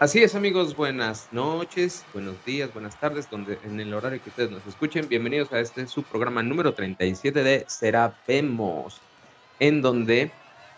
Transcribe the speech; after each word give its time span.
Así 0.00 0.22
es, 0.22 0.34
amigos, 0.34 0.74
buenas 0.76 1.28
noches, 1.30 2.06
buenos 2.14 2.42
días, 2.46 2.72
buenas 2.72 2.98
tardes, 2.98 3.28
donde 3.28 3.58
en 3.64 3.78
el 3.80 3.92
horario 3.92 4.18
que 4.22 4.30
ustedes 4.30 4.50
nos 4.50 4.66
escuchen. 4.66 5.06
Bienvenidos 5.10 5.52
a 5.52 5.60
este 5.60 5.86
su 5.86 6.02
programa 6.04 6.42
número 6.42 6.72
37 6.72 7.42
de 7.42 7.66
Serapemos, 7.68 8.98
en 9.58 9.82
donde 9.82 10.30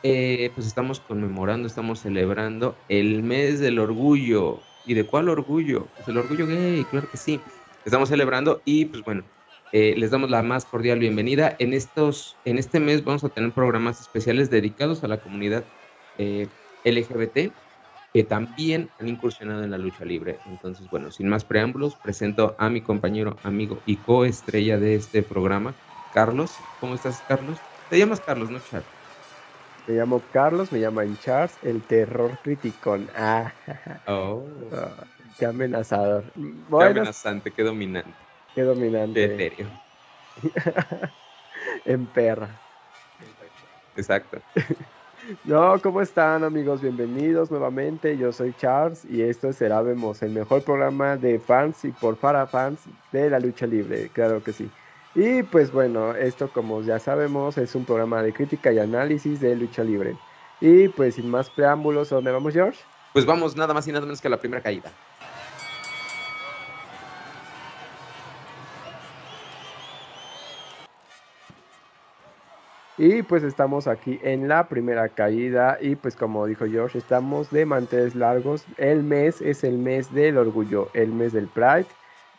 eh, 0.02 0.50
pues 0.56 0.66
estamos 0.66 0.98
conmemorando, 0.98 1.68
estamos 1.68 2.00
celebrando 2.00 2.74
el 2.88 3.22
mes 3.22 3.60
del 3.60 3.78
orgullo. 3.78 4.58
¿Y 4.86 4.94
de 4.94 5.06
cuál 5.06 5.28
orgullo? 5.28 5.86
Pues 5.94 6.08
el 6.08 6.18
orgullo 6.18 6.48
gay, 6.48 6.84
claro 6.90 7.08
que 7.08 7.16
sí. 7.16 7.38
Estamos 7.84 8.08
celebrando 8.08 8.60
y 8.64 8.86
pues 8.86 9.04
bueno, 9.04 9.22
eh, 9.70 9.94
les 9.96 10.10
damos 10.10 10.30
la 10.30 10.42
más 10.42 10.64
cordial 10.64 10.98
bienvenida. 10.98 11.54
En, 11.60 11.74
estos, 11.74 12.36
en 12.44 12.58
este 12.58 12.80
mes 12.80 13.04
vamos 13.04 13.22
a 13.22 13.28
tener 13.28 13.52
programas 13.52 14.00
especiales 14.00 14.50
dedicados 14.50 15.04
a 15.04 15.06
la 15.06 15.18
comunidad 15.18 15.62
eh, 16.18 16.48
LGBT 16.84 17.52
que 18.12 18.24
también 18.24 18.90
han 18.98 19.08
incursionado 19.08 19.64
en 19.64 19.70
la 19.70 19.78
lucha 19.78 20.04
libre. 20.04 20.40
Entonces, 20.44 20.88
bueno, 20.90 21.10
sin 21.10 21.28
más 21.28 21.44
preámbulos, 21.44 21.96
presento 21.96 22.54
a 22.58 22.68
mi 22.68 22.82
compañero, 22.82 23.40
amigo 23.42 23.82
y 23.86 24.02
coestrella 24.02 24.78
de 24.78 24.94
este 24.94 25.22
programa, 25.22 25.74
Carlos. 26.10 26.62
¿Cómo 26.78 26.94
estás, 26.94 27.22
Carlos? 27.22 27.62
Te 27.88 27.98
llamas 27.98 28.20
Carlos, 28.20 28.50
¿no, 28.50 28.60
Charles? 28.60 28.90
Me 29.86 29.94
llamo 29.94 30.22
Carlos, 30.30 30.70
me 30.70 30.80
llaman 30.80 31.16
Charles, 31.18 31.58
el 31.62 31.82
terror 31.84 32.38
criticón. 32.42 33.10
Ah, 33.14 33.52
oh. 34.06 34.68
ah 34.72 35.06
qué 35.38 35.46
amenazador. 35.46 36.32
Qué 36.34 36.84
amenazante, 36.84 37.52
qué 37.52 37.62
dominante. 37.62 38.14
Qué 38.54 38.62
dominante. 38.62 39.14
Qué 39.14 39.24
etéreo. 39.24 39.70
en 41.86 42.06
perra. 42.06 42.62
Exacto. 43.96 44.42
No, 45.44 45.80
¿cómo 45.80 46.00
están 46.00 46.42
amigos? 46.42 46.80
Bienvenidos 46.80 47.50
nuevamente. 47.50 48.16
Yo 48.16 48.32
soy 48.32 48.52
Charles 48.58 49.04
y 49.04 49.22
esto 49.22 49.52
será 49.52 49.80
Vemos, 49.80 50.22
el 50.22 50.30
mejor 50.30 50.62
programa 50.62 51.16
de 51.16 51.38
fans 51.38 51.84
y 51.84 51.92
por 51.92 52.16
para 52.16 52.46
fans 52.46 52.80
de 53.12 53.30
la 53.30 53.38
lucha 53.38 53.66
libre, 53.66 54.08
claro 54.12 54.42
que 54.42 54.52
sí. 54.52 54.68
Y 55.14 55.42
pues 55.44 55.70
bueno, 55.70 56.14
esto 56.14 56.50
como 56.52 56.82
ya 56.82 56.98
sabemos 56.98 57.56
es 57.58 57.74
un 57.74 57.84
programa 57.84 58.22
de 58.22 58.32
crítica 58.32 58.72
y 58.72 58.78
análisis 58.78 59.40
de 59.40 59.54
lucha 59.54 59.84
libre. 59.84 60.16
Y 60.60 60.88
pues 60.88 61.14
sin 61.14 61.30
más 61.30 61.50
preámbulos, 61.50 62.10
¿a 62.10 62.16
dónde 62.16 62.32
vamos 62.32 62.52
George? 62.52 62.80
Pues 63.12 63.26
vamos 63.26 63.56
nada 63.56 63.74
más 63.74 63.86
y 63.86 63.92
nada 63.92 64.06
menos 64.06 64.20
que 64.20 64.28
a 64.28 64.30
la 64.30 64.40
primera 64.40 64.62
caída. 64.62 64.90
Y 73.04 73.24
pues 73.24 73.42
estamos 73.42 73.88
aquí 73.88 74.20
en 74.22 74.46
la 74.46 74.68
primera 74.68 75.08
caída 75.08 75.76
y 75.80 75.96
pues 75.96 76.14
como 76.14 76.46
dijo 76.46 76.66
George, 76.66 76.98
estamos 76.98 77.50
de 77.50 77.66
manteles 77.66 78.14
largos. 78.14 78.64
El 78.76 79.02
mes 79.02 79.42
es 79.42 79.64
el 79.64 79.76
mes 79.76 80.14
del 80.14 80.38
orgullo, 80.38 80.88
el 80.94 81.08
mes 81.08 81.32
del 81.32 81.48
Pride. 81.48 81.86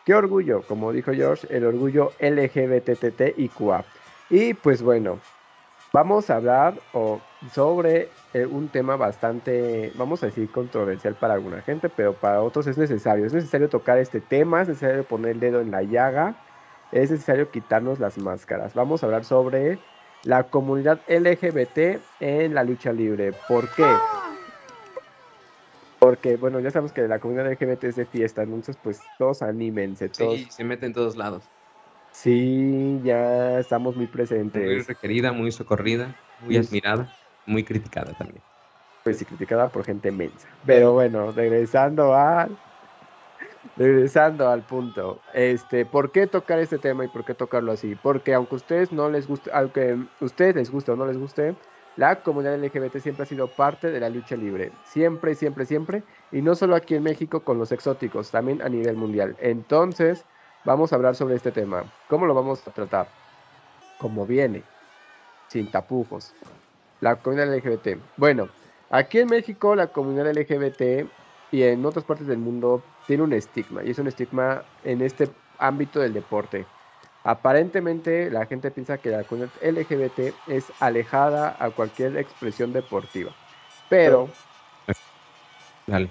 ¿Qué 0.06 0.14
orgullo? 0.14 0.62
Como 0.62 0.90
dijo 0.90 1.12
George, 1.12 1.46
el 1.54 1.66
orgullo 1.66 2.12
LGBTTIQA. 2.18 3.84
Y 4.30 4.54
pues 4.54 4.80
bueno, 4.80 5.18
vamos 5.92 6.30
a 6.30 6.36
hablar 6.36 6.80
sobre 7.52 8.08
eh, 8.32 8.46
un 8.46 8.68
tema 8.68 8.96
bastante, 8.96 9.92
vamos 9.96 10.22
a 10.22 10.26
decir, 10.28 10.50
controversial 10.50 11.14
para 11.14 11.34
alguna 11.34 11.60
gente, 11.60 11.90
pero 11.90 12.14
para 12.14 12.40
otros 12.40 12.66
es 12.68 12.78
necesario. 12.78 13.26
Es 13.26 13.34
necesario 13.34 13.68
tocar 13.68 13.98
este 13.98 14.22
tema, 14.22 14.62
es 14.62 14.68
necesario 14.68 15.04
poner 15.04 15.32
el 15.32 15.40
dedo 15.40 15.60
en 15.60 15.70
la 15.70 15.82
llaga, 15.82 16.36
es 16.90 17.10
necesario 17.10 17.50
quitarnos 17.50 18.00
las 18.00 18.16
máscaras. 18.16 18.72
Vamos 18.72 19.02
a 19.02 19.06
hablar 19.06 19.26
sobre 19.26 19.78
la 20.24 20.44
comunidad 20.44 21.00
LGBT 21.06 22.00
en 22.20 22.54
la 22.54 22.64
lucha 22.64 22.92
libre. 22.92 23.32
¿Por 23.48 23.68
qué? 23.74 23.84
Porque, 25.98 26.36
bueno, 26.36 26.60
ya 26.60 26.70
sabemos 26.70 26.92
que 26.92 27.02
la 27.02 27.18
comunidad 27.18 27.46
LGBT 27.46 27.84
es 27.84 27.96
de 27.96 28.06
fiesta, 28.06 28.42
entonces 28.42 28.76
pues 28.76 29.02
todos 29.16 29.42
anímense. 29.42 30.08
Todos... 30.08 30.36
Sí, 30.36 30.48
se 30.50 30.64
mete 30.64 30.86
en 30.86 30.92
todos 30.92 31.16
lados. 31.16 31.50
Sí, 32.10 33.00
ya 33.02 33.58
estamos 33.58 33.96
muy 33.96 34.06
presentes. 34.06 34.62
Muy 34.62 34.82
requerida, 34.82 35.32
muy 35.32 35.50
socorrida, 35.50 36.14
muy 36.40 36.56
admirada, 36.56 37.10
muy 37.46 37.64
criticada 37.64 38.12
también. 38.12 38.42
Pues 39.02 39.18
sí, 39.18 39.24
criticada 39.24 39.68
por 39.68 39.84
gente 39.84 40.12
mensa. 40.12 40.48
Pero 40.64 40.92
bueno, 40.92 41.32
regresando 41.32 42.14
al 42.14 42.56
regresando 43.76 44.48
al 44.48 44.62
punto, 44.62 45.20
este, 45.32 45.84
¿por 45.84 46.12
qué 46.12 46.26
tocar 46.26 46.58
este 46.58 46.78
tema 46.78 47.04
y 47.04 47.08
por 47.08 47.24
qué 47.24 47.34
tocarlo 47.34 47.72
así? 47.72 47.94
Porque 47.94 48.34
aunque 48.34 48.56
ustedes 48.56 48.92
no 48.92 49.10
les 49.10 49.26
guste, 49.26 49.50
aunque 49.52 49.98
ustedes 50.20 50.54
les 50.54 50.70
guste 50.70 50.92
o 50.92 50.96
no 50.96 51.06
les 51.06 51.18
guste, 51.18 51.54
la 51.96 52.22
comunidad 52.22 52.58
LGBT 52.58 52.96
siempre 52.98 53.22
ha 53.22 53.26
sido 53.26 53.46
parte 53.46 53.90
de 53.90 54.00
la 54.00 54.08
lucha 54.08 54.36
libre, 54.36 54.72
siempre, 54.84 55.34
siempre, 55.34 55.64
siempre, 55.64 56.02
y 56.32 56.42
no 56.42 56.54
solo 56.56 56.74
aquí 56.74 56.96
en 56.96 57.04
México 57.04 57.40
con 57.40 57.58
los 57.58 57.70
exóticos, 57.70 58.30
también 58.30 58.62
a 58.62 58.68
nivel 58.68 58.96
mundial. 58.96 59.36
Entonces, 59.40 60.24
vamos 60.64 60.92
a 60.92 60.96
hablar 60.96 61.14
sobre 61.14 61.36
este 61.36 61.52
tema. 61.52 61.84
¿Cómo 62.08 62.26
lo 62.26 62.34
vamos 62.34 62.66
a 62.66 62.72
tratar? 62.72 63.06
Como 63.98 64.26
viene, 64.26 64.64
sin 65.48 65.70
tapujos. 65.70 66.34
La 67.00 67.16
comunidad 67.16 67.54
LGBT. 67.54 67.98
Bueno, 68.16 68.48
aquí 68.90 69.20
en 69.20 69.28
México 69.28 69.76
la 69.76 69.88
comunidad 69.88 70.32
LGBT 70.32 71.08
y 71.52 71.62
en 71.62 71.86
otras 71.86 72.04
partes 72.04 72.26
del 72.26 72.38
mundo 72.38 72.82
tiene 73.06 73.22
un 73.22 73.32
estigma 73.32 73.84
y 73.84 73.90
es 73.90 73.98
un 73.98 74.06
estigma 74.06 74.64
en 74.82 75.00
este 75.00 75.28
ámbito 75.58 76.00
del 76.00 76.12
deporte. 76.12 76.66
Aparentemente 77.22 78.30
la 78.30 78.46
gente 78.46 78.70
piensa 78.70 78.98
que 78.98 79.10
la 79.10 79.24
comunidad 79.24 79.52
LGBT 79.62 80.34
es 80.46 80.72
alejada 80.78 81.56
a 81.58 81.70
cualquier 81.70 82.16
expresión 82.16 82.72
deportiva. 82.72 83.32
Pero, 83.88 84.28
Dale. 85.86 86.10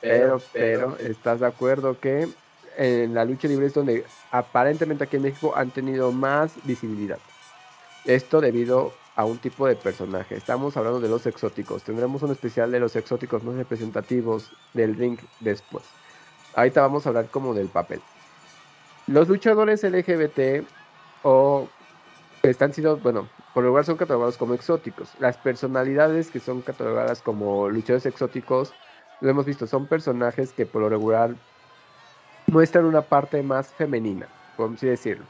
pero, 0.00 0.42
pero, 0.52 0.98
¿estás 0.98 1.40
de 1.40 1.46
acuerdo 1.46 1.98
que 1.98 2.28
en 2.76 3.14
la 3.14 3.24
lucha 3.24 3.48
libre 3.48 3.66
es 3.66 3.74
donde 3.74 4.04
aparentemente 4.30 5.04
aquí 5.04 5.16
en 5.16 5.22
México 5.22 5.54
han 5.56 5.70
tenido 5.70 6.12
más 6.12 6.58
visibilidad? 6.64 7.18
Esto 8.04 8.40
debido 8.40 8.92
a 9.20 9.24
un 9.26 9.36
tipo 9.36 9.66
de 9.66 9.76
personaje. 9.76 10.34
Estamos 10.34 10.78
hablando 10.78 10.98
de 10.98 11.08
los 11.10 11.26
exóticos. 11.26 11.82
Tendremos 11.82 12.22
un 12.22 12.30
especial 12.30 12.72
de 12.72 12.80
los 12.80 12.96
exóticos 12.96 13.44
más 13.44 13.54
representativos 13.54 14.50
del 14.72 14.96
ring 14.96 15.18
después. 15.40 15.84
Ahorita 16.54 16.80
vamos 16.80 17.04
a 17.04 17.10
hablar 17.10 17.26
como 17.26 17.52
del 17.52 17.68
papel. 17.68 18.00
Los 19.06 19.28
luchadores 19.28 19.84
LGBT 19.84 20.66
o 21.22 21.68
están 22.42 22.72
siendo, 22.72 22.96
bueno, 22.96 23.28
por 23.52 23.62
lo 23.62 23.68
lugar 23.68 23.84
son 23.84 23.98
catalogados 23.98 24.38
como 24.38 24.54
exóticos. 24.54 25.10
Las 25.18 25.36
personalidades 25.36 26.30
que 26.30 26.40
son 26.40 26.62
catalogadas 26.62 27.20
como 27.20 27.68
luchadores 27.68 28.06
exóticos, 28.06 28.72
lo 29.20 29.28
hemos 29.28 29.44
visto, 29.44 29.66
son 29.66 29.86
personajes 29.86 30.54
que 30.54 30.64
por 30.64 30.80
lo 30.80 30.88
regular 30.88 31.34
muestran 32.46 32.86
una 32.86 33.02
parte 33.02 33.42
más 33.42 33.68
femenina, 33.68 34.28
por 34.56 34.72
así 34.72 34.86
decirlo. 34.86 35.26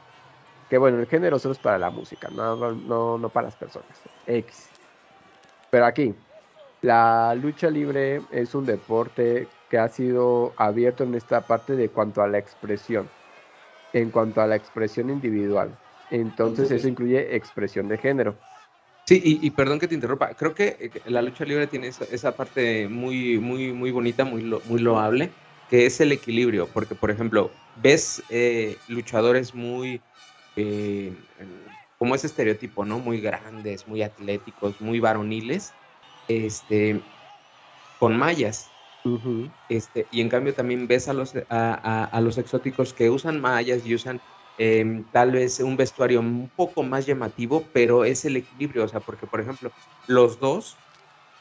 Que 0.71 0.77
bueno, 0.77 1.01
el 1.01 1.07
género 1.07 1.37
solo 1.37 1.51
es 1.51 1.59
para 1.59 1.77
la 1.77 1.91
música, 1.91 2.29
no, 2.29 2.55
no, 2.55 3.17
no 3.17 3.29
para 3.29 3.47
las 3.47 3.57
personas. 3.57 4.07
X. 4.25 4.71
Pero 5.69 5.85
aquí, 5.85 6.15
la 6.79 7.35
lucha 7.35 7.69
libre 7.69 8.21
es 8.31 8.55
un 8.55 8.65
deporte 8.65 9.49
que 9.67 9.77
ha 9.77 9.89
sido 9.89 10.53
abierto 10.55 11.03
en 11.03 11.13
esta 11.13 11.45
parte 11.45 11.75
de 11.75 11.89
cuanto 11.89 12.21
a 12.21 12.27
la 12.29 12.37
expresión, 12.37 13.09
en 13.91 14.11
cuanto 14.11 14.39
a 14.39 14.47
la 14.47 14.55
expresión 14.55 15.09
individual. 15.09 15.77
Entonces 16.09 16.71
eso 16.71 16.87
incluye 16.87 17.35
expresión 17.35 17.89
de 17.89 17.97
género. 17.97 18.37
Sí, 19.05 19.21
y, 19.21 19.49
perdón 19.49 19.77
que 19.77 19.89
te 19.89 19.95
interrumpa, 19.95 20.33
creo 20.35 20.53
que 20.53 20.77
eh, 20.79 21.01
la 21.07 21.21
lucha 21.21 21.43
libre 21.43 21.67
tiene 21.67 21.87
esa, 21.87 22.37
parte 22.37 22.87
muy, 22.87 23.39
muy, 23.39 23.73
muy 23.73 23.91
bonita, 23.91 24.23
muy, 24.23 24.45
muy 24.45 24.79
loable, 24.79 25.33
que 25.67 25.85
es 25.85 25.99
el 25.99 26.13
equilibrio, 26.13 26.69
porque 26.71 26.95
por 26.95 27.11
ejemplo, 27.11 27.51
ves 27.75 28.23
eh, 28.29 28.83
luchadores 28.87 29.53
muy 29.53 30.05
eh, 30.55 31.25
como 31.97 32.15
ese 32.15 32.27
estereotipo, 32.27 32.85
¿no? 32.85 32.99
Muy 32.99 33.21
grandes, 33.21 33.87
muy 33.87 34.01
atléticos, 34.01 34.79
muy 34.81 34.99
varoniles, 34.99 35.77
este, 36.27 37.05
con 37.97 38.17
mallas. 38.17 38.75
este, 39.67 40.07
y 40.11 40.21
en 40.21 40.29
cambio 40.29 40.53
también 40.55 40.87
ves 40.87 41.07
a 41.09 41.13
los, 41.13 41.33
a, 41.49 42.19
los 42.21 42.37
exóticos 42.37 42.93
que 42.93 43.09
usan 43.09 43.39
mallas 43.41 43.85
y 43.85 43.95
usan 43.95 44.23
em, 44.57 45.09
tal 45.11 45.31
vez 45.31 45.59
un 45.59 45.77
vestuario 45.77 46.19
un 46.19 46.49
poco 46.51 46.83
más 46.83 47.05
llamativo, 47.05 47.71
pero 47.73 48.05
es 48.05 48.25
el 48.25 48.37
equilibrio, 48.37 48.83
o 48.85 48.87
sea, 48.87 49.01
porque 49.05 49.27
por 49.27 49.41
ejemplo, 49.41 49.73
los 50.07 50.39
dos, 50.39 50.83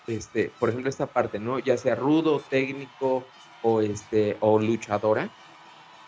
este, 0.07 0.51
por 0.51 0.71
ejemplo, 0.71 0.91
esta 0.91 1.13
parte, 1.13 1.39
¿no? 1.41 1.59
Ya 1.59 1.77
sea 1.77 1.95
rudo, 1.95 2.47
técnico 2.47 3.33
o, 3.61 3.81
este, 3.83 4.39
o 4.41 4.59
luchadora, 4.61 5.35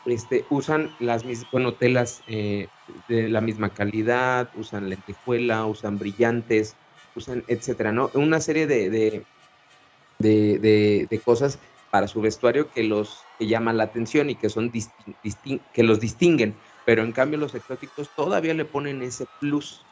este, 0.04 0.46
usan 0.50 0.90
las 0.98 1.24
mismas, 1.24 1.50
bueno, 1.50 1.74
telas 1.74 2.22
eh, 2.26 2.68
de 3.08 3.28
la 3.28 3.40
misma 3.40 3.72
calidad, 3.72 4.50
usan 4.56 4.88
lentejuela, 4.88 5.66
usan 5.66 5.98
brillantes, 5.98 6.76
usan, 7.14 7.44
etcétera, 7.46 7.92
¿no? 7.92 8.10
Una 8.14 8.40
serie 8.40 8.66
de, 8.66 8.90
de, 10.18 10.58
de, 11.08 11.20
cosas 11.24 11.58
para 11.90 12.08
su 12.08 12.20
vestuario 12.20 12.70
que 12.70 12.84
los 12.84 13.24
que 13.38 13.46
llaman 13.46 13.76
la 13.76 13.84
atención 13.84 14.30
y 14.30 14.34
que 14.34 14.48
son 14.48 14.72
que 14.72 15.82
los 15.82 16.00
distinguen, 16.00 16.56
pero 16.84 17.02
en 17.02 17.12
cambio 17.12 17.38
los 17.38 17.54
exóticos 17.54 18.10
todavía 18.16 18.54
le 18.54 18.64
ponen 18.64 19.02
ese 19.02 19.26
plus. 19.40 19.84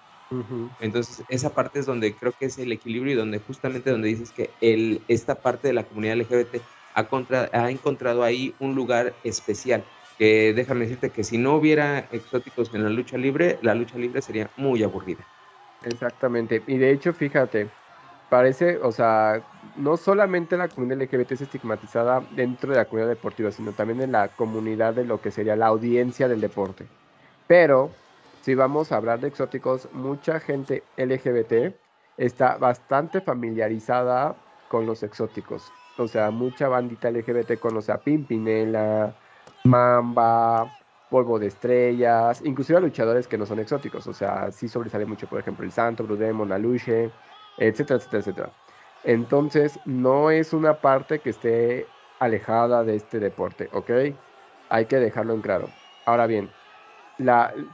Entonces, 0.78 1.24
esa 1.28 1.54
parte 1.54 1.80
es 1.80 1.86
donde 1.86 2.14
creo 2.14 2.32
que 2.38 2.46
es 2.46 2.56
el 2.58 2.70
equilibrio 2.70 3.14
y 3.14 3.16
donde 3.16 3.40
justamente 3.40 3.90
donde 3.90 4.08
dices 4.08 4.30
que 4.30 4.50
el, 4.60 5.02
esta 5.08 5.42
parte 5.42 5.66
de 5.68 5.74
la 5.74 5.84
comunidad 5.84 6.20
LGBT 6.20 6.62
ha, 6.94 7.08
ha 7.52 7.70
encontrado 7.70 8.22
ahí 8.22 8.54
un 8.60 8.74
lugar 8.74 9.14
especial. 9.24 9.84
Que 10.20 10.52
déjame 10.52 10.80
decirte 10.80 11.08
que 11.08 11.24
si 11.24 11.38
no 11.38 11.54
hubiera 11.54 12.00
exóticos 12.12 12.74
en 12.74 12.84
la 12.84 12.90
lucha 12.90 13.16
libre, 13.16 13.58
la 13.62 13.74
lucha 13.74 13.96
libre 13.96 14.20
sería 14.20 14.50
muy 14.58 14.82
aburrida. 14.82 15.24
Exactamente. 15.82 16.62
Y 16.66 16.76
de 16.76 16.90
hecho, 16.90 17.14
fíjate, 17.14 17.70
parece, 18.28 18.76
o 18.82 18.92
sea, 18.92 19.42
no 19.76 19.96
solamente 19.96 20.58
la 20.58 20.68
comunidad 20.68 21.00
LGBT 21.00 21.32
es 21.32 21.40
estigmatizada 21.40 22.22
dentro 22.32 22.70
de 22.70 22.76
la 22.76 22.84
comunidad 22.84 23.08
deportiva, 23.08 23.50
sino 23.50 23.72
también 23.72 24.02
en 24.02 24.12
la 24.12 24.28
comunidad 24.28 24.92
de 24.92 25.06
lo 25.06 25.22
que 25.22 25.30
sería 25.30 25.56
la 25.56 25.68
audiencia 25.68 26.28
del 26.28 26.42
deporte. 26.42 26.86
Pero, 27.46 27.90
si 28.42 28.54
vamos 28.54 28.92
a 28.92 28.98
hablar 28.98 29.20
de 29.20 29.28
exóticos, 29.28 29.88
mucha 29.94 30.38
gente 30.38 30.84
LGBT 30.98 31.74
está 32.18 32.58
bastante 32.58 33.22
familiarizada 33.22 34.36
con 34.68 34.84
los 34.84 35.02
exóticos. 35.02 35.72
O 35.96 36.08
sea, 36.08 36.30
mucha 36.30 36.68
bandita 36.68 37.10
LGBT 37.10 37.58
conoce 37.58 37.90
a 37.90 38.02
Pimpinela, 38.02 39.16
Mamba, 39.64 40.76
Polvo 41.08 41.38
de 41.38 41.46
Estrellas, 41.48 42.40
inclusive 42.44 42.78
a 42.78 42.80
luchadores 42.80 43.28
que 43.28 43.38
no 43.38 43.46
son 43.46 43.58
exóticos. 43.58 44.06
O 44.06 44.14
sea, 44.14 44.50
sí 44.52 44.68
sobresale 44.68 45.06
mucho, 45.06 45.28
por 45.28 45.40
ejemplo, 45.40 45.64
el 45.64 45.72
Santo, 45.72 46.04
Brudemon, 46.04 46.52
Aluche, 46.52 47.16
etcétera, 47.56 47.98
etcétera, 47.98 48.20
etcétera. 48.20 48.56
Entonces, 49.02 49.80
no 49.84 50.30
es 50.30 50.52
una 50.52 50.80
parte 50.80 51.20
que 51.22 51.30
esté 51.30 51.94
alejada 52.18 52.84
de 52.84 52.96
este 52.96 53.18
deporte, 53.20 53.68
¿ok? 53.72 53.90
Hay 54.68 54.86
que 54.86 54.96
dejarlo 54.96 55.34
en 55.34 55.42
claro. 55.42 55.78
Ahora 56.04 56.26
bien, 56.26 56.54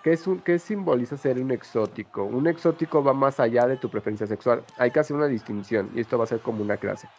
¿qué, 0.02 0.12
es 0.12 0.24
¿qué 0.44 0.58
simboliza 0.58 1.16
ser 1.16 1.38
un 1.38 1.50
exótico? 1.50 2.24
Un 2.26 2.46
exótico 2.46 3.02
va 3.04 3.14
más 3.14 3.40
allá 3.40 3.66
de 3.66 3.76
tu 3.78 3.90
preferencia 3.90 4.26
sexual. 4.26 4.66
Hay 4.76 4.90
que 4.92 5.00
hacer 5.00 5.16
una 5.16 5.26
distinción 5.28 5.90
y 5.92 6.00
esto 6.00 6.18
va 6.18 6.24
a 6.24 6.26
ser 6.26 6.42
como 6.42 6.62
una 6.62 6.78
clase. 6.78 7.10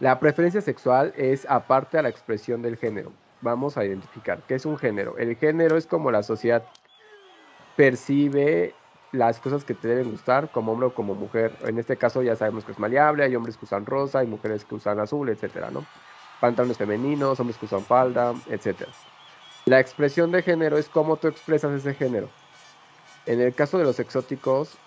La 0.00 0.18
preferencia 0.18 0.60
sexual 0.62 1.12
es 1.16 1.46
aparte 1.48 1.96
a 1.98 2.02
la 2.02 2.08
expresión 2.08 2.60
del 2.62 2.76
género. 2.76 3.19
Vamos 3.42 3.76
a 3.76 3.84
identificar 3.84 4.42
qué 4.46 4.56
es 4.56 4.66
un 4.66 4.76
género. 4.76 5.16
El 5.18 5.36
género 5.36 5.76
es 5.76 5.86
como 5.86 6.10
la 6.10 6.22
sociedad 6.22 6.62
percibe 7.76 8.74
las 9.12 9.40
cosas 9.40 9.64
que 9.64 9.74
te 9.74 9.88
deben 9.88 10.10
gustar 10.10 10.50
como 10.50 10.72
hombre 10.72 10.88
o 10.88 10.94
como 10.94 11.14
mujer. 11.14 11.52
En 11.64 11.78
este 11.78 11.96
caso 11.96 12.22
ya 12.22 12.36
sabemos 12.36 12.64
que 12.64 12.72
es 12.72 12.78
maleable, 12.78 13.24
hay 13.24 13.34
hombres 13.34 13.56
que 13.56 13.64
usan 13.64 13.86
rosa, 13.86 14.20
hay 14.20 14.26
mujeres 14.26 14.64
que 14.64 14.74
usan 14.74 15.00
azul, 15.00 15.28
etcétera, 15.28 15.70
¿no? 15.70 15.84
Pantalones 16.40 16.78
femeninos, 16.78 17.40
hombres 17.40 17.58
que 17.58 17.66
usan 17.66 17.82
falda, 17.84 18.34
etcétera. 18.48 18.90
La 19.66 19.80
expresión 19.80 20.30
de 20.30 20.42
género 20.42 20.78
es 20.78 20.88
cómo 20.88 21.16
tú 21.16 21.28
expresas 21.28 21.72
ese 21.72 21.94
género. 21.94 22.28
En 23.26 23.40
el 23.40 23.54
caso 23.54 23.78
de 23.78 23.84
los 23.84 24.00
exóticos 24.00 24.78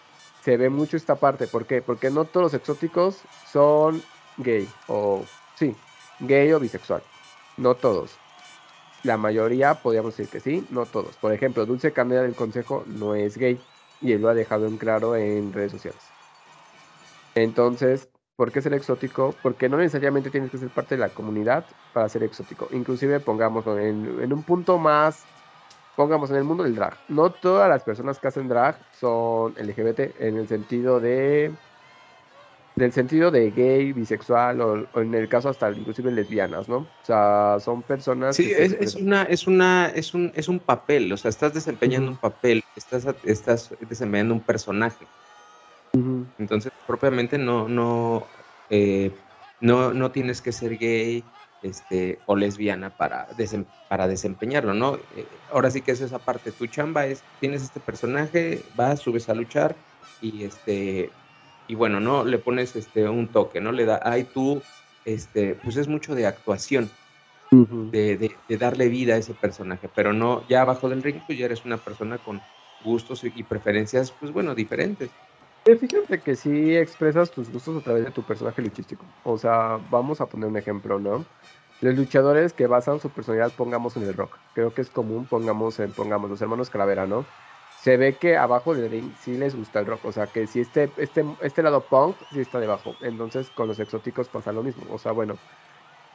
se 0.41 0.57
ve 0.57 0.69
mucho 0.69 0.97
esta 0.97 1.15
parte, 1.15 1.47
¿por 1.47 1.65
qué? 1.65 1.81
Porque 1.81 2.09
no 2.09 2.25
todos 2.25 2.43
los 2.43 2.53
exóticos 2.53 3.23
son 3.45 4.03
gay 4.37 4.67
o 4.87 5.23
sí, 5.55 5.75
gay 6.19 6.51
o 6.51 6.59
bisexual. 6.59 7.03
No 7.57 7.75
todos. 7.75 8.22
La 9.03 9.17
mayoría 9.17 9.75
podríamos 9.75 10.15
decir 10.15 10.31
que 10.31 10.39
sí, 10.39 10.65
no 10.69 10.85
todos. 10.85 11.17
Por 11.17 11.33
ejemplo, 11.33 11.65
Dulce 11.65 11.91
Canela 11.91 12.21
del 12.21 12.35
Consejo 12.35 12.83
no 12.87 13.15
es 13.15 13.37
gay 13.37 13.59
y 14.01 14.13
él 14.13 14.21
lo 14.21 14.29
ha 14.29 14.33
dejado 14.33 14.65
en 14.65 14.77
claro 14.77 15.15
en 15.15 15.51
redes 15.51 15.73
sociales. 15.73 16.01
Entonces, 17.35 18.09
¿por 18.35 18.51
qué 18.51 18.61
ser 18.61 18.73
exótico? 18.73 19.35
Porque 19.43 19.67
no 19.67 19.77
necesariamente 19.77 20.29
tienes 20.29 20.51
que 20.51 20.57
ser 20.57 20.69
parte 20.69 20.95
de 20.95 21.01
la 21.01 21.09
comunidad 21.09 21.65
para 21.93 22.07
ser 22.09 22.23
exótico. 22.23 22.67
Inclusive 22.71 23.19
pongamos 23.19 23.65
en, 23.67 24.19
en 24.21 24.33
un 24.33 24.43
punto 24.43 24.77
más, 24.77 25.25
pongamos 25.95 26.29
en 26.29 26.37
el 26.37 26.43
mundo 26.43 26.63
del 26.63 26.75
drag. 26.75 26.97
No 27.09 27.31
todas 27.31 27.69
las 27.69 27.83
personas 27.83 28.19
que 28.19 28.27
hacen 28.27 28.47
drag 28.47 28.77
son 28.91 29.53
LGBT 29.57 30.19
en 30.19 30.37
el 30.37 30.47
sentido 30.47 30.99
de 30.99 31.51
del 32.75 32.91
sentido 32.91 33.29
de 33.29 33.51
gay, 33.51 33.93
bisexual 33.93 34.61
o, 34.61 34.87
en 34.99 35.13
el 35.13 35.29
caso 35.29 35.49
hasta 35.49 35.71
inclusive 35.71 36.11
lesbianas, 36.11 36.67
¿no? 36.67 36.77
O 36.77 37.05
sea, 37.05 37.57
son 37.59 37.83
personas. 37.83 38.35
Sí, 38.35 38.51
es, 38.51 38.73
es, 38.79 38.95
una, 38.95 39.23
es 39.23 39.45
una, 39.47 39.87
es 39.93 40.13
un, 40.13 40.31
es 40.35 40.47
un 40.47 40.59
papel, 40.59 41.11
o 41.13 41.17
sea, 41.17 41.29
estás 41.29 41.53
desempeñando 41.53 42.11
un 42.11 42.17
papel, 42.17 42.63
estás, 42.75 43.07
estás 43.23 43.69
desempeñando 43.87 44.33
un 44.33 44.41
personaje. 44.41 45.05
Entonces, 46.39 46.71
propiamente 46.87 47.37
no, 47.37 47.67
no, 47.67 48.25
eh, 48.71 49.11
no, 49.59 49.93
no 49.93 50.11
tienes 50.11 50.41
que 50.41 50.51
ser 50.51 50.77
gay, 50.77 51.23
este, 51.61 52.19
o 52.25 52.35
lesbiana 52.35 52.89
para, 52.89 53.27
para 53.87 54.07
desempeñarlo, 54.07 54.73
¿no? 54.73 54.95
Eh, 55.15 55.25
ahora 55.51 55.71
sí 55.71 55.81
que 55.81 55.91
es 55.91 56.01
esa 56.01 56.19
parte, 56.19 56.51
tu 56.51 56.67
chamba 56.67 57.05
es, 57.05 57.23
tienes 57.39 57.61
este 57.61 57.79
personaje, 57.79 58.65
vas, 58.75 58.99
subes 58.99 59.29
a 59.29 59.33
luchar 59.33 59.75
y 60.19 60.43
este 60.43 61.11
y 61.67 61.75
bueno, 61.75 61.99
¿no? 61.99 62.23
Le 62.23 62.37
pones 62.37 62.75
este, 62.75 63.07
un 63.07 63.27
toque, 63.27 63.61
¿no? 63.61 63.71
Le 63.71 63.85
da, 63.85 63.99
ay, 64.03 64.25
tú, 64.25 64.61
este, 65.05 65.55
pues 65.55 65.77
es 65.77 65.87
mucho 65.87 66.15
de 66.15 66.25
actuación, 66.25 66.89
de, 67.51 68.17
de, 68.47 68.57
darle 68.57 68.89
vida 68.89 69.13
a 69.13 69.17
ese 69.17 69.35
personaje, 69.35 69.87
pero 69.93 70.11
no, 70.11 70.43
ya 70.47 70.61
abajo 70.61 70.89
del 70.89 71.03
ring, 71.03 71.21
pues 71.25 71.37
ya 71.37 71.45
eres 71.45 71.63
una 71.65 71.77
persona 71.77 72.17
con 72.17 72.41
gustos 72.83 73.23
y 73.23 73.43
preferencias, 73.43 74.11
pues 74.11 74.31
bueno, 74.31 74.55
diferentes. 74.55 75.11
Fíjate 75.65 76.19
que 76.19 76.35
sí 76.35 76.75
expresas 76.75 77.31
tus 77.31 77.49
gustos 77.49 77.77
a 77.77 77.83
través 77.83 78.03
de 78.03 78.11
tu 78.11 78.21
personaje 78.23 78.61
luchístico. 78.61 79.05
O 79.23 79.37
sea, 79.37 79.79
vamos 79.89 80.19
a 80.19 80.25
poner 80.25 80.49
un 80.49 80.57
ejemplo, 80.57 80.99
¿no? 80.99 81.25
Los 81.79 81.95
luchadores 81.95 82.51
que 82.51 82.67
basan 82.67 82.99
su 82.99 83.09
personalidad, 83.09 83.53
pongamos 83.55 83.95
en 83.95 84.03
el 84.03 84.13
rock. 84.13 84.37
Creo 84.53 84.73
que 84.73 84.81
es 84.81 84.89
común, 84.89 85.25
pongamos 85.25 85.79
en, 85.79 85.91
pongamos 85.91 86.29
los 86.29 86.41
hermanos 86.41 86.69
Calavera, 86.69 87.07
¿no? 87.07 87.25
Se 87.83 87.97
ve 87.97 88.17
que 88.17 88.37
abajo 88.37 88.73
del 88.75 88.89
ring 88.89 89.13
sí 89.17 89.37
les 89.37 89.55
gusta 89.55 89.79
el 89.81 89.85
rock. 89.87 90.05
O 90.05 90.11
sea, 90.13 90.27
que 90.31 90.47
si 90.47 90.61
este, 90.61 90.93
este, 90.97 91.25
este 91.41 91.61
lado 91.63 91.89
punk 91.89 92.15
sí 92.31 92.39
está 92.39 92.59
debajo. 92.61 92.95
Entonces 93.01 93.51
con 93.51 93.67
los 93.67 93.79
exóticos 93.79 94.29
pasa 94.29 94.53
lo 94.53 94.63
mismo. 94.63 94.85
O 94.93 94.97
sea, 94.97 95.11
bueno, 95.11 95.37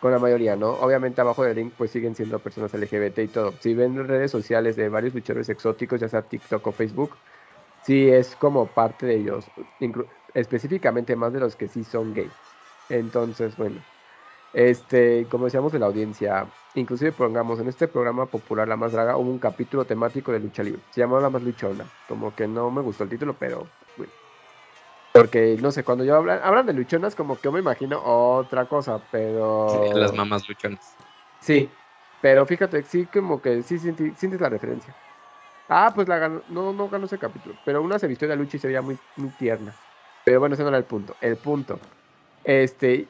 con 0.01 0.13
la 0.13 0.19
mayoría, 0.19 0.57
¿no? 0.57 0.71
Obviamente 0.73 1.21
abajo 1.21 1.45
del 1.45 1.57
ring 1.57 1.73
pues 1.77 1.91
siguen 1.91 2.15
siendo 2.15 2.43
personas 2.43 2.73
LGBT 2.75 3.19
y 3.21 3.29
todo. 3.29 3.59
Si 3.61 3.75
ven 3.75 3.97
redes 4.09 4.31
sociales 4.31 4.77
de 4.77 4.89
varios 4.89 5.15
luchadores 5.15 5.51
exóticos, 5.51 6.01
ya 6.01 6.09
sea 6.09 6.29
TikTok 6.29 6.67
o 6.69 6.73
Facebook, 6.73 7.21
sí 7.81 8.09
es 8.11 8.37
como 8.37 8.75
parte 8.75 9.07
de 9.07 9.17
ellos. 9.17 9.53
Específicamente 10.35 11.17
más 11.17 11.33
de 11.33 11.41
los 11.41 11.57
que 11.57 11.69
sí 11.69 11.85
son 11.85 12.15
gay. 12.15 12.39
Entonces, 12.89 13.57
bueno. 13.57 13.85
Este, 14.53 15.27
como 15.31 15.45
decíamos 15.45 15.73
de 15.73 15.79
la 15.79 15.87
audiencia, 15.87 16.47
inclusive 16.75 17.13
pongamos 17.13 17.61
en 17.61 17.69
este 17.69 17.87
programa 17.89 18.27
popular 18.27 18.67
La 18.67 18.77
Más 18.77 18.93
Draga 18.93 19.17
hubo 19.17 19.31
un 19.31 19.39
capítulo 19.39 19.85
temático 19.85 20.33
de 20.33 20.41
lucha 20.41 20.63
libre. 20.63 20.81
Se 20.91 21.01
llamaba 21.01 21.21
La 21.21 21.31
Más 21.31 21.43
Luchona. 21.43 21.85
Como 22.09 22.35
que 22.35 22.49
no 22.49 22.71
me 22.71 22.81
gustó 22.81 23.05
el 23.05 23.11
título, 23.11 23.35
pero 23.39 23.67
bueno. 23.97 24.13
Porque 25.13 25.57
no 25.61 25.71
sé, 25.71 25.85
cuando 25.85 26.05
yo 26.05 26.17
hablan, 26.17 26.41
hablan 26.43 26.67
de 26.67 26.73
luchonas, 26.73 27.15
como 27.15 27.37
que 27.37 27.43
yo 27.45 27.53
me 27.53 27.61
imagino 27.61 28.01
otra 28.05 28.67
cosa, 28.67 29.01
pero. 29.11 29.93
las 29.95 30.15
mamás 30.15 30.49
luchonas. 30.49 30.97
Sí, 31.41 31.69
pero 32.21 32.47
fíjate, 32.47 32.83
sí, 32.83 33.07
como 33.07 33.41
que 33.41 33.63
sí 33.63 33.79
sientes, 33.79 34.41
la 34.41 34.49
referencia. 34.49 34.95
Ah, 35.69 35.93
pues 35.95 36.09
la 36.09 36.19
ganó, 36.19 36.43
no, 36.49 36.73
no 36.73 36.89
ganó 36.89 37.07
ese 37.07 37.19
capítulo, 37.19 37.55
pero 37.65 37.83
una 37.83 37.99
se 37.99 38.07
vistió 38.07 38.27
de 38.27 38.37
lucha 38.37 38.57
y 38.57 38.61
se 38.61 38.67
veía 38.67 38.81
muy, 38.81 38.99
muy 39.17 39.29
tierna. 39.31 39.75
Pero 40.25 40.41
bueno, 40.41 40.55
ese 40.55 40.63
no 40.63 40.71
era 40.71 40.79
el 40.79 40.85
punto. 40.85 41.15
El 41.21 41.37
punto. 41.37 41.79
Este, 42.45 43.07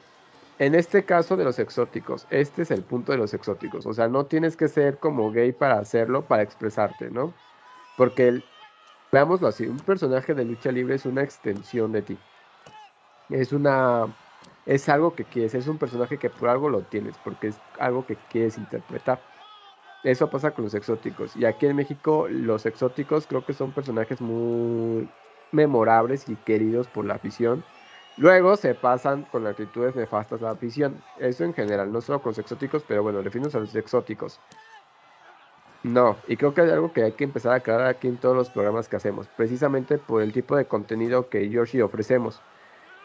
en 0.59 0.75
este 0.75 1.05
caso 1.05 1.37
de 1.37 1.45
los 1.45 1.57
exóticos, 1.57 2.27
este 2.29 2.63
es 2.63 2.71
el 2.71 2.83
punto 2.83 3.13
de 3.13 3.17
los 3.17 3.33
exóticos. 3.33 3.85
O 3.85 3.93
sea, 3.93 4.09
no 4.09 4.25
tienes 4.25 4.57
que 4.57 4.67
ser 4.67 4.99
como 4.99 5.31
gay 5.31 5.53
para 5.53 5.79
hacerlo, 5.79 6.27
para 6.27 6.43
expresarte, 6.43 7.09
¿no? 7.09 7.33
Porque, 7.97 8.43
veámoslo 9.11 9.47
así, 9.47 9.65
un 9.65 9.79
personaje 9.79 10.33
de 10.33 10.43
lucha 10.43 10.71
libre 10.71 10.95
es 10.95 11.05
una 11.05 11.23
extensión 11.23 11.93
de 11.93 12.01
ti. 12.01 12.17
Es 13.29 13.53
una... 13.53 14.13
Es 14.65 14.89
algo 14.89 15.15
que 15.15 15.23
quieres, 15.23 15.55
es 15.55 15.67
un 15.67 15.77
personaje 15.79 16.19
que 16.19 16.29
por 16.29 16.49
algo 16.49 16.69
lo 16.69 16.81
tienes, 16.81 17.17
porque 17.17 17.47
es 17.47 17.61
algo 17.79 18.05
que 18.05 18.17
quieres 18.29 18.57
interpretar. 18.57 19.21
Eso 20.03 20.29
pasa 20.29 20.51
con 20.51 20.65
los 20.65 20.73
exóticos. 20.75 21.35
Y 21.37 21.45
aquí 21.45 21.65
en 21.67 21.75
México, 21.75 22.27
los 22.29 22.65
exóticos 22.65 23.27
creo 23.27 23.45
que 23.45 23.53
son 23.53 23.71
personajes 23.71 24.21
muy 24.21 25.09
memorables 25.51 26.27
y 26.29 26.35
queridos 26.35 26.87
por 26.87 27.05
la 27.05 27.15
afición 27.15 27.63
Luego 28.19 28.57
se 28.57 28.75
pasan 28.75 29.23
con 29.31 29.47
actitudes 29.47 29.95
nefastas 29.95 30.41
a 30.41 30.45
la 30.45 30.51
afición. 30.51 31.01
Eso 31.19 31.45
en 31.45 31.53
general, 31.53 31.89
no 31.89 32.01
solo 32.01 32.21
con 32.21 32.31
los 32.31 32.39
exóticos, 32.39 32.83
pero 32.85 33.01
bueno, 33.01 33.21
refinos 33.21 33.55
a 33.55 33.59
los 33.59 33.73
exóticos. 33.75 34.41
No, 35.83 36.17
y 36.27 36.35
creo 36.35 36.53
que 36.53 36.59
hay 36.59 36.69
algo 36.69 36.91
que 36.91 37.03
hay 37.03 37.13
que 37.13 37.23
empezar 37.23 37.53
a 37.53 37.55
aclarar 37.55 37.87
aquí 37.87 38.09
en 38.09 38.17
todos 38.17 38.35
los 38.35 38.49
programas 38.49 38.89
que 38.89 38.97
hacemos, 38.97 39.27
precisamente 39.37 39.97
por 39.97 40.21
el 40.21 40.33
tipo 40.33 40.57
de 40.57 40.65
contenido 40.65 41.29
que 41.29 41.47
Yoshi 41.47 41.79
ofrecemos. 41.79 42.41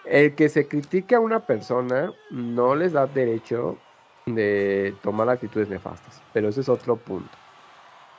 El 0.04 0.35
que 0.35 0.49
se 0.49 0.66
critique 0.66 1.14
a 1.14 1.21
una 1.21 1.47
persona 1.47 2.12
no 2.30 2.75
les 2.75 2.92
da 2.92 3.06
derecho 3.06 3.78
de 4.26 4.99
tomar 5.00 5.28
actitudes 5.28 5.68
nefastas, 5.68 6.21
pero 6.33 6.49
ese 6.49 6.62
es 6.62 6.68
otro 6.68 6.97
punto. 6.97 7.38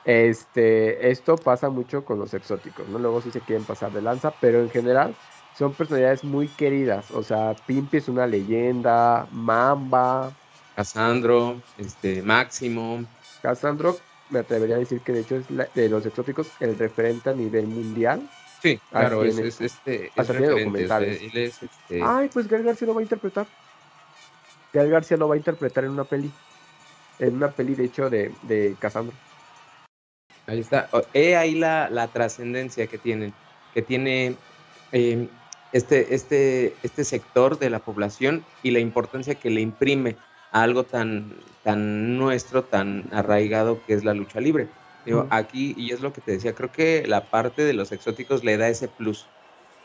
Este, 0.06 1.10
esto 1.10 1.36
pasa 1.36 1.68
mucho 1.68 2.06
con 2.06 2.18
los 2.18 2.32
exóticos, 2.32 2.88
¿no? 2.88 2.98
Luego 2.98 3.20
sí 3.20 3.30
se 3.30 3.42
quieren 3.42 3.66
pasar 3.66 3.92
de 3.92 4.00
lanza, 4.00 4.32
pero 4.40 4.60
en 4.60 4.70
general 4.70 5.14
son 5.58 5.72
personalidades 5.72 6.24
muy 6.24 6.48
queridas. 6.48 7.10
O 7.10 7.22
sea, 7.22 7.54
Pimpi 7.66 7.98
es 7.98 8.08
una 8.08 8.26
leyenda, 8.26 9.26
Mamba. 9.30 10.32
Casandro, 10.74 11.60
este, 11.78 12.22
Máximo. 12.22 13.04
Casandro, 13.42 13.98
me 14.30 14.40
atrevería 14.40 14.76
a 14.76 14.80
decir 14.80 15.00
que 15.00 15.12
de 15.12 15.20
hecho 15.20 15.36
es 15.36 15.46
de 15.74 15.88
los 15.88 16.04
exóticos 16.04 16.50
el 16.60 16.78
referente 16.78 17.30
a 17.30 17.32
nivel 17.32 17.66
mundial. 17.66 18.28
Sí, 18.62 18.80
claro, 18.90 19.24
es, 19.24 19.38
es, 19.38 19.60
este. 19.60 20.10
Es 20.14 20.26
documentales. 20.26 21.20
Este, 21.22 22.02
Ay, 22.02 22.28
pues 22.32 22.48
Gargar 22.48 22.76
se 22.76 22.86
lo 22.86 22.94
va 22.94 23.00
a 23.00 23.02
interpretar. 23.02 23.46
Gael 24.76 24.90
García 24.90 25.16
lo 25.16 25.28
va 25.28 25.34
a 25.34 25.38
interpretar 25.38 25.84
en 25.84 25.90
una 25.90 26.04
peli. 26.04 26.30
En 27.18 27.36
una 27.36 27.50
peli, 27.50 27.74
de 27.74 27.84
hecho, 27.84 28.10
de, 28.10 28.32
de 28.42 28.76
Cassandra. 28.78 29.16
Ahí 30.46 30.60
está. 30.60 30.88
He 31.14 31.34
ahí 31.34 31.54
la, 31.54 31.88
la 31.88 32.08
trascendencia 32.08 32.86
que 32.86 32.98
tienen, 32.98 33.32
que 33.72 33.80
tiene 33.80 34.36
em, 34.92 35.28
este, 35.76 36.14
este, 36.14 36.74
este 36.82 37.04
sector 37.04 37.58
de 37.58 37.70
la 37.70 37.80
población 37.80 38.44
y 38.62 38.70
la 38.70 38.80
importancia 38.80 39.34
que 39.34 39.50
le 39.50 39.60
imprime 39.60 40.16
a 40.50 40.62
algo 40.62 40.84
tan, 40.84 41.34
tan 41.62 42.16
nuestro, 42.16 42.64
tan 42.64 43.04
arraigado 43.12 43.84
que 43.86 43.94
es 43.94 44.04
la 44.04 44.14
lucha 44.14 44.40
libre. 44.40 44.68
Digo, 45.04 45.26
aquí, 45.30 45.74
y 45.76 45.92
es 45.92 46.00
lo 46.00 46.12
que 46.12 46.20
te 46.20 46.32
decía, 46.32 46.54
creo 46.54 46.72
que 46.72 47.04
la 47.06 47.30
parte 47.30 47.62
de 47.62 47.74
los 47.74 47.92
exóticos 47.92 48.42
le 48.42 48.56
da 48.56 48.68
ese 48.68 48.88
plus 48.88 49.28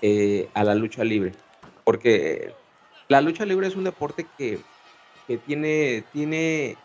eh, 0.01 0.49
a 0.55 0.63
la 0.63 0.73
lucha 0.73 1.03
libre, 1.03 1.33
porque 1.83 2.53
la 3.07 3.21
lucha 3.21 3.45
libre 3.45 3.67
es 3.67 3.75
un 3.75 3.83
deporte 3.83 4.25
que, 4.37 4.63
que 5.27 5.37
tiene, 5.37 6.03
tiene 6.11 6.77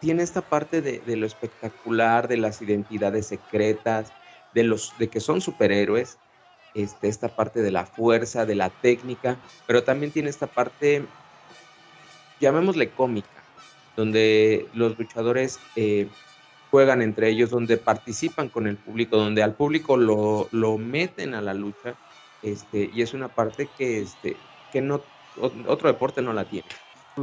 tiene 0.00 0.22
esta 0.22 0.42
parte 0.42 0.80
de, 0.80 1.16
lo 1.16 1.26
espectacular, 1.26 2.28
de 2.28 2.36
las 2.36 2.62
identidades 2.62 3.26
secretas, 3.26 4.12
de, 4.54 4.62
los, 4.62 4.96
de 4.98 5.08
que 5.08 5.18
son 5.18 5.40
superhéroes, 5.40 6.18
este, 6.74 7.08
esta 7.08 7.28
parte 7.28 7.62
de 7.62 7.70
la 7.70 7.86
fuerza, 7.86 8.46
de 8.46 8.54
la 8.54 8.70
técnica, 8.70 9.36
pero 9.66 9.82
también 9.84 10.12
tiene 10.12 10.30
esta 10.30 10.46
parte, 10.46 11.04
llamémosle 12.40 12.90
cómica, 12.90 13.28
donde 13.96 14.68
los 14.74 14.98
luchadores 14.98 15.60
eh, 15.76 16.08
juegan 16.70 17.02
entre 17.02 17.28
ellos, 17.30 17.50
donde 17.50 17.76
participan 17.76 18.48
con 18.48 18.66
el 18.66 18.76
público, 18.76 19.16
donde 19.16 19.42
al 19.42 19.54
público 19.54 19.96
lo, 19.96 20.48
lo 20.52 20.78
meten 20.78 21.34
a 21.34 21.40
la 21.40 21.54
lucha, 21.54 21.94
este, 22.42 22.90
y 22.92 23.02
es 23.02 23.14
una 23.14 23.28
parte 23.28 23.68
que, 23.76 24.00
este, 24.02 24.36
que 24.72 24.80
no, 24.80 25.02
otro 25.66 25.88
deporte 25.88 26.22
no 26.22 26.32
la 26.32 26.44
tiene 26.44 26.68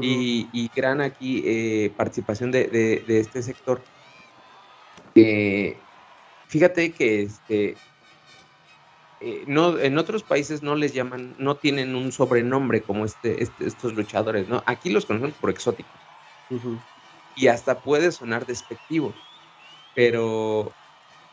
y, 0.01 0.71
gran 0.75 1.01
aquí 1.01 1.43
eh, 1.45 1.91
participación 1.95 2.51
de, 2.51 3.03
este 3.07 3.43
sector. 3.43 3.81
fíjate 6.47 6.91
que 6.91 7.21
este, 7.23 7.75
eh, 9.21 9.43
no, 9.47 9.79
en 9.79 9.97
otros 9.97 10.23
países 10.23 10.61
no 10.61 10.75
les 10.75 10.93
llaman, 10.93 11.35
no 11.37 11.55
tienen 11.57 11.95
un 11.95 12.11
sobrenombre 12.11 12.81
como 12.81 13.05
este, 13.05 13.41
este 13.41 13.65
estos 13.65 13.93
luchadores, 13.93 14.47
¿no? 14.49 14.63
Aquí 14.65 14.89
los 14.89 15.05
conocemos 15.05 15.35
por 15.37 15.49
exóticos. 15.49 15.93
Y 17.35 17.47
hasta 17.47 17.79
puede 17.79 18.11
sonar 18.11 18.45
despectivo, 18.45 19.13
pero 19.93 20.71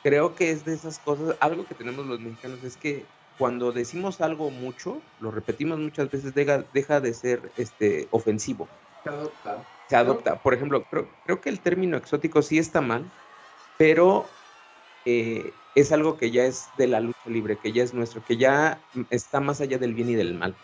creo 0.03 0.35
que 0.35 0.51
es 0.51 0.65
de 0.65 0.75
esas 0.75 0.99
cosas, 0.99 1.37
algo 1.41 1.67
que 1.67 1.75
tenemos 1.75 2.07
los 2.07 2.21
mexicanos 2.21 2.63
es 2.65 2.77
que 2.77 3.05
cuando 3.39 3.73
decimos 3.73 4.21
algo 4.21 4.51
mucho, 4.51 5.01
lo 5.21 5.31
repetimos 5.31 5.79
muchas 5.79 6.11
veces, 6.11 6.35
deja, 6.35 6.65
deja 6.73 7.01
de 7.01 7.15
ser 7.15 7.53
este, 7.57 8.09
ofensivo. 8.11 8.69
Se 9.03 9.11
adopta. 9.11 9.67
Se 9.89 9.97
adopta. 9.97 10.43
Por 10.43 10.55
ejemplo, 10.55 10.85
creo, 10.85 11.09
creo 11.25 11.41
que 11.41 11.49
el 11.49 11.61
término 11.61 11.97
exótico 11.97 12.43
sí 12.43 12.59
está 12.59 12.81
mal, 12.81 13.11
pero 13.79 14.27
eh, 15.05 15.53
es 15.75 15.93
algo 15.93 16.17
que 16.17 16.31
ya 16.31 16.45
es 16.45 16.69
de 16.77 16.87
la 16.87 17.01
lucha 17.01 17.19
libre, 17.27 17.57
que 17.57 17.73
ya 17.73 17.83
es 17.83 17.95
nuestro, 17.95 18.25
que 18.25 18.37
ya 18.37 18.79
está 19.11 19.41
más 19.41 19.61
allá 19.61 19.79
del 19.79 19.95
bien 19.95 20.11
y 20.11 20.15
del 20.15 20.35
mal. 20.35 20.55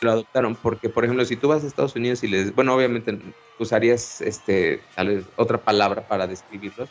Lo 0.00 0.10
adoptaron, 0.10 0.56
porque 0.56 0.88
por 0.88 1.04
ejemplo, 1.04 1.24
si 1.24 1.36
tú 1.36 1.48
vas 1.48 1.62
a 1.62 1.66
Estados 1.66 1.94
Unidos 1.94 2.22
y 2.24 2.28
les, 2.28 2.54
bueno, 2.54 2.74
obviamente 2.74 3.18
usarías 3.58 4.20
este, 4.20 4.82
tal 4.96 5.08
vez 5.08 5.24
otra 5.36 5.58
palabra 5.58 6.06
para 6.08 6.26
describirlos, 6.26 6.88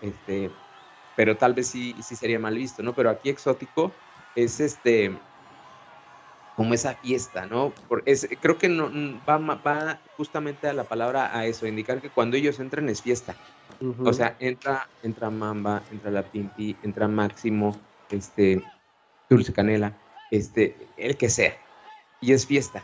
este, 0.00 0.50
pero 1.16 1.36
tal 1.36 1.54
vez 1.54 1.66
sí, 1.66 1.94
sí 2.02 2.16
sería 2.16 2.38
mal 2.38 2.54
visto, 2.54 2.82
¿no? 2.82 2.94
Pero 2.94 3.10
aquí 3.10 3.28
exótico 3.28 3.92
es 4.34 4.60
este 4.60 5.18
como 6.56 6.72
esa 6.72 6.94
fiesta, 6.94 7.46
¿no? 7.46 7.72
Es, 8.06 8.26
creo 8.40 8.56
que 8.56 8.68
no, 8.68 8.90
va, 9.28 9.36
va 9.38 10.00
justamente 10.16 10.66
a 10.66 10.72
la 10.72 10.84
palabra 10.84 11.36
a 11.36 11.44
eso, 11.46 11.66
indicar 11.66 12.00
que 12.00 12.08
cuando 12.08 12.36
ellos 12.36 12.58
entran 12.58 12.88
es 12.88 13.02
fiesta. 13.02 13.36
O 14.02 14.12
sea, 14.12 14.36
entra, 14.40 14.88
entra 15.02 15.28
Mamba, 15.28 15.82
entra 15.92 16.10
la 16.10 16.22
Pimpi, 16.22 16.74
entra 16.82 17.08
Máximo, 17.08 17.78
este, 18.10 18.64
Dulce 19.28 19.52
Canela, 19.52 19.94
este, 20.30 20.88
el 20.96 21.18
que 21.18 21.28
sea. 21.28 21.54
Y 22.22 22.32
es 22.32 22.46
fiesta. 22.46 22.82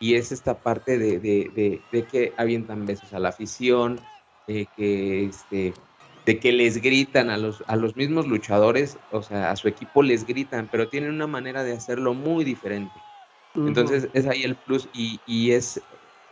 Y 0.00 0.16
es 0.16 0.32
esta 0.32 0.58
parte 0.58 0.98
de, 0.98 1.20
de, 1.20 1.80
de, 1.92 2.04
que 2.06 2.32
avientan 2.36 2.86
besos 2.86 3.12
a 3.12 3.20
la 3.20 3.28
afición, 3.28 4.00
de 4.48 4.66
que 4.76 5.26
este, 5.26 5.74
de 6.30 6.38
que 6.38 6.52
les 6.52 6.80
gritan 6.80 7.28
a 7.28 7.36
los, 7.36 7.64
a 7.66 7.74
los 7.74 7.96
mismos 7.96 8.28
luchadores, 8.28 9.00
o 9.10 9.20
sea, 9.20 9.50
a 9.50 9.56
su 9.56 9.66
equipo 9.66 10.00
les 10.00 10.24
gritan, 10.24 10.68
pero 10.70 10.86
tienen 10.86 11.10
una 11.10 11.26
manera 11.26 11.64
de 11.64 11.72
hacerlo 11.72 12.14
muy 12.14 12.44
diferente. 12.44 13.02
Entonces 13.56 14.08
es 14.12 14.28
ahí 14.28 14.44
el 14.44 14.54
plus 14.54 14.88
y, 14.92 15.50
es 15.50 15.84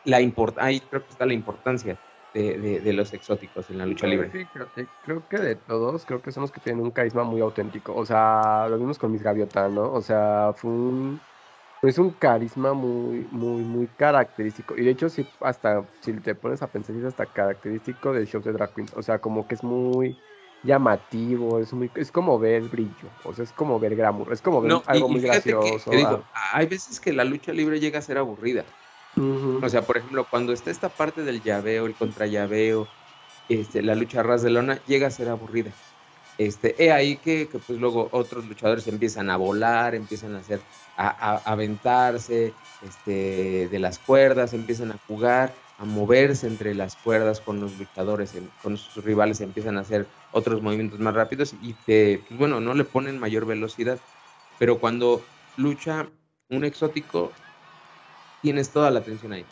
la 0.05 0.21
importancia, 0.21 0.69
ahí 0.69 0.79
creo 0.79 1.03
que 1.03 1.11
está 1.11 1.27
la 1.27 1.35
importancia 1.35 1.99
de, 2.33 2.93
los 2.93 3.13
exóticos 3.13 3.69
en 3.71 3.79
la 3.79 3.87
lucha 3.87 4.07
libre. 4.07 4.31
Fíjate, 4.31 4.87
creo 5.03 5.27
que 5.27 5.39
de 5.39 5.57
todos, 5.57 6.07
creo 6.07 6.23
que 6.23 6.31
son 6.31 6.43
los 6.43 6.53
que 6.53 6.61
tienen 6.61 6.85
un 6.85 6.93
carisma 6.93 7.25
muy 7.25 7.41
auténtico. 7.41 7.93
O 7.97 8.07
sea, 8.07 8.69
lo 8.71 8.79
vimos 8.79 9.01
con 9.01 9.11
mis 9.11 9.25
gaviotas, 9.25 9.73
¿no? 9.73 9.93
O 9.93 10.01
sea, 10.01 10.53
fue 10.55 10.71
un 10.71 11.21
es 11.83 11.99
un 11.99 12.11
carisma 12.11 12.73
muy, 12.73 13.27
muy, 13.31 13.63
muy 13.63 13.87
característico. 13.87 14.77
Y 14.77 14.85
de 14.85 14.91
hecho, 14.91 15.09
si 15.09 15.25
hasta 15.41 15.85
si 16.01 16.13
te 16.15 16.35
pones 16.35 16.63
a 16.63 16.67
pensar, 16.67 16.97
es 16.97 17.05
hasta 17.05 17.27
característico 17.27 18.13
del 18.13 18.27
show 18.27 18.43
de 18.43 18.53
Drag 18.53 18.75
Queen. 18.75 18.89
O 18.97 19.03
sea, 19.03 19.21
como 19.21 19.47
que 19.47 19.55
es 19.55 19.63
muy 19.63 20.17
llamativo, 20.65 21.61
es 21.61 21.73
muy, 21.73 21.91
es 21.95 22.11
como 22.11 22.39
ver 22.39 22.63
brillo, 22.63 23.09
o 23.25 23.33
sea, 23.33 23.45
es 23.45 23.53
como 23.53 23.79
ver 23.79 23.95
glamour, 23.95 24.33
es 24.33 24.43
como 24.43 24.61
ver 24.61 24.73
algo 24.87 25.09
muy 25.09 25.21
gracioso. 25.21 25.91
hay 26.53 26.67
veces 26.67 26.99
que 26.99 27.13
la 27.13 27.25
lucha 27.25 27.53
libre 27.53 27.79
llega 27.79 28.01
a 28.01 28.03
ser 28.03 28.19
aburrida. 28.19 28.65
O 29.17 29.69
sea, 29.69 29.83
por 29.83 29.97
ejemplo, 29.97 30.27
cuando 30.31 30.53
está 30.53 30.71
esta 30.71 30.89
parte 30.89 31.23
del 31.23 31.43
llaveo, 31.43 31.87
el 31.87 31.95
contrallaveo, 31.95 32.87
este, 33.49 33.83
la 33.83 33.97
lucha 33.97 34.23
ras 34.23 34.43
de 34.43 34.51
lona, 34.51 34.79
llega 34.87 35.09
a 35.09 35.11
ser 35.11 35.29
aburrida. 35.29 35.73
Este, 36.37 36.77
he 36.79 36.93
ahí 36.93 37.17
que, 37.17 37.49
que, 37.49 37.59
pues 37.59 37.81
luego 37.81 38.09
otros 38.13 38.47
luchadores 38.47 38.87
empiezan 38.87 39.29
a 39.31 39.37
volar, 39.37 39.97
empiezan 39.97 40.37
a 40.37 40.39
hacer 40.39 40.61
a, 40.99 41.37
aventarse 41.51 42.53
este, 42.83 43.69
de 43.69 43.79
las 43.79 43.99
cuerdas, 43.99 44.53
empiezan 44.53 44.91
a 44.91 44.99
jugar, 45.07 45.53
a 45.79 45.85
moverse 45.85 46.47
entre 46.47 46.75
las 46.75 46.97
cuerdas 46.97 47.41
con 47.41 47.61
los 47.61 47.79
luchadores, 47.79 48.35
con 48.63 48.77
sus 48.77 49.05
rivales, 49.05 49.41
empiezan 49.41 49.79
a 49.79 49.83
hacer 49.83 50.07
otros 50.33 50.61
movimientos 50.61 50.99
más 50.99 51.15
rápidos 51.15 51.55
y 51.63 51.73
te, 51.73 52.23
pues 52.27 52.39
bueno, 52.39 52.61
no 52.61 52.75
le 52.75 52.85
ponen 52.85 53.19
mayor 53.19 53.47
velocidad. 53.47 53.99
Pero 54.59 54.79
cuando 54.79 55.23
lucha 55.57 56.09
un 56.51 56.65
exótico, 56.65 57.31
tienes 58.43 58.71
toda 58.71 58.91
la 58.91 58.99
atención 58.99 59.33
ahí. 59.33 59.47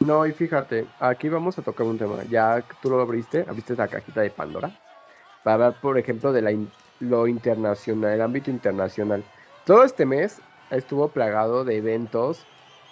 No, 0.00 0.26
y 0.26 0.32
fíjate, 0.32 0.86
aquí 1.00 1.28
vamos 1.28 1.58
a 1.58 1.62
tocar 1.62 1.86
un 1.86 1.98
tema. 1.98 2.22
Ya 2.30 2.64
tú 2.80 2.88
lo 2.88 3.00
abriste, 3.00 3.44
abriste 3.46 3.76
la 3.76 3.88
cajita 3.88 4.22
de 4.22 4.30
Pandora. 4.30 4.70
Para 5.42 5.54
hablar, 5.54 5.80
por 5.80 5.98
ejemplo, 5.98 6.32
de 6.32 6.42
la 6.42 6.52
lo 7.00 7.28
internacional, 7.28 8.12
el 8.12 8.22
ámbito 8.22 8.50
internacional. 8.50 9.22
Todo 9.68 9.84
este 9.84 10.06
mes 10.06 10.40
estuvo 10.70 11.08
plagado 11.08 11.62
de 11.62 11.76
eventos 11.76 12.46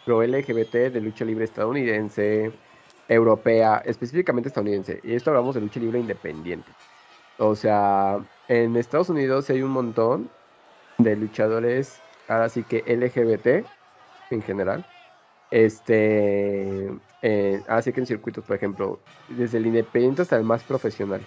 pro 0.04 0.22
LGBT 0.22 0.92
de 0.92 1.00
lucha 1.00 1.24
libre 1.24 1.46
estadounidense, 1.46 2.52
europea, 3.08 3.80
específicamente 3.86 4.48
estadounidense. 4.50 5.00
Y 5.02 5.14
esto 5.14 5.30
hablamos 5.30 5.54
de 5.54 5.62
lucha 5.62 5.80
libre 5.80 6.00
independiente. 6.00 6.70
O 7.38 7.54
sea, 7.54 8.18
en 8.48 8.76
Estados 8.76 9.08
Unidos 9.08 9.48
hay 9.48 9.62
un 9.62 9.70
montón 9.70 10.28
de 10.98 11.16
luchadores, 11.16 11.98
ahora 12.28 12.50
sí 12.50 12.62
que 12.62 12.84
LGBT 12.86 13.66
en 14.30 14.42
general. 14.42 14.84
Este, 15.50 16.92
eh, 17.22 17.62
así 17.68 17.90
que 17.90 18.00
en 18.00 18.06
circuitos, 18.06 18.44
por 18.44 18.54
ejemplo, 18.54 19.00
desde 19.28 19.56
el 19.56 19.66
independiente 19.66 20.20
hasta 20.20 20.36
el 20.36 20.44
más 20.44 20.62
profesional. 20.62 21.22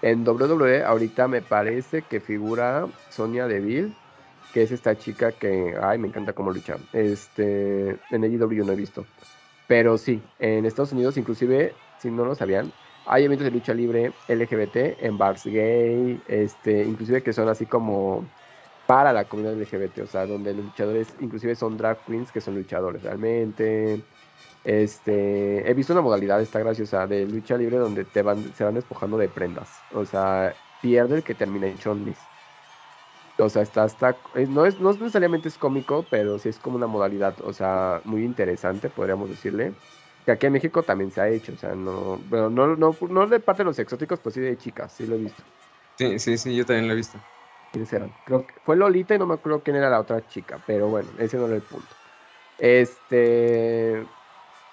En 0.00 0.26
WWE 0.26 0.84
ahorita 0.84 1.28
me 1.28 1.42
parece 1.42 2.00
que 2.00 2.18
figura 2.18 2.88
Sonia 3.10 3.46
Deville 3.46 3.92
que 4.56 4.62
es 4.62 4.72
esta 4.72 4.96
chica 4.96 5.32
que, 5.32 5.74
ay, 5.82 5.98
me 5.98 6.08
encanta 6.08 6.32
cómo 6.32 6.50
lucha. 6.50 6.78
Este, 6.94 7.90
en 8.10 8.24
AEW 8.24 8.64
no 8.64 8.72
he 8.72 8.74
visto. 8.74 9.04
Pero 9.68 9.98
sí, 9.98 10.22
en 10.38 10.64
Estados 10.64 10.92
Unidos 10.92 11.18
inclusive, 11.18 11.74
si 11.98 12.10
no 12.10 12.24
lo 12.24 12.34
sabían, 12.34 12.72
hay 13.04 13.24
eventos 13.24 13.44
de 13.44 13.50
lucha 13.50 13.74
libre 13.74 14.12
LGBT 14.28 15.04
en 15.04 15.18
bars 15.18 15.44
gay, 15.44 16.18
este, 16.26 16.84
inclusive 16.84 17.22
que 17.22 17.34
son 17.34 17.50
así 17.50 17.66
como 17.66 18.24
para 18.86 19.12
la 19.12 19.26
comunidad 19.26 19.60
LGBT, 19.60 19.98
o 19.98 20.06
sea, 20.06 20.24
donde 20.24 20.54
los 20.54 20.64
luchadores 20.64 21.14
inclusive 21.20 21.54
son 21.54 21.76
drag 21.76 22.02
queens 22.06 22.32
que 22.32 22.40
son 22.40 22.54
luchadores 22.54 23.02
realmente. 23.02 24.00
Este, 24.64 25.70
he 25.70 25.74
visto 25.74 25.92
una 25.92 26.00
modalidad, 26.00 26.40
está 26.40 26.60
graciosa, 26.60 27.06
de 27.06 27.26
lucha 27.26 27.58
libre 27.58 27.76
donde 27.76 28.06
te 28.06 28.22
van, 28.22 28.54
se 28.54 28.64
van 28.64 28.72
despojando 28.72 29.18
de 29.18 29.28
prendas. 29.28 29.84
O 29.90 30.06
sea, 30.06 30.54
pierde 30.80 31.16
el 31.16 31.22
que 31.22 31.34
termina 31.34 31.66
en 31.66 31.76
chonlis. 31.76 32.30
O 33.38 33.48
sea, 33.50 33.62
está, 33.62 33.84
está, 33.84 34.22
eh, 34.34 34.46
no, 34.48 34.64
es, 34.66 34.78
no 34.80 34.92
necesariamente 34.92 35.48
es 35.48 35.58
cómico, 35.58 36.08
pero 36.08 36.38
sí 36.38 36.48
es 36.48 36.58
como 36.58 36.76
una 36.76 36.86
modalidad, 36.86 37.36
o 37.42 37.52
sea, 37.52 38.00
muy 38.04 38.24
interesante, 38.24 38.88
podríamos 38.90 39.28
decirle. 39.30 39.76
Que 40.24 40.32
aquí 40.32 40.46
en 40.46 40.52
México 40.54 40.84
también 40.84 41.10
se 41.12 41.20
ha 41.20 41.28
hecho, 41.28 41.52
o 41.52 41.56
sea, 41.56 41.74
no, 41.74 42.18
bueno, 42.18 42.50
no, 42.50 42.76
no, 42.76 42.98
no 43.10 43.26
de 43.28 43.40
parte 43.40 43.62
de 43.62 43.66
los 43.66 43.78
exóticos, 43.78 44.20
pues 44.20 44.34
sí 44.34 44.40
de 44.40 44.56
chicas, 44.56 44.92
sí 44.92 45.06
lo 45.06 45.14
he 45.16 45.18
visto. 45.18 45.44
Sí, 45.98 46.18
sí, 46.18 46.38
sí, 46.38 46.56
yo 46.56 46.64
también 46.66 46.86
lo 46.88 46.92
he 46.94 46.96
visto. 46.96 47.22
¿Quiénes 47.70 47.92
eran? 47.92 48.14
Creo 48.24 48.46
que 48.46 48.54
fue 48.62 48.76
Lolita 48.76 49.14
y 49.14 49.18
no 49.18 49.26
me 49.26 49.34
acuerdo 49.34 49.62
quién 49.62 49.76
era 49.76 49.90
la 49.90 50.00
otra 50.00 50.24
chica, 50.26 50.60
pero 50.64 50.88
bueno, 50.88 51.12
ese 51.18 51.36
no 51.36 51.46
era 51.46 51.56
el 51.56 51.62
punto. 51.64 51.96
Este, 52.58 54.08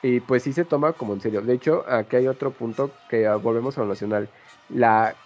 y 0.01 0.22
pues 0.22 0.43
sí 0.43 0.53
se 0.53 0.65
toma 0.65 0.98
como 0.98 1.13
en 1.13 1.22
serio. 1.22 1.41
De 1.41 1.53
hecho, 1.55 1.86
aquí 1.89 2.17
hay 2.17 2.27
otro 2.27 2.55
punto 2.58 3.01
que 3.08 3.29
volvemos 3.36 3.77
a 3.77 3.82
lo 3.82 3.88
nacional, 3.88 4.32
la 4.67 5.22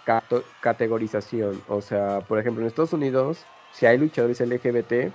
categorización. 0.60 1.64
O 1.66 1.80
sea, 1.80 2.26
por 2.26 2.38
ejemplo, 2.38 2.62
en 2.62 2.68
Estados 2.68 2.92
Unidos, 2.92 3.50
si 3.70 3.86
hay 3.86 3.98
luchadores 3.98 4.40
LGBT, 4.40 5.14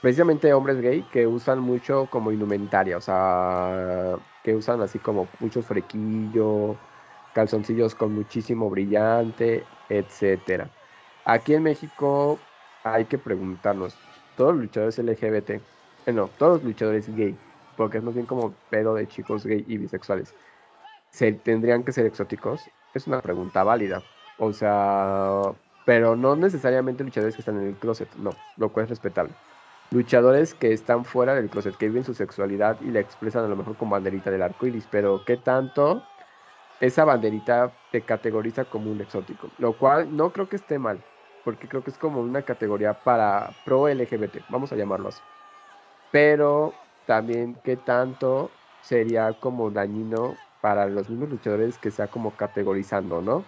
precisamente 0.00 0.52
hombres 0.54 0.80
gay 0.80 1.04
que 1.08 1.26
usan 1.26 1.60
mucho 1.60 2.10
como 2.10 2.32
indumentaria, 2.32 2.98
o 2.98 3.00
sea, 3.00 4.18
que 4.42 4.54
usan 4.56 4.80
así 4.82 5.00
como 5.00 5.32
muchos 5.40 5.66
frequillos, 5.66 6.78
calzoncillos 7.32 7.94
con 7.94 8.12
muchísimo 8.14 8.70
brillante, 8.70 9.70
etcétera. 9.88 10.74
Aquí 11.24 11.54
en 11.54 11.62
México 11.62 12.48
hay 12.82 13.06
que 13.06 13.18
preguntarnos, 13.18 14.00
todos 14.34 14.52
los 14.54 14.62
luchadores 14.64 14.98
LGBT, 14.98 15.66
eh, 16.06 16.12
no, 16.12 16.30
todos 16.30 16.54
los 16.58 16.64
luchadores 16.64 17.08
gay, 17.14 17.40
porque 17.74 17.98
es 17.98 18.04
más 18.04 18.14
bien 18.14 18.26
como 18.26 18.58
pedo 18.68 18.94
de 18.94 19.06
chicos 19.08 19.46
gay 19.46 19.64
y 19.66 19.78
bisexuales, 19.78 20.36
¿se 21.10 21.32
tendrían 21.32 21.84
que 21.84 21.92
ser 21.92 22.06
exóticos? 22.06 22.72
Es 22.94 23.06
una 23.06 23.22
pregunta 23.22 23.64
válida. 23.64 24.06
O 24.36 24.52
sea, 24.52 25.54
pero 25.84 26.16
no 26.16 26.36
necesariamente 26.36 27.04
luchadores 27.04 27.36
que 27.36 27.42
están 27.42 27.58
en 27.58 27.68
el 27.68 27.78
closet, 27.78 28.14
no, 28.16 28.44
lo 28.56 28.72
cual 28.72 28.84
es 28.84 28.90
respetable 28.90 29.38
luchadores 29.90 30.54
que 30.56 30.72
están 30.74 31.06
fuera 31.06 31.34
del 31.36 31.50
closet, 31.50 31.76
que 31.76 31.86
viven 31.88 32.04
su 32.04 32.14
sexualidad 32.14 32.80
y 32.82 32.90
la 32.90 33.00
expresan 33.00 33.44
a 33.44 33.48
lo 33.48 33.56
mejor 33.56 33.76
con 33.78 33.90
banderita 33.90 34.30
del 34.32 34.42
arco 34.42 34.66
iris, 34.66 34.88
pero 34.88 35.24
¿qué 35.24 35.38
tanto 35.38 36.10
esa 36.80 37.04
banderita 37.04 37.78
te 37.90 38.04
categoriza 38.04 38.66
como 38.70 38.90
un 38.90 39.00
exótico? 39.02 39.54
Lo 39.58 39.78
cual 39.78 40.14
no 40.16 40.32
creo 40.32 40.48
que 40.48 40.56
esté 40.56 40.78
mal, 40.78 41.04
porque 41.42 41.68
creo 41.68 41.84
que 41.84 41.90
es 41.92 41.98
como 41.98 42.20
una 42.22 42.44
categoría 42.44 43.02
para 43.02 43.58
pro 43.64 43.88
LGBT, 43.88 44.44
vamos 44.48 44.72
a 44.72 44.76
llamarlo 44.76 45.08
así. 45.10 45.24
Pero 46.10 46.82
también, 47.04 47.60
¿qué 47.62 47.76
tanto 47.76 48.60
sería 48.80 49.34
como 49.40 49.70
dañino 49.70 50.43
para 50.64 50.86
los 50.86 51.10
mismos 51.10 51.28
luchadores 51.28 51.78
que 51.78 51.90
sea 51.90 52.08
como 52.08 52.36
categorizando, 52.36 53.20
¿no? 53.20 53.44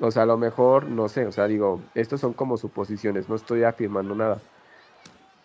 O 0.00 0.10
sea, 0.10 0.22
a 0.24 0.26
lo 0.26 0.38
mejor, 0.38 0.88
no 0.88 1.08
sé, 1.08 1.26
o 1.26 1.32
sea, 1.32 1.46
digo, 1.46 1.90
estos 1.94 2.20
son 2.20 2.34
como 2.34 2.56
suposiciones, 2.56 3.28
no 3.28 3.34
estoy 3.36 3.64
afirmando 3.64 4.14
nada 4.14 4.40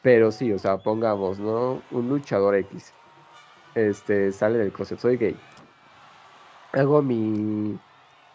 pero 0.02 0.32
sí, 0.32 0.52
o 0.52 0.60
sea, 0.60 0.84
pongamos, 0.84 1.40
¿no? 1.40 1.88
Un 1.92 2.10
luchador 2.10 2.56
X. 2.56 2.98
Este, 3.76 4.32
sale 4.34 4.60
del 4.60 4.74
closet, 4.74 5.00
soy 5.00 5.18
gay. 5.18 5.48
Hago 6.74 7.02
mi. 7.02 7.86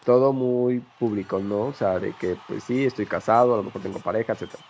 Todo 0.03 0.31
muy 0.33 0.79
público, 0.81 1.39
¿no? 1.39 1.67
O 1.67 1.73
sea, 1.73 1.99
de 1.99 2.15
que, 2.17 2.37
pues 2.37 2.63
sí, 2.63 2.85
estoy 2.85 3.07
casado, 3.07 3.53
a 3.53 3.57
lo 3.57 3.63
mejor 3.63 3.81
tengo 3.81 4.01
pareja, 4.01 4.33
etc. 4.33 4.65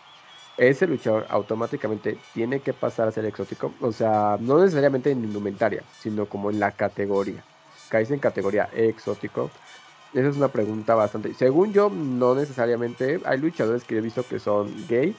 Ese 0.57 0.87
luchador 0.87 1.27
automáticamente 1.29 2.27
tiene 2.31 2.63
que 2.63 2.73
pasar 2.73 3.07
a 3.07 3.11
ser 3.11 3.25
exótico. 3.25 3.77
O 3.79 3.91
sea, 3.91 4.37
no 4.41 4.59
necesariamente 4.59 5.11
en 5.11 5.23
indumentaria, 5.25 5.87
sino 5.91 6.29
como 6.29 6.49
en 6.49 6.59
la 6.59 6.75
categoría. 6.75 7.47
Caes 7.89 8.11
en 8.11 8.19
categoría 8.19 8.69
exótico. 8.73 9.51
Esa 10.13 10.29
es 10.29 10.37
una 10.37 10.47
pregunta 10.47 10.95
bastante. 10.95 11.33
Según 11.33 11.73
yo, 11.73 11.89
no 11.89 12.35
necesariamente. 12.35 13.19
Hay 13.25 13.39
luchadores 13.39 13.83
que 13.83 13.97
he 13.97 14.01
visto 14.01 14.27
que 14.27 14.39
son 14.39 14.73
gay 14.87 15.15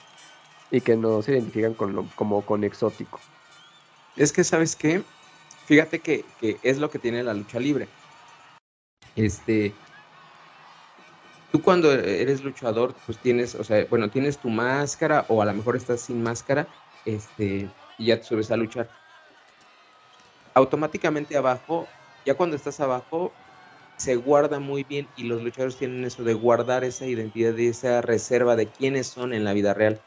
y 0.71 0.81
que 0.81 0.97
no 0.97 1.23
se 1.23 1.33
identifican 1.33 1.75
con 1.75 2.09
como 2.09 2.43
con 2.43 2.65
exótico. 2.65 3.21
Es 4.17 4.33
que, 4.33 4.45
¿sabes 4.45 4.75
qué? 4.75 5.03
Fíjate 5.67 6.01
que, 6.01 6.25
es 6.41 6.79
lo 6.79 6.91
que 6.91 6.99
tiene 6.99 7.23
la 7.23 7.35
lucha 7.35 7.61
libre. 7.61 7.89
Este, 9.15 9.75
tú 11.53 11.63
cuando 11.63 11.93
eres 11.93 12.43
luchador, 12.43 12.95
pues 13.07 13.19
tienes, 13.19 13.55
o 13.55 13.63
sea, 13.63 13.85
bueno, 13.87 14.11
tienes 14.11 14.39
tu 14.39 14.49
máscara 14.49 15.27
o 15.29 15.43
a 15.43 15.45
lo 15.45 15.55
mejor 15.55 15.77
estás 15.77 16.01
sin 16.01 16.23
máscara, 16.23 16.67
este, 17.05 17.69
y 17.99 18.07
ya 18.07 18.17
te 18.17 18.25
subes 18.25 18.51
a 18.51 18.57
luchar. 18.57 18.89
Automáticamente 20.55 21.37
abajo, 21.37 21.87
ya 22.24 22.35
cuando 22.35 22.57
estás 22.57 22.81
abajo, 22.81 23.33
se 23.96 24.16
guarda 24.16 24.61
muy 24.61 24.85
bien 24.85 25.09
y 25.16 25.24
los 25.24 25.42
luchadores 25.42 25.76
tienen 25.76 26.04
eso 26.04 26.22
de 26.22 26.35
guardar 26.35 26.85
esa 26.85 27.07
identidad 27.07 27.57
y 27.57 27.68
esa 27.68 28.00
reserva 28.00 28.54
de 28.54 28.68
quiénes 28.68 29.09
son 29.09 29.33
en 29.33 29.44
la 29.44 29.52
vida 29.52 29.74
real 29.74 30.00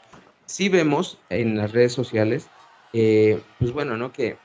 sí 0.52 0.69
vemos 0.69 1.17
en 1.30 1.58
las 1.58 1.71
redes 1.71 1.93
sociales, 1.93 2.50
eh, 2.93 3.41
pues 3.58 3.71
bueno, 3.71 3.97
¿no? 3.97 4.12
Que, 4.12 4.38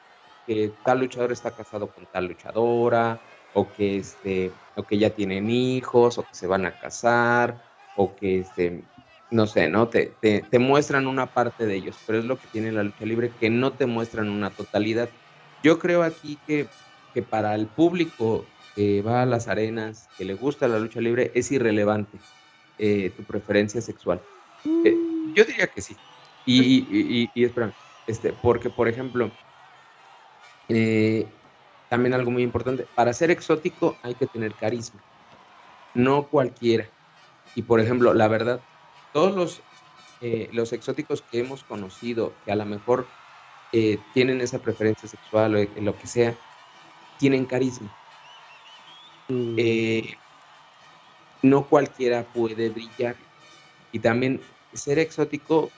tal 0.84 1.00
luchador 1.00 1.32
está 1.32 1.50
casado 1.50 1.90
con 1.90 2.06
tal 2.06 2.26
luchadora, 2.26 3.20
o 3.52 3.72
que, 3.72 3.96
este, 3.96 4.52
o 4.76 4.84
que 4.84 4.98
ya 4.98 5.10
tienen 5.10 5.50
hijos, 5.50 6.18
o 6.18 6.22
que 6.22 6.34
se 6.34 6.46
van 6.46 6.64
a 6.64 6.78
casar, 6.78 7.60
o 7.96 8.14
que, 8.14 8.38
este, 8.40 8.84
no 9.30 9.48
sé, 9.48 9.68
¿no? 9.68 9.88
Te, 9.88 10.16
te, 10.20 10.58
muestran 10.60 11.08
una 11.08 11.26
parte 11.26 11.66
de 11.66 11.74
ellos, 11.74 11.96
pero 12.06 12.20
es 12.20 12.24
lo 12.24 12.38
que 12.38 12.46
tiene 12.46 12.70
la 12.70 12.84
lucha 12.84 13.04
libre, 13.04 13.32
que 13.40 13.50
no 13.50 13.72
te 13.72 13.86
muestran 13.86 14.28
una 14.28 14.50
totalidad. 14.50 15.08
Yo 15.64 15.80
creo 15.80 16.04
aquí 16.04 16.38
que, 16.46 16.68
que 17.16 17.22
para 17.22 17.54
el 17.54 17.66
público 17.66 18.44
que 18.74 19.00
va 19.00 19.22
a 19.22 19.26
las 19.26 19.48
arenas, 19.48 20.10
que 20.18 20.26
le 20.26 20.34
gusta 20.34 20.68
la 20.68 20.78
lucha 20.78 21.00
libre, 21.00 21.32
es 21.34 21.50
irrelevante 21.50 22.18
eh, 22.76 23.08
tu 23.08 23.24
preferencia 23.24 23.80
sexual. 23.80 24.20
Eh, 24.84 24.94
yo 25.34 25.42
diría 25.46 25.66
que 25.66 25.80
sí. 25.80 25.96
Y, 26.44 27.30
y, 27.34 27.42
espérame, 27.42 27.72
este, 28.06 28.34
porque, 28.34 28.68
por 28.68 28.86
ejemplo, 28.86 29.30
eh, 30.68 31.26
también 31.88 32.12
algo 32.12 32.30
muy 32.30 32.42
importante, 32.42 32.86
para 32.94 33.14
ser 33.14 33.30
exótico 33.30 33.96
hay 34.02 34.14
que 34.14 34.26
tener 34.26 34.52
carisma, 34.52 35.02
no 35.94 36.28
cualquiera. 36.28 36.86
Y, 37.54 37.62
por 37.62 37.80
ejemplo, 37.80 38.12
la 38.12 38.28
verdad, 38.28 38.60
todos 39.14 39.34
los, 39.34 39.62
los 40.52 40.74
exóticos 40.74 41.22
que 41.22 41.38
hemos 41.38 41.64
conocido, 41.64 42.34
que 42.44 42.52
a 42.52 42.56
lo 42.56 42.66
mejor 42.66 43.06
tienen 44.12 44.42
esa 44.42 44.58
preferencia 44.58 45.08
sexual 45.08 45.56
o 45.56 45.80
lo 45.80 45.96
que 45.96 46.06
sea, 46.06 46.36
tienen 47.18 47.46
carisma. 47.46 47.88
Mm. 49.28 49.56
no 51.42 51.68
cualquiera 51.68 52.24
puede 52.24 52.70
brillar. 52.70 53.16
Y 53.92 53.98
también 53.98 54.40
ser 54.72 54.98
exótico 54.98 55.70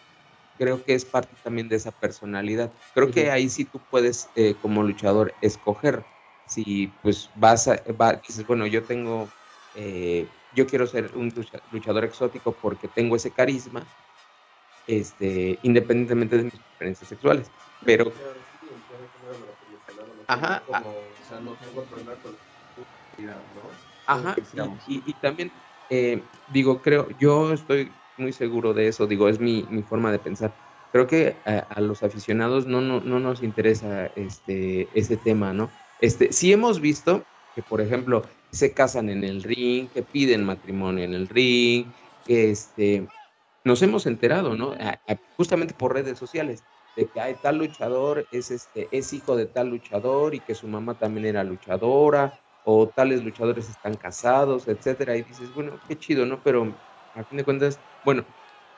creo 0.59 0.85
que 0.85 0.95
es 0.95 1.05
parte 1.05 1.35
también 1.43 1.69
de 1.69 1.77
esa 1.77 1.93
personalidad. 1.93 2.71
Creo 2.95 3.11
que 3.11 3.31
ahí 3.31 3.49
sí 3.49 3.65
tú 3.65 3.81
puedes 3.91 4.29
eh, 4.35 4.55
como 4.61 4.83
luchador 4.83 5.33
escoger 5.41 6.05
si 6.47 6.89
pues 7.03 7.31
vas 7.37 7.69
a, 7.69 7.77
dices, 8.27 8.47
bueno, 8.47 8.67
yo 8.67 8.83
tengo, 8.85 9.29
eh, 9.75 10.27
yo 10.55 10.67
quiero 10.67 10.87
ser 10.87 11.15
un 11.17 11.33
luchador 11.71 12.05
exótico 12.05 12.53
porque 12.53 12.89
tengo 12.89 13.17
ese 13.17 13.31
carisma, 13.31 13.87
este, 14.87 15.59
independientemente 15.63 16.39
de 16.39 16.45
mis 16.45 16.55
preferencias 16.55 17.09
sexuales. 17.09 17.51
Pero... 17.85 18.11
Ajá. 20.27 20.63
Ajá, 24.07 24.37
y, 24.87 25.13
también 25.15 25.53
eh, 25.91 26.23
digo, 26.53 26.81
creo, 26.81 27.09
yo 27.19 27.53
estoy 27.53 27.91
muy 28.17 28.33
seguro 28.33 28.73
de 28.73 28.89
eso, 28.89 29.07
digo, 29.07 29.29
es 29.29 29.39
mi, 29.39 29.63
forma 29.89 30.11
de 30.11 30.19
pensar. 30.19 30.53
Creo 30.93 31.07
que 31.07 31.37
a, 31.45 31.81
los 31.81 32.03
aficionados 32.03 32.67
no, 32.67 32.81
no, 32.81 33.01
no, 33.01 33.21
nos 33.21 33.43
interesa 33.43 34.07
este, 34.17 34.89
ese 34.95 35.17
tema, 35.19 35.53
¿no? 35.53 35.69
Este, 36.01 36.33
sí 36.33 36.53
hemos 36.53 36.81
visto 36.81 37.25
que, 37.55 37.63
por 37.63 37.81
ejemplo, 37.81 38.23
se 38.51 38.73
casan 38.73 39.11
en 39.11 39.25
el 39.25 39.43
ring, 39.43 39.89
que 39.89 40.03
piden 40.03 40.45
matrimonio 40.45 41.05
en 41.05 41.13
el 41.13 41.29
ring, 41.29 41.87
que 42.25 42.51
este, 42.51 43.07
nos 43.65 43.83
hemos 43.83 44.07
enterado, 44.07 44.55
¿no? 44.55 44.75
justamente 45.37 45.75
por 45.75 45.93
redes 45.93 46.19
sociales, 46.19 46.65
de 46.99 47.09
que 47.09 47.21
hay 47.21 47.37
tal 47.37 47.59
luchador, 47.59 48.27
es, 48.33 48.51
este, 48.51 48.89
es 48.97 49.13
hijo 49.13 49.37
de 49.37 49.47
tal 49.47 49.69
luchador 49.69 50.35
y 50.35 50.41
que 50.41 50.57
su 50.57 50.67
mamá 50.67 50.99
también 50.99 51.27
era 51.27 51.45
luchadora, 51.45 52.41
o 52.65 52.89
tales 52.89 53.23
luchadores 53.23 53.69
están 53.69 53.95
casados, 53.95 54.67
etcétera, 54.67 55.17
y 55.17 55.23
dices, 55.23 55.53
bueno, 55.53 55.79
qué 55.87 55.97
chido, 55.97 56.27
¿no? 56.27 56.43
Pero 56.43 56.77
a 57.15 57.23
fin 57.23 57.39
de 57.39 57.45
cuentas, 57.45 57.81
bueno, 58.03 58.27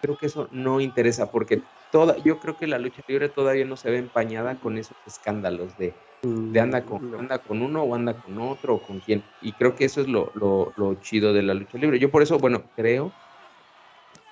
creo 0.03 0.19
que 0.19 0.27
eso 0.27 0.49
no 0.53 0.83
interesa 0.83 1.33
porque 1.33 1.71
toda, 1.89 2.19
yo 2.19 2.39
creo 2.41 2.59
que 2.59 2.67
la 2.67 2.79
lucha 2.79 3.01
libre 3.07 3.31
todavía 3.31 3.65
no 3.65 3.79
se 3.79 3.91
ve 3.91 3.97
empañada 3.97 4.61
con 4.61 4.77
esos 4.77 4.99
escándalos 5.07 5.79
de, 5.79 5.99
de 6.23 6.61
anda, 6.61 6.85
con, 6.85 7.11
mm, 7.11 7.15
anda 7.15 7.43
con 7.43 7.63
uno 7.63 7.85
o 7.85 7.95
anda 7.95 8.21
con 8.21 8.39
otro 8.39 8.75
o 8.75 8.83
con 8.83 9.01
quién. 9.01 9.25
Y 9.41 9.55
creo 9.55 9.75
que 9.75 9.87
eso 9.87 10.03
es 10.03 10.09
lo, 10.09 10.31
lo, 10.35 10.95
chido 10.97 11.33
de 11.33 11.43
la 11.43 11.55
lucha 11.55 11.79
libre. 11.79 11.99
Yo 11.99 12.11
por 12.11 12.23
eso, 12.23 12.39
bueno, 12.39 12.71
creo 12.77 13.15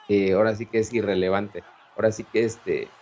que 0.07 0.35
ahora 0.35 0.55
sí 0.55 0.67
que 0.67 0.79
es 0.79 0.93
irrelevante. 0.93 1.65
Ahora 1.97 2.13
sí 2.13 2.25
que 2.25 2.45
este, 2.45 2.98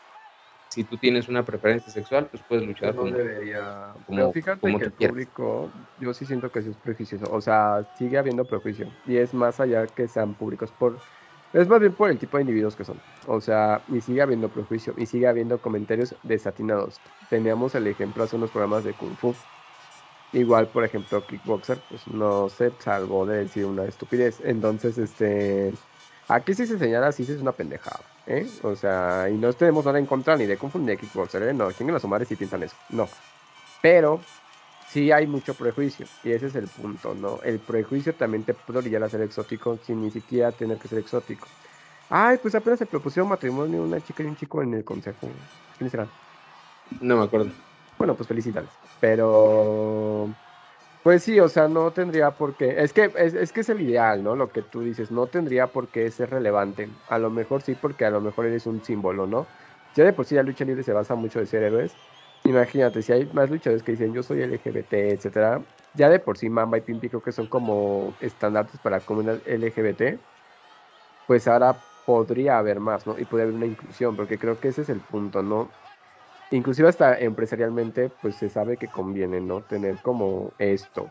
si 0.68 0.84
tú 0.84 0.96
tienes 0.96 1.28
una 1.28 1.44
preferencia 1.44 1.90
sexual, 1.92 2.26
pues 2.26 2.42
puedes 2.48 2.66
luchar 2.66 2.94
no 2.94 3.04
debería... 3.04 3.94
Pero 4.08 4.32
fíjate 4.32 4.76
que 4.76 4.84
el 4.84 4.92
público, 4.92 5.70
yo 6.00 6.12
sí 6.12 6.26
siento 6.26 6.50
que 6.50 6.62
sí 6.62 6.70
es 6.70 6.76
prejuicioso. 6.76 7.26
O 7.32 7.40
sea, 7.40 7.86
sigue 7.96 8.18
habiendo 8.18 8.44
prejuicio. 8.44 8.90
Y 9.06 9.16
es 9.16 9.32
más 9.32 9.60
allá 9.60 9.86
que 9.86 10.08
sean 10.08 10.34
públicos 10.34 10.72
por... 10.78 10.98
Es 11.52 11.68
más 11.68 11.80
bien 11.80 11.92
por 11.92 12.10
el 12.10 12.18
tipo 12.18 12.36
de 12.36 12.42
individuos 12.42 12.76
que 12.76 12.84
son. 12.84 13.00
O 13.26 13.40
sea, 13.40 13.80
y 13.88 14.00
sigue 14.00 14.20
habiendo 14.20 14.48
prejuicio. 14.48 14.92
Y 14.96 15.06
sigue 15.06 15.28
habiendo 15.28 15.58
comentarios 15.58 16.14
desatinados. 16.24 17.00
Teníamos 17.30 17.74
el 17.74 17.86
ejemplo 17.86 18.24
hace 18.24 18.36
unos 18.36 18.50
programas 18.50 18.84
de 18.84 18.92
Kung 18.92 19.16
Fu. 19.16 19.34
Igual, 20.32 20.68
por 20.68 20.84
ejemplo, 20.84 21.24
Kickboxer, 21.24 21.78
pues 21.88 22.06
no 22.08 22.48
se 22.48 22.72
salvó 22.80 23.24
de 23.24 23.38
decir 23.38 23.64
una 23.64 23.84
estupidez. 23.84 24.40
Entonces, 24.44 24.98
este... 24.98 25.72
Aquí 26.28 26.52
sí 26.54 26.66
se 26.66 26.78
señala, 26.78 27.12
sí 27.12 27.22
es 27.22 27.40
una 27.40 27.52
pendejada. 27.52 28.00
¿Eh? 28.26 28.46
O 28.62 28.74
sea, 28.74 29.28
y 29.30 29.34
no 29.34 29.52
tenemos 29.52 29.84
nada 29.84 29.98
en 29.98 30.06
contra 30.06 30.36
ni 30.36 30.46
de 30.46 30.56
confundir 30.56 30.98
Kickboxer, 30.98 31.42
¿eh? 31.44 31.54
No, 31.54 31.68
en 31.70 31.90
a 31.94 32.00
su 32.00 32.08
madre 32.08 32.26
si 32.26 32.36
piensan 32.36 32.62
eso. 32.62 32.76
No. 32.90 33.08
Pero 33.80 34.20
sí 34.88 35.12
hay 35.12 35.26
mucho 35.26 35.54
prejuicio. 35.54 36.06
Y 36.24 36.32
ese 36.32 36.46
es 36.46 36.54
el 36.54 36.68
punto, 36.68 37.14
¿no? 37.14 37.40
El 37.42 37.58
prejuicio 37.60 38.14
también 38.14 38.44
te 38.44 38.54
puede 38.54 38.80
orillar 38.80 39.02
a 39.04 39.08
ser 39.08 39.22
exótico 39.22 39.78
sin 39.78 40.02
ni 40.02 40.10
siquiera 40.10 40.52
tener 40.52 40.78
que 40.78 40.88
ser 40.88 40.98
exótico. 40.98 41.48
Ay, 42.08 42.38
pues 42.38 42.54
apenas 42.54 42.78
se 42.78 42.86
propusieron 42.86 43.28
matrimonio 43.28 43.82
una 43.82 44.00
chica 44.00 44.22
y 44.22 44.26
un 44.26 44.36
chico 44.36 44.62
en 44.62 44.74
el 44.74 44.84
consejo. 44.84 45.28
¿Quiénes 45.76 45.90
serán? 45.90 46.08
No 47.00 47.16
me 47.16 47.24
acuerdo. 47.24 47.50
Bueno, 47.98 48.14
pues 48.16 48.28
felicidades. 48.28 48.70
Pero 49.00 50.36
pues 51.06 51.22
sí, 51.22 51.38
o 51.38 51.48
sea, 51.48 51.68
no 51.68 51.92
tendría 51.92 52.36
por 52.36 52.56
qué. 52.56 52.82
Es 52.82 52.92
que 52.92 53.12
es, 53.16 53.52
que 53.52 53.60
es 53.60 53.68
el 53.68 53.80
ideal, 53.80 54.24
¿no? 54.24 54.34
Lo 54.34 54.50
que 54.50 54.62
tú 54.62 54.82
dices, 54.82 55.12
no 55.12 55.28
tendría 55.28 55.70
por 55.70 55.90
qué 55.92 56.10
ser 56.10 56.30
relevante. 56.30 56.96
A 57.06 57.18
lo 57.20 57.30
mejor 57.30 57.62
sí, 57.62 57.76
porque 57.76 58.04
a 58.04 58.10
lo 58.10 58.20
mejor 58.20 58.46
eres 58.46 58.66
un 58.66 58.82
símbolo, 58.82 59.26
¿no? 59.28 59.48
Ya 59.94 60.04
de 60.04 60.12
por 60.12 60.26
sí 60.26 60.34
la 60.34 60.42
lucha 60.42 60.64
libre 60.64 60.82
se 60.82 60.92
basa 60.92 61.14
mucho 61.14 61.38
de 61.38 61.46
ser 61.46 61.62
héroes. 61.62 62.00
Imagínate, 62.44 63.02
si 63.02 63.12
hay 63.12 63.26
más 63.26 63.50
luchadores 63.50 63.84
que 63.84 63.92
dicen 63.92 64.12
yo 64.12 64.22
soy 64.24 64.42
LGBT, 64.42 65.12
etcétera, 65.12 65.64
ya 65.92 66.08
de 66.08 66.18
por 66.20 66.38
sí 66.38 66.50
Mamba 66.50 66.78
y 66.78 66.80
Pimpi 66.82 67.08
creo 67.08 67.22
que 67.22 67.32
son 67.32 67.46
como 67.48 68.16
estándares 68.20 68.78
para 68.80 68.98
la 68.98 69.04
comunidad 69.04 69.42
LGBT, 69.46 70.24
pues 71.26 71.48
ahora 71.48 71.84
podría 72.04 72.58
haber 72.58 72.80
más, 72.80 73.06
¿no? 73.06 73.18
Y 73.18 73.26
podría 73.26 73.44
haber 73.44 73.56
una 73.56 73.66
inclusión, 73.66 74.16
porque 74.16 74.38
creo 74.38 74.60
que 74.60 74.68
ese 74.68 74.82
es 74.82 74.88
el 74.90 75.02
punto, 75.02 75.42
¿no? 75.42 75.76
Inclusive 76.50 76.88
hasta 76.88 77.18
empresarialmente, 77.18 78.10
pues 78.22 78.36
se 78.36 78.48
sabe 78.48 78.76
que 78.76 78.88
conviene, 78.88 79.40
¿no? 79.40 79.60
Tener 79.62 79.96
como 80.02 80.52
esto. 80.58 81.10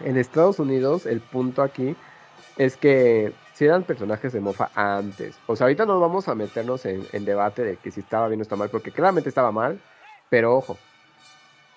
En 0.00 0.16
Estados 0.16 0.58
Unidos, 0.58 1.06
el 1.06 1.20
punto 1.20 1.62
aquí 1.62 1.96
es 2.56 2.76
que 2.76 3.32
si 3.54 3.64
eran 3.64 3.84
personajes 3.84 4.32
de 4.32 4.40
mofa 4.40 4.70
antes. 4.74 5.38
O 5.46 5.56
sea, 5.56 5.64
ahorita 5.64 5.86
no 5.86 5.98
vamos 5.98 6.28
a 6.28 6.34
meternos 6.34 6.84
en, 6.84 7.24
debate 7.24 7.62
de 7.62 7.76
que 7.76 7.90
si 7.90 8.00
estaba 8.00 8.28
bien 8.28 8.40
o 8.40 8.42
está 8.42 8.56
mal, 8.56 8.68
porque 8.68 8.92
claramente 8.92 9.28
estaba 9.28 9.50
mal, 9.50 9.80
pero 10.28 10.54
ojo. 10.54 10.76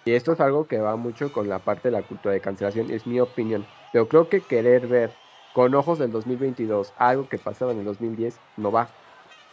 Y 0.06 0.12
esto 0.12 0.34
es 0.34 0.40
algo 0.40 0.68
que 0.68 0.80
va 0.80 0.96
mucho 0.96 1.32
con 1.32 1.50
la 1.50 1.60
parte 1.60 1.90
de 1.90 1.92
la 1.92 2.02
cultura 2.02 2.34
de 2.34 2.42
cancelación, 2.42 2.92
es 2.92 3.06
mi 3.08 3.20
opinión. 3.20 3.66
Pero 3.92 4.08
creo 4.08 4.30
que 4.30 4.42
querer 4.42 4.88
ver 4.88 5.12
con 5.54 5.74
ojos 5.76 6.00
del 6.00 6.12
2022 6.12 6.94
algo 6.98 7.28
que 7.28 7.38
pasaba 7.38 7.72
en 7.72 7.80
el 7.80 7.86
2010 7.86 8.40
no 8.58 8.72
va. 8.72 8.90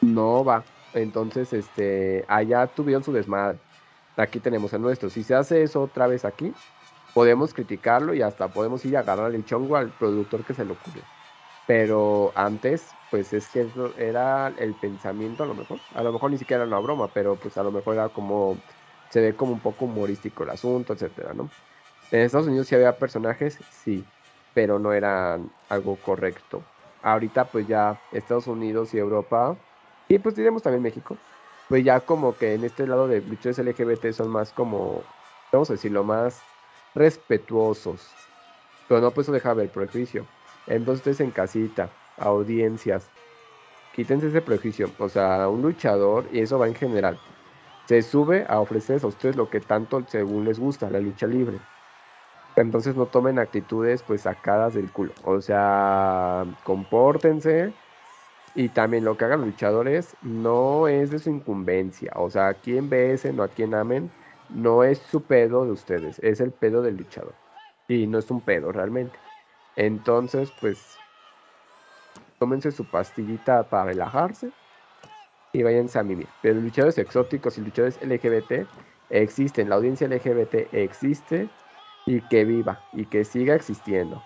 No 0.01 0.45
va. 0.45 0.65
Entonces, 0.97 1.53
este, 1.53 2.25
allá 2.29 2.69
tuvieron 2.75 3.05
su 3.05 3.13
desmadre. 3.13 3.61
Aquí 4.17 4.41
tenemos 4.41 4.73
el 4.73 4.81
nuestro. 4.83 5.11
Si 5.11 5.23
se 5.25 5.35
hace 5.35 5.63
eso 5.63 5.83
otra 5.83 6.07
vez 6.07 6.25
aquí, 6.25 6.59
podemos 7.13 7.55
criticarlo 7.55 8.15
y 8.15 8.23
hasta 8.23 8.53
podemos 8.53 8.85
ir 8.87 8.97
a 8.97 9.01
agarrar 9.01 9.35
el 9.35 9.45
chongo 9.45 9.77
al 9.77 9.97
productor 9.97 10.45
que 10.45 10.55
se 10.55 10.65
lo 10.65 10.75
ocurre. 10.75 11.09
Pero 11.67 12.33
antes, 12.37 12.99
pues 13.11 13.33
es 13.33 13.49
que 13.51 13.73
era 13.97 14.49
el 14.49 14.77
pensamiento 14.77 15.43
a 15.45 15.47
lo 15.47 15.55
mejor. 15.55 15.85
A 15.91 16.03
lo 16.03 16.13
mejor 16.13 16.31
ni 16.31 16.39
siquiera 16.39 16.63
era 16.65 16.69
una 16.69 16.81
broma, 16.81 17.13
pero 17.13 17.41
pues 17.41 17.57
a 17.59 17.63
lo 17.65 17.73
mejor 17.73 17.95
era 17.97 18.11
como, 18.11 18.65
se 19.11 19.21
ve 19.21 19.37
como 19.37 19.53
un 19.53 19.63
poco 19.63 19.87
humorístico 19.87 20.45
el 20.45 20.51
asunto, 20.51 20.93
etcétera, 20.95 21.35
¿no? 21.35 21.55
En 22.11 22.21
Estados 22.23 22.47
Unidos 22.49 22.69
sí 22.69 22.75
había 22.75 22.99
personajes, 22.99 23.65
sí, 23.69 24.13
pero 24.53 24.79
no 24.79 24.93
eran 24.93 25.55
algo 25.69 26.01
correcto. 26.03 26.71
Ahorita 27.03 27.51
pues 27.51 27.67
ya 27.67 28.03
Estados 28.11 28.47
Unidos 28.47 28.95
y 28.95 28.99
Europa 28.99 29.66
y 30.09 30.19
pues 30.19 30.35
diremos 30.35 30.63
también 30.63 30.83
México, 30.83 31.17
pues 31.69 31.85
ya 31.85 32.01
como 32.01 32.37
que 32.37 32.55
en 32.55 32.65
este 32.65 32.87
lado 32.87 33.09
de 33.09 33.21
luchadores 33.21 33.59
LGBT 33.59 34.13
son 34.13 34.29
más 34.29 34.53
como, 34.53 35.03
vamos 35.53 35.71
a 35.71 35.75
decirlo, 35.75 36.05
más 36.05 36.41
respetuosos. 36.95 38.15
Pero 38.89 39.01
no, 39.01 39.11
pues 39.11 39.27
eso 39.27 39.33
deja 39.33 39.53
ver 39.55 39.71
prejuicio. 39.71 40.25
Entonces 40.67 41.21
en 41.21 41.31
casita, 41.31 41.91
audiencias, 42.19 43.11
quítense 43.95 44.29
ese 44.29 44.43
prejuicio. 44.43 44.91
O 44.99 45.09
sea, 45.09 45.49
un 45.49 45.63
luchador, 45.63 46.29
y 46.33 46.41
eso 46.41 46.59
va 46.59 46.69
en 46.69 46.75
general, 46.75 47.19
se 47.87 48.03
sube 48.03 48.47
a 48.49 48.61
ofrecerles 48.61 49.05
a 49.05 49.09
ustedes 49.09 49.37
lo 49.37 49.49
que 49.49 49.61
tanto 49.61 50.05
según 50.07 50.45
les 50.45 50.59
gusta, 50.59 50.91
la 50.91 51.01
lucha 51.01 51.27
libre. 51.27 51.59
Entonces 52.57 52.97
no 52.97 53.07
tomen 53.07 53.39
actitudes 53.39 54.03
pues 54.03 54.23
sacadas 54.23 54.75
del 54.75 54.91
culo. 54.91 55.13
O 55.25 55.41
sea, 55.41 56.45
compórtense 56.65 57.73
y 58.57 58.71
también 58.71 59.05
lo 59.05 59.19
que 59.19 59.27
hagan 59.27 59.41
los 59.41 59.51
luchadores 59.51 60.17
no 60.23 60.89
es 60.89 61.11
de 61.11 61.19
su 61.19 61.29
incumbencia. 61.29 62.11
O 62.17 62.31
sea, 62.31 62.49
a 62.49 62.55
quien 62.55 62.89
besen 62.89 63.39
o 63.39 63.43
a 63.43 63.49
quien 63.49 63.75
amen, 63.75 64.11
no 64.49 64.83
es 64.83 64.99
su 64.99 65.23
pedo 65.23 65.67
de 65.67 65.73
ustedes, 65.73 66.19
es 66.21 66.41
el 66.41 66.53
pedo 66.53 66.81
del 66.81 66.97
luchador. 66.97 67.35
Y 67.87 68.07
no 68.07 68.19
es 68.19 68.31
un 68.31 68.41
pedo 68.41 68.73
realmente. 68.73 69.19
Entonces, 69.77 70.51
pues, 70.59 70.99
tómense 72.39 72.73
su 72.73 72.85
pastillita 72.87 73.63
para 73.65 73.85
relajarse 73.85 74.51
y 75.53 75.63
váyanse 75.63 75.99
a 75.99 76.03
mimir. 76.03 76.29
Pero 76.41 76.59
luchadores 76.59 76.97
exóticos 76.97 77.59
y 77.59 77.61
luchadores 77.61 77.99
LGBT 78.03 78.67
existen, 79.11 79.69
la 79.69 79.77
audiencia 79.77 80.09
LGBT 80.09 80.73
existe 80.73 81.51
y 82.07 82.23
que 82.23 82.47
viva 82.47 82.81
y 82.95 83.05
que 83.05 83.23
siga 83.23 83.55
existiendo. 83.55 84.23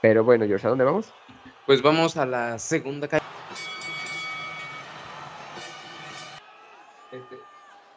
Pero 0.00 0.24
bueno, 0.24 0.46
George, 0.46 0.66
¿a 0.66 0.70
dónde 0.70 0.84
vamos? 0.84 1.12
Pues 1.66 1.82
vamos 1.82 2.16
a 2.16 2.24
la 2.24 2.58
segunda 2.58 3.08
calle. 3.08 3.22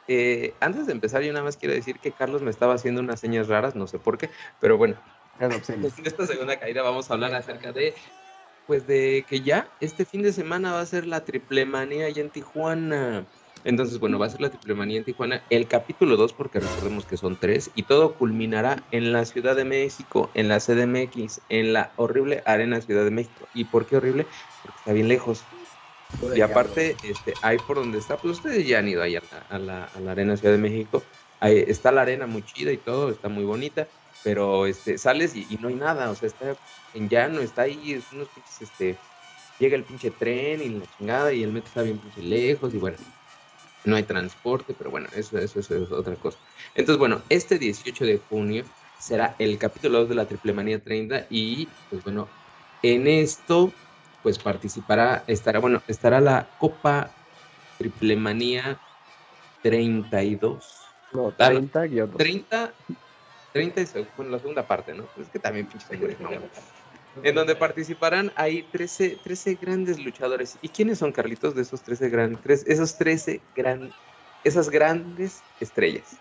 Eh, 0.08 0.54
antes 0.60 0.86
de 0.86 0.93
empezar, 0.93 1.22
yo 1.22 1.34
nada 1.34 1.43
más 1.43 1.58
quiero 1.58 1.74
decir 1.74 2.00
que 2.00 2.12
Carlos 2.12 2.41
me 2.41 2.50
estaba 2.50 2.74
haciendo 2.74 3.02
unas 3.02 3.20
señas 3.20 3.48
raras, 3.48 3.76
no 3.76 3.88
sé 3.88 4.00
por 4.00 4.17
qué, 4.17 4.30
pero 4.60 4.78
bueno, 4.78 4.96
en 5.39 5.52
esta 6.06 6.26
segunda 6.26 6.58
caída 6.58 6.82
vamos 6.82 7.10
a 7.10 7.13
hablar 7.13 7.36
acerca 7.36 7.72
de, 7.72 7.93
pues 8.65 8.88
de 8.88 9.26
que 9.30 9.41
ya 9.41 9.67
este 9.82 10.06
fin 10.06 10.24
de 10.24 10.34
semana 10.34 10.74
va 10.74 10.82
a 10.82 10.86
ser 10.86 11.06
la 11.06 11.24
triple 11.26 11.65
manía 11.65 12.06
allá 12.06 12.22
en 12.22 12.30
Tijuana. 12.30 13.26
Entonces, 13.63 14.00
bueno, 14.00 14.17
va 14.17 14.28
a 14.28 14.30
ser 14.30 14.39
la 14.41 14.50
triple 14.50 14.76
manía 14.76 14.98
en 14.98 15.04
Tijuana, 15.04 15.43
el 15.50 15.67
capítulo 15.67 16.15
2, 16.15 16.34
porque 16.34 16.60
recordemos 16.60 17.06
que 17.06 17.17
son 17.17 17.36
tres, 17.36 17.70
y 17.76 17.84
todo 17.84 18.13
culminará 18.13 18.84
en 18.91 19.12
la 19.12 19.26
Ciudad 19.26 19.56
de 19.56 19.65
México, 19.65 20.30
en 20.36 20.48
la 20.48 20.60
CDMX, 20.60 21.41
en 21.50 21.74
la 21.74 21.91
horrible 21.98 22.43
Arena 22.46 22.80
Ciudad 22.82 23.04
de 23.04 23.12
México. 23.12 23.48
¿Y 23.54 23.65
por 23.65 23.86
qué 23.86 23.98
horrible? 23.98 24.26
Porque 24.63 24.78
está 24.78 24.93
bien 24.93 25.08
lejos. 25.08 25.43
Y 26.36 26.41
aparte, 26.41 26.96
este, 27.04 27.34
ahí 27.41 27.58
por 27.58 27.78
donde 27.78 28.00
está, 28.00 28.17
pues 28.17 28.38
ustedes 28.38 28.67
ya 28.67 28.80
han 28.80 28.88
ido 28.88 29.04
ahí 29.04 29.15
a 29.15 29.60
la, 29.60 29.89
Arena 30.08 30.36
Ciudad 30.36 30.54
de 30.54 30.60
México. 30.60 31.04
Ahí 31.39 31.63
está 31.67 31.91
la 31.91 32.02
arena 32.02 32.26
muy 32.26 32.43
chida 32.43 32.72
y 32.72 32.78
todo, 32.78 33.12
está 33.12 33.30
muy 33.30 33.43
bonita, 33.43 33.88
pero 34.24 34.65
este, 34.65 34.98
sales 34.98 35.36
y, 35.36 35.58
no 35.62 35.67
hay 35.67 35.76
nada, 35.76 36.10
o 36.10 36.15
sea, 36.15 36.28
está 36.28 36.56
en 36.96 37.10
llano, 37.10 37.41
está 37.41 37.63
ahí, 37.63 38.02
unos 38.12 38.28
pinches, 38.30 38.62
este, 38.62 38.98
llega 39.60 39.76
el 39.76 39.84
pinche 39.84 40.10
tren 40.10 40.62
y 40.62 40.70
la 40.70 40.86
chingada 40.98 41.34
y 41.34 41.43
el 41.43 41.52
metro 41.52 41.67
está 41.67 41.84
bien 41.84 42.00
pinche 42.00 42.24
lejos 42.24 42.74
y 42.74 42.78
bueno, 42.78 42.98
no 43.86 43.96
hay 43.96 44.04
transporte, 44.04 44.74
pero 44.76 44.89
bueno, 44.89 45.08
eso, 45.15 45.38
eso, 45.38 45.60
eso 45.60 45.76
es 45.76 45.91
otra 45.91 46.15
cosa. 46.15 46.38
Entonces, 46.74 46.98
bueno, 46.98 47.22
este 47.30 47.60
18 47.60 48.06
de 48.06 48.20
junio 48.30 48.63
será 49.00 49.36
el 49.38 49.58
capítulo 49.58 50.00
2 50.00 50.10
de 50.10 50.15
la 50.15 50.26
Triple 50.26 50.54
Manía 50.54 50.80
30 50.80 51.28
y 51.30 51.67
pues 51.89 52.04
bueno, 52.04 52.28
en 52.82 53.08
esto 53.08 53.72
pues 54.23 54.39
participará, 54.39 55.23
estará, 55.27 55.60
bueno, 55.60 55.82
estará 55.88 56.19
la 56.19 56.47
Copa 56.58 57.10
Triplemanía 57.77 58.80
32. 59.62 60.84
No, 61.13 61.32
30 61.32 61.88
30, 62.17 62.73
30 63.53 63.82
es 63.82 63.93
bueno, 64.15 64.32
la 64.32 64.39
segunda 64.39 64.67
parte, 64.67 64.93
¿no? 64.93 65.06
Es 65.19 65.30
que 65.30 65.39
también 65.39 65.67
pinche 65.67 65.88
En 67.23 67.36
donde 67.36 67.56
participarán 67.56 68.32
hay 68.36 68.63
13, 68.63 69.19
13 69.23 69.56
grandes 69.56 70.03
luchadores. 70.03 70.58
¿Y 70.62 70.69
quiénes 70.69 70.99
son, 70.99 71.12
Carlitos, 71.12 71.56
de 71.56 71.62
esos 71.62 71.82
13 71.82 72.10
grandes, 72.10 72.65
esos 72.67 72.97
13 72.97 73.41
gran, 73.56 73.91
esas 74.43 74.69
grandes 74.69 75.41
estrellas? 75.60 76.17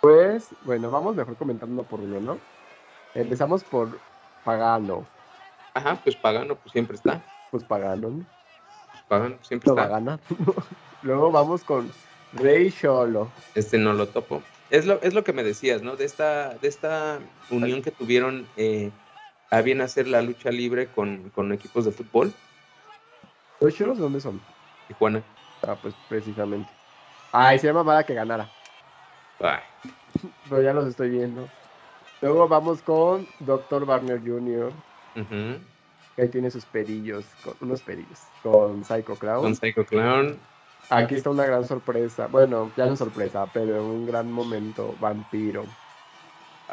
Pues, 0.00 0.48
bueno, 0.62 0.90
vamos 0.90 1.16
mejor 1.16 1.36
comentando 1.36 1.82
por 1.82 2.00
uno, 2.00 2.20
¿no? 2.20 2.38
Empezamos 3.14 3.64
por 3.64 3.98
Pagano. 4.44 5.06
Ajá, 5.74 5.96
pues 6.02 6.16
Pagano, 6.16 6.56
pues 6.56 6.72
siempre 6.72 6.96
está. 6.96 7.22
Pues 7.50 7.64
Pagano, 7.64 8.10
¿no? 8.10 8.26
Pues 8.90 9.02
Pagano 9.08 9.38
siempre 9.42 9.70
está. 9.70 9.86
Gana. 9.86 10.18
Luego 11.02 11.30
vamos 11.30 11.64
con 11.64 11.90
Rey 12.32 12.70
Cholo. 12.70 13.30
Este 13.54 13.78
no 13.78 13.92
lo 13.92 14.08
topo. 14.08 14.42
Es 14.70 14.86
lo, 14.86 15.00
es 15.02 15.14
lo 15.14 15.24
que 15.24 15.32
me 15.32 15.42
decías, 15.42 15.82
¿no? 15.82 15.96
De 15.96 16.04
esta, 16.04 16.50
de 16.54 16.68
esta 16.68 17.18
unión 17.50 17.82
que 17.82 17.90
tuvieron 17.90 18.46
eh, 18.56 18.92
a 19.50 19.62
bien 19.62 19.80
hacer 19.80 20.06
la 20.06 20.22
lucha 20.22 20.50
libre 20.50 20.86
con, 20.88 21.30
con 21.30 21.52
equipos 21.52 21.84
de 21.84 21.92
fútbol. 21.92 22.32
¿Los 23.60 23.74
Cholos 23.74 23.98
de 23.98 24.04
dónde 24.04 24.20
son? 24.20 24.40
Tijuana. 24.86 25.22
Ah, 25.62 25.76
pues 25.80 25.94
precisamente. 26.08 26.70
Ay, 27.32 27.58
se 27.58 27.66
llama 27.66 27.84
para 27.84 28.04
que 28.04 28.14
ganara. 28.14 28.48
Ay. 29.40 29.60
Pero 30.48 30.62
ya 30.62 30.72
los 30.72 30.86
estoy 30.86 31.10
viendo. 31.10 31.48
Luego 32.20 32.48
vamos 32.48 32.82
con 32.82 33.26
Dr. 33.40 33.84
Wagner 33.86 34.20
Jr. 34.20 34.72
Ahí 35.14 36.28
tiene 36.28 36.50
sus 36.50 36.64
perillos, 36.64 37.24
con, 37.44 37.54
unos 37.60 37.80
perillos, 37.82 38.20
con 38.42 38.84
Psycho 38.84 39.14
Clown. 39.16 39.42
Con 39.42 39.56
Psycho 39.56 39.84
Clown. 39.84 40.38
Aquí 40.90 41.14
está 41.14 41.30
una 41.30 41.46
gran 41.46 41.64
sorpresa. 41.64 42.26
Bueno, 42.26 42.70
ya 42.76 42.86
no 42.86 42.96
sorpresa, 42.96 43.46
pero 43.52 43.84
un 43.84 44.06
gran 44.06 44.30
momento 44.30 44.94
vampiro. 45.00 45.64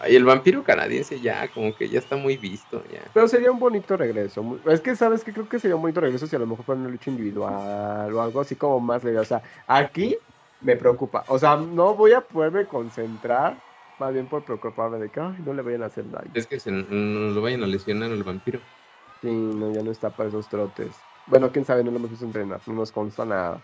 Y 0.10 0.15
el 0.15 0.26
vampiro 0.26 0.63
canadiense 0.63 1.19
ya, 1.19 1.47
como 1.47 1.76
que 1.76 1.89
ya 1.89 2.00
está 2.00 2.17
muy 2.17 2.38
visto, 2.38 2.84
ya. 2.91 3.02
Pero 3.13 3.28
sería 3.28 3.52
un 3.52 3.60
bonito 3.60 3.97
regreso. 3.97 4.60
Es 4.67 4.82
que, 4.82 4.95
¿sabes 4.95 5.23
que 5.23 5.34
Creo 5.34 5.50
que 5.50 5.60
sería 5.60 5.76
un 5.76 5.82
bonito 5.82 6.02
regreso 6.02 6.28
si 6.28 6.36
a 6.36 6.39
lo 6.39 6.45
mejor 6.45 6.65
fuera 6.65 6.82
una 6.82 6.89
lucha 6.89 7.10
individual 7.10 8.13
o 8.13 8.21
algo 8.21 8.41
así 8.41 8.56
como 8.56 8.80
más 8.80 9.04
leve. 9.04 9.19
O 9.19 9.26
sea, 9.26 9.41
aquí 9.65 10.15
me 10.62 10.76
preocupa. 10.76 11.23
O 11.28 11.39
sea, 11.39 11.56
no 11.56 11.95
voy 11.95 12.13
a 12.13 12.21
poderme 12.21 12.65
concentrar, 12.65 13.58
más 13.99 14.13
bien 14.13 14.27
por 14.27 14.43
preocuparme 14.43 14.99
de 14.99 15.10
que 15.10 15.19
no 15.19 15.53
le 15.53 15.62
vayan 15.62 15.83
a 15.83 15.88
hacer 15.88 16.10
daño. 16.10 16.31
Es 16.33 16.47
que 16.47 16.60
se, 16.60 16.71
no 16.71 17.31
lo 17.31 17.41
vayan 17.41 17.63
a 17.63 17.67
lesionar 17.67 18.12
al 18.12 18.23
vampiro. 18.23 18.60
Sí, 19.21 19.31
no, 19.31 19.73
ya 19.73 19.81
no 19.81 19.91
está 19.91 20.10
para 20.10 20.29
esos 20.29 20.47
trotes. 20.47 20.95
Bueno, 21.25 21.51
quién 21.51 21.65
sabe, 21.65 21.83
no 21.83 21.91
lo 21.91 21.97
hemos 21.97 22.12
visto 22.12 22.25
entrenar, 22.25 22.62
no 22.67 22.73
nos 22.73 22.91
consta 22.91 23.25
nada. 23.25 23.62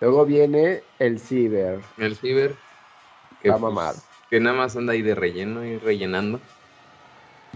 Luego 0.00 0.24
viene 0.24 0.82
el 0.98 1.18
Ciber. 1.18 1.80
El 1.98 2.16
Ciber. 2.16 2.54
Que, 3.42 3.50
Va 3.50 3.56
a 3.56 3.58
mamar. 3.58 3.94
Pues, 3.94 4.08
que 4.30 4.40
nada 4.40 4.56
más 4.56 4.76
anda 4.76 4.92
ahí 4.92 5.02
de 5.02 5.14
relleno 5.14 5.64
y 5.64 5.78
rellenando. 5.78 6.40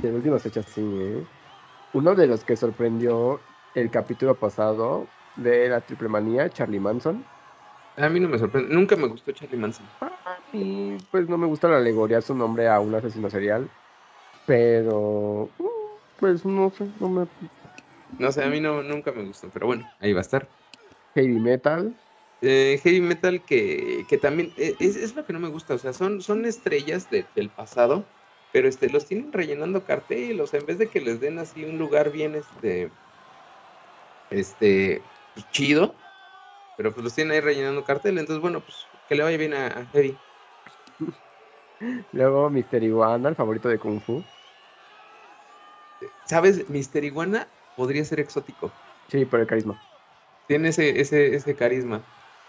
Y 0.02 0.06
en 0.06 0.14
últimas 0.14 0.42
fechas 0.42 0.66
sí, 0.66 0.82
¿eh? 0.82 1.24
Uno 1.92 2.14
de 2.14 2.26
los 2.26 2.44
que 2.44 2.56
sorprendió 2.56 3.40
el 3.74 3.90
capítulo 3.90 4.34
pasado 4.36 5.06
de 5.36 5.68
la 5.68 5.80
triple 5.80 6.08
manía, 6.08 6.48
Charlie 6.48 6.78
Manson. 6.78 7.24
A 7.96 8.08
mí 8.08 8.20
no 8.20 8.28
me 8.28 8.38
sorprende, 8.38 8.74
nunca 8.74 8.96
me 8.96 9.08
gustó 9.08 9.32
Charlie 9.32 9.58
Manson. 9.58 9.86
Y 10.52 10.96
pues 11.10 11.28
no 11.28 11.36
me 11.36 11.46
gusta 11.46 11.68
la 11.68 11.76
alegoría 11.76 12.20
su 12.20 12.34
nombre 12.34 12.68
a 12.68 12.80
un 12.80 12.94
asesino 12.94 13.28
serial. 13.28 13.68
Pero, 14.46 15.48
pues 16.18 16.44
no 16.44 16.70
sé, 16.70 16.86
no 16.98 17.08
me. 17.08 17.26
No 18.18 18.32
sé, 18.32 18.42
a 18.42 18.48
mí 18.48 18.60
no, 18.60 18.82
nunca 18.82 19.12
me 19.12 19.24
gustó, 19.24 19.48
pero 19.52 19.66
bueno, 19.66 19.88
ahí 20.00 20.12
va 20.12 20.20
a 20.20 20.22
estar. 20.22 20.48
Heavy 21.14 21.38
Metal. 21.38 21.94
Eh, 22.42 22.80
heavy 22.82 23.02
metal 23.02 23.42
que, 23.42 24.06
que 24.08 24.16
también 24.16 24.50
eh, 24.56 24.74
es, 24.80 24.96
es, 24.96 25.14
lo 25.14 25.26
que 25.26 25.34
no 25.34 25.40
me 25.40 25.48
gusta, 25.48 25.74
o 25.74 25.78
sea, 25.78 25.92
son, 25.92 26.22
son 26.22 26.46
estrellas 26.46 27.10
del 27.10 27.50
pasado, 27.50 28.06
pero 28.50 28.66
este, 28.66 28.88
los 28.88 29.06
tienen 29.06 29.30
rellenando 29.30 29.84
cartel, 29.84 30.40
o 30.40 30.46
sea, 30.46 30.60
en 30.60 30.66
vez 30.66 30.78
de 30.78 30.88
que 30.88 31.02
les 31.02 31.20
den 31.20 31.38
así 31.38 31.64
un 31.64 31.78
lugar 31.78 32.10
bien, 32.10 32.34
este, 32.34 32.90
este, 34.30 35.02
chido, 35.52 35.94
pero 36.80 36.94
pues 36.94 37.04
los 37.04 37.14
tienen 37.14 37.34
ahí 37.34 37.40
rellenando 37.40 37.84
cartel, 37.84 38.16
entonces 38.16 38.40
bueno, 38.40 38.60
pues 38.60 38.86
que 39.06 39.14
le 39.14 39.22
vaya 39.22 39.36
bien 39.36 39.52
a, 39.52 39.86
Heavy. 39.92 40.16
Luego 42.12 42.48
Mister 42.48 42.82
Iguana, 42.82 43.28
el 43.28 43.34
favorito 43.34 43.68
de 43.68 43.78
Kung 43.78 44.00
Fu. 44.00 44.24
¿Sabes? 46.24 46.70
Mister 46.70 47.04
Iguana 47.04 47.48
podría 47.76 48.02
ser 48.06 48.18
exótico. 48.18 48.72
Sí, 49.08 49.26
por 49.26 49.40
el 49.40 49.46
carisma. 49.46 49.76
Tiene 50.46 50.70
ese, 50.70 51.02
ese, 51.02 51.34
ese 51.34 51.54
carisma. 51.54 52.02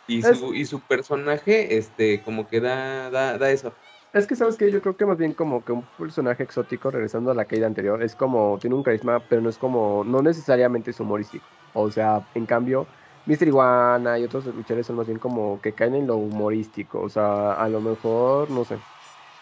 Y 0.07 0.21
su, 0.21 0.53
y 0.53 0.63
su 0.63 0.79
personaje, 0.79 1.75
este, 1.75 2.23
como 2.23 2.47
que 2.47 2.61
da, 2.61 3.09
da, 3.09 3.37
da 3.37 3.51
eso. 3.51 3.73
Es 4.13 4.27
que, 4.27 4.37
¿sabes 4.37 4.55
que 4.55 4.71
Yo 4.71 4.81
creo 4.81 4.95
que 4.95 5.05
más 5.05 5.17
bien 5.17 5.33
como 5.33 5.65
que 5.65 5.73
un 5.73 5.85
personaje 5.97 6.43
exótico, 6.43 6.89
regresando 6.89 7.31
a 7.31 7.33
la 7.33 7.43
caída 7.43 7.67
anterior, 7.67 8.01
es 8.01 8.15
como, 8.15 8.57
tiene 8.61 8.77
un 8.77 8.83
carisma, 8.83 9.27
pero 9.27 9.41
no 9.41 9.49
es 9.49 9.57
como, 9.57 10.05
no 10.05 10.21
necesariamente 10.21 10.91
es 10.91 11.01
humorístico. 11.01 11.49
O 11.73 11.91
sea, 11.91 12.25
en 12.33 12.45
cambio, 12.45 12.87
Mr. 13.25 13.47
Iguana 13.47 14.19
y 14.19 14.23
otros 14.23 14.45
luchadores 14.45 14.87
son 14.87 14.95
más 14.95 15.07
bien 15.07 15.19
como 15.19 15.61
que 15.61 15.73
caen 15.73 15.95
en 15.95 16.07
lo 16.07 16.17
humorístico. 16.17 17.01
O 17.01 17.09
sea, 17.09 17.53
a 17.53 17.69
lo 17.69 17.81
mejor, 17.81 18.49
no 18.49 18.65
sé. 18.65 18.77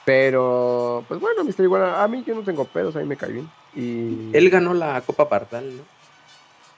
Pero, 0.05 1.03
pues 1.07 1.19
bueno, 1.19 1.43
Mr. 1.43 1.63
Iguana, 1.63 2.03
a 2.03 2.07
mí 2.07 2.23
yo 2.25 2.35
no 2.35 2.41
tengo 2.41 2.65
pedos, 2.65 2.95
a 2.95 2.99
mí 2.99 3.05
me 3.05 3.17
cae 3.17 3.31
bien. 3.31 3.49
Y... 3.75 4.35
Él 4.35 4.49
ganó 4.49 4.73
la 4.73 5.01
Copa 5.01 5.29
Partal, 5.29 5.77
¿no? 5.77 5.83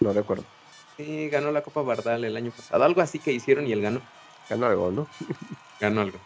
No 0.01 0.13
recuerdo. 0.13 0.43
Sí, 0.97 1.29
ganó 1.29 1.51
la 1.51 1.61
Copa 1.61 1.81
Bardal 1.81 2.25
el 2.25 2.35
año 2.35 2.51
pasado. 2.51 2.83
Algo 2.83 3.01
así 3.01 3.19
que 3.19 3.31
hicieron 3.31 3.67
y 3.67 3.71
él 3.71 3.81
ganó. 3.81 4.01
Ganó 4.49 4.65
algo, 4.65 4.91
¿no? 4.91 5.07
ganó 5.79 6.01
algo. 6.01 6.17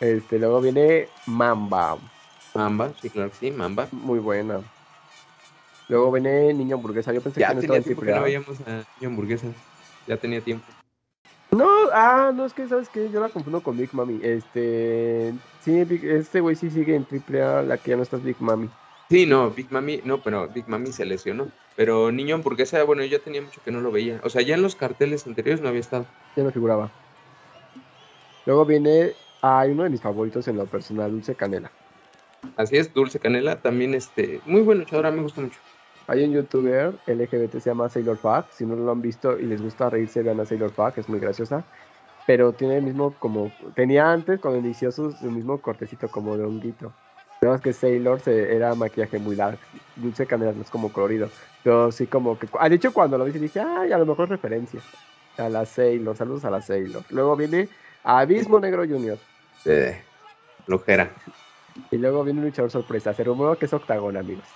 Este, 0.00 0.38
luego 0.38 0.60
viene 0.60 1.08
Mamba. 1.26 1.96
Mamba, 2.54 2.92
sí, 3.00 3.10
claro 3.10 3.30
sí, 3.38 3.50
Mamba. 3.50 3.88
Muy 3.92 4.18
buena. 4.18 4.60
Luego 5.88 6.10
viene 6.12 6.52
Niño 6.52 6.76
Hamburguesa. 6.76 7.12
Yo 7.12 7.20
pensé 7.20 7.40
ya 7.40 7.48
que 7.48 7.54
no 7.54 7.60
tenía 7.60 7.82
tiempo 7.82 8.02
que 8.02 8.12
no 8.12 8.22
veíamos 8.22 8.60
a 8.60 8.84
Niño 9.00 9.10
Hamburguesa. 9.10 9.46
Ya 10.06 10.16
tenía 10.16 10.40
tiempo. 10.40 10.66
No, 11.50 11.68
ah, 11.92 12.32
no, 12.34 12.44
es 12.44 12.52
que, 12.52 12.66
¿sabes 12.66 12.88
qué? 12.88 13.08
Yo 13.10 13.20
la 13.20 13.28
confundo 13.28 13.60
con 13.60 13.76
Big 13.76 13.94
Mami. 13.94 14.20
Este, 14.22 15.32
sí, 15.60 15.86
este 16.02 16.40
güey 16.40 16.56
sí 16.56 16.70
sigue 16.70 16.96
en 16.96 17.06
AAA, 17.06 17.62
la 17.62 17.78
que 17.78 17.90
ya 17.90 17.96
no 17.96 18.02
está 18.02 18.16
Big 18.16 18.36
Mami. 18.40 18.68
Sí, 19.08 19.24
no, 19.24 19.50
Big 19.50 19.70
Mami, 19.70 20.00
no, 20.04 20.20
pero 20.20 20.48
Big 20.48 20.68
Mami 20.68 20.92
se 20.92 21.06
lesionó. 21.06 21.48
Pero 21.76 22.10
Niño 22.10 22.34
Hamburguesa, 22.34 22.82
bueno, 22.84 23.04
yo 23.04 23.18
ya 23.18 23.24
tenía 23.24 23.42
mucho 23.42 23.60
que 23.64 23.70
no 23.70 23.80
lo 23.80 23.92
veía. 23.92 24.20
O 24.24 24.30
sea, 24.30 24.42
ya 24.42 24.54
en 24.54 24.62
los 24.62 24.74
carteles 24.74 25.26
anteriores 25.26 25.60
no 25.60 25.68
había 25.68 25.80
estado. 25.80 26.06
Ya 26.34 26.42
no 26.42 26.50
figuraba. 26.50 26.90
Luego 28.44 28.64
viene, 28.64 29.12
hay 29.42 29.70
uno 29.70 29.84
de 29.84 29.90
mis 29.90 30.00
favoritos 30.00 30.48
en 30.48 30.56
lo 30.56 30.66
personal, 30.66 31.10
Dulce 31.10 31.34
Canela. 31.34 31.70
Así 32.56 32.76
es, 32.76 32.92
Dulce 32.92 33.18
Canela, 33.18 33.60
también 33.60 33.94
este, 33.94 34.40
muy 34.46 34.62
buen 34.62 34.78
luchadora, 34.78 35.10
me 35.10 35.22
gusta 35.22 35.40
mucho. 35.40 35.58
Hay 36.08 36.24
un 36.24 36.32
youtuber 36.32 36.94
LGBT 37.06 37.58
se 37.58 37.70
llama 37.70 37.88
Sailor 37.88 38.16
Fag, 38.16 38.46
si 38.52 38.64
no 38.64 38.76
lo 38.76 38.92
han 38.92 39.02
visto 39.02 39.38
y 39.38 39.46
les 39.46 39.60
gusta 39.60 39.90
reírse, 39.90 40.22
vean 40.22 40.38
a 40.40 40.44
Sailor 40.44 40.70
Fag, 40.70 40.98
es 40.98 41.08
muy 41.08 41.18
graciosa. 41.18 41.64
Pero 42.26 42.52
tiene 42.52 42.78
el 42.78 42.82
mismo 42.82 43.14
como, 43.18 43.52
tenía 43.74 44.12
antes 44.12 44.40
cuando 44.40 44.58
inició 44.58 44.90
su, 44.92 45.12
su 45.12 45.30
mismo 45.30 45.60
cortecito 45.60 46.08
como 46.08 46.36
de 46.36 46.44
honguito. 46.44 46.92
Nada 47.42 47.60
que 47.60 47.72
Sailor 47.72 48.20
se, 48.20 48.54
era 48.54 48.74
maquillaje 48.74 49.18
muy 49.18 49.36
largo. 49.36 49.58
Dulce 49.96 50.26
Canela 50.26 50.52
no 50.52 50.62
es 50.62 50.70
como 50.70 50.92
colorido. 50.92 51.28
Pero 51.62 51.92
sí 51.92 52.06
como 52.06 52.38
que... 52.38 52.48
Ah, 52.58 52.68
de 52.68 52.76
hecho, 52.76 52.92
cuando 52.92 53.18
lo 53.18 53.24
vi 53.24 53.32
dije, 53.32 53.60
ay, 53.60 53.92
a 53.92 53.98
lo 53.98 54.06
mejor 54.06 54.28
referencia. 54.28 54.80
A 55.36 55.48
la 55.48 55.66
Sailor. 55.66 56.16
Saludos 56.16 56.44
a 56.44 56.50
la 56.50 56.62
Sailor. 56.62 57.04
Luego 57.10 57.36
viene 57.36 57.68
Abismo 58.02 58.58
Negro 58.58 58.84
Junior. 58.86 59.18
Eh, 59.64 60.00
lojera. 60.66 61.12
Y 61.90 61.98
luego 61.98 62.24
viene 62.24 62.40
un 62.40 62.46
luchador 62.46 62.70
sorpresa. 62.70 63.12
Se 63.12 63.22
rumoró 63.22 63.58
que 63.58 63.66
es 63.66 63.72
Octagón, 63.72 64.16
amigos. 64.16 64.46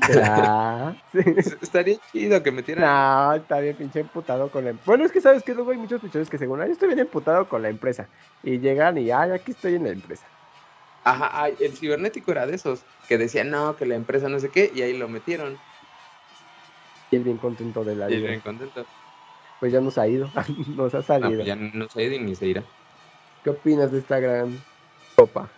Estaría 1.60 1.98
chido 2.12 2.42
que 2.42 2.50
metieran. 2.50 2.84
No, 2.84 3.34
está 3.34 3.60
bien 3.60 3.76
pinche 3.76 4.00
emputado 4.00 4.50
con 4.50 4.64
la 4.64 4.70
empresa. 4.70 4.90
Bueno, 4.90 5.04
es 5.04 5.12
que 5.12 5.20
sabes 5.20 5.42
que 5.42 5.54
luego 5.54 5.70
hay 5.70 5.76
muchos 5.76 6.02
luchadores 6.02 6.30
que 6.30 6.38
según, 6.38 6.60
ay, 6.60 6.70
estoy 6.70 6.88
bien 6.88 7.00
emputado 7.00 7.48
con 7.48 7.62
la 7.62 7.68
empresa. 7.68 8.08
Y 8.42 8.58
llegan 8.58 8.98
y, 8.98 9.10
ay, 9.10 9.30
aquí 9.30 9.52
estoy 9.52 9.74
en 9.74 9.84
la 9.84 9.90
empresa. 9.90 10.26
Ajá, 11.04 11.48
el 11.48 11.72
cibernético 11.76 12.30
era 12.30 12.46
de 12.46 12.54
esos 12.54 12.82
que 13.08 13.16
decían, 13.16 13.50
no, 13.50 13.76
que 13.76 13.86
la 13.86 13.94
empresa 13.94 14.28
no 14.28 14.38
sé 14.38 14.50
qué, 14.50 14.70
y 14.74 14.82
ahí 14.82 14.96
lo 14.96 15.08
metieron. 15.08 15.58
Y 17.10 17.16
él 17.16 17.24
bien 17.24 17.38
contento 17.38 17.84
de 17.84 17.96
la 17.96 18.06
vida. 18.06 18.18
Y 18.18 18.22
bien 18.22 18.40
contento. 18.40 18.84
Pues 19.58 19.72
ya 19.72 19.80
nos 19.80 19.98
ha 19.98 20.06
ido, 20.06 20.30
nos 20.76 20.94
ha 20.94 21.02
salido. 21.02 21.36
Pues 21.36 21.46
ya 21.46 21.56
nos 21.56 21.96
ha 21.96 22.02
ido 22.02 22.14
y 22.14 22.18
ni 22.18 22.34
se 22.34 22.46
irá. 22.46 22.62
¿Qué 23.42 23.50
opinas 23.50 23.90
de 23.90 23.98
esta 23.98 24.20
gran 24.20 24.60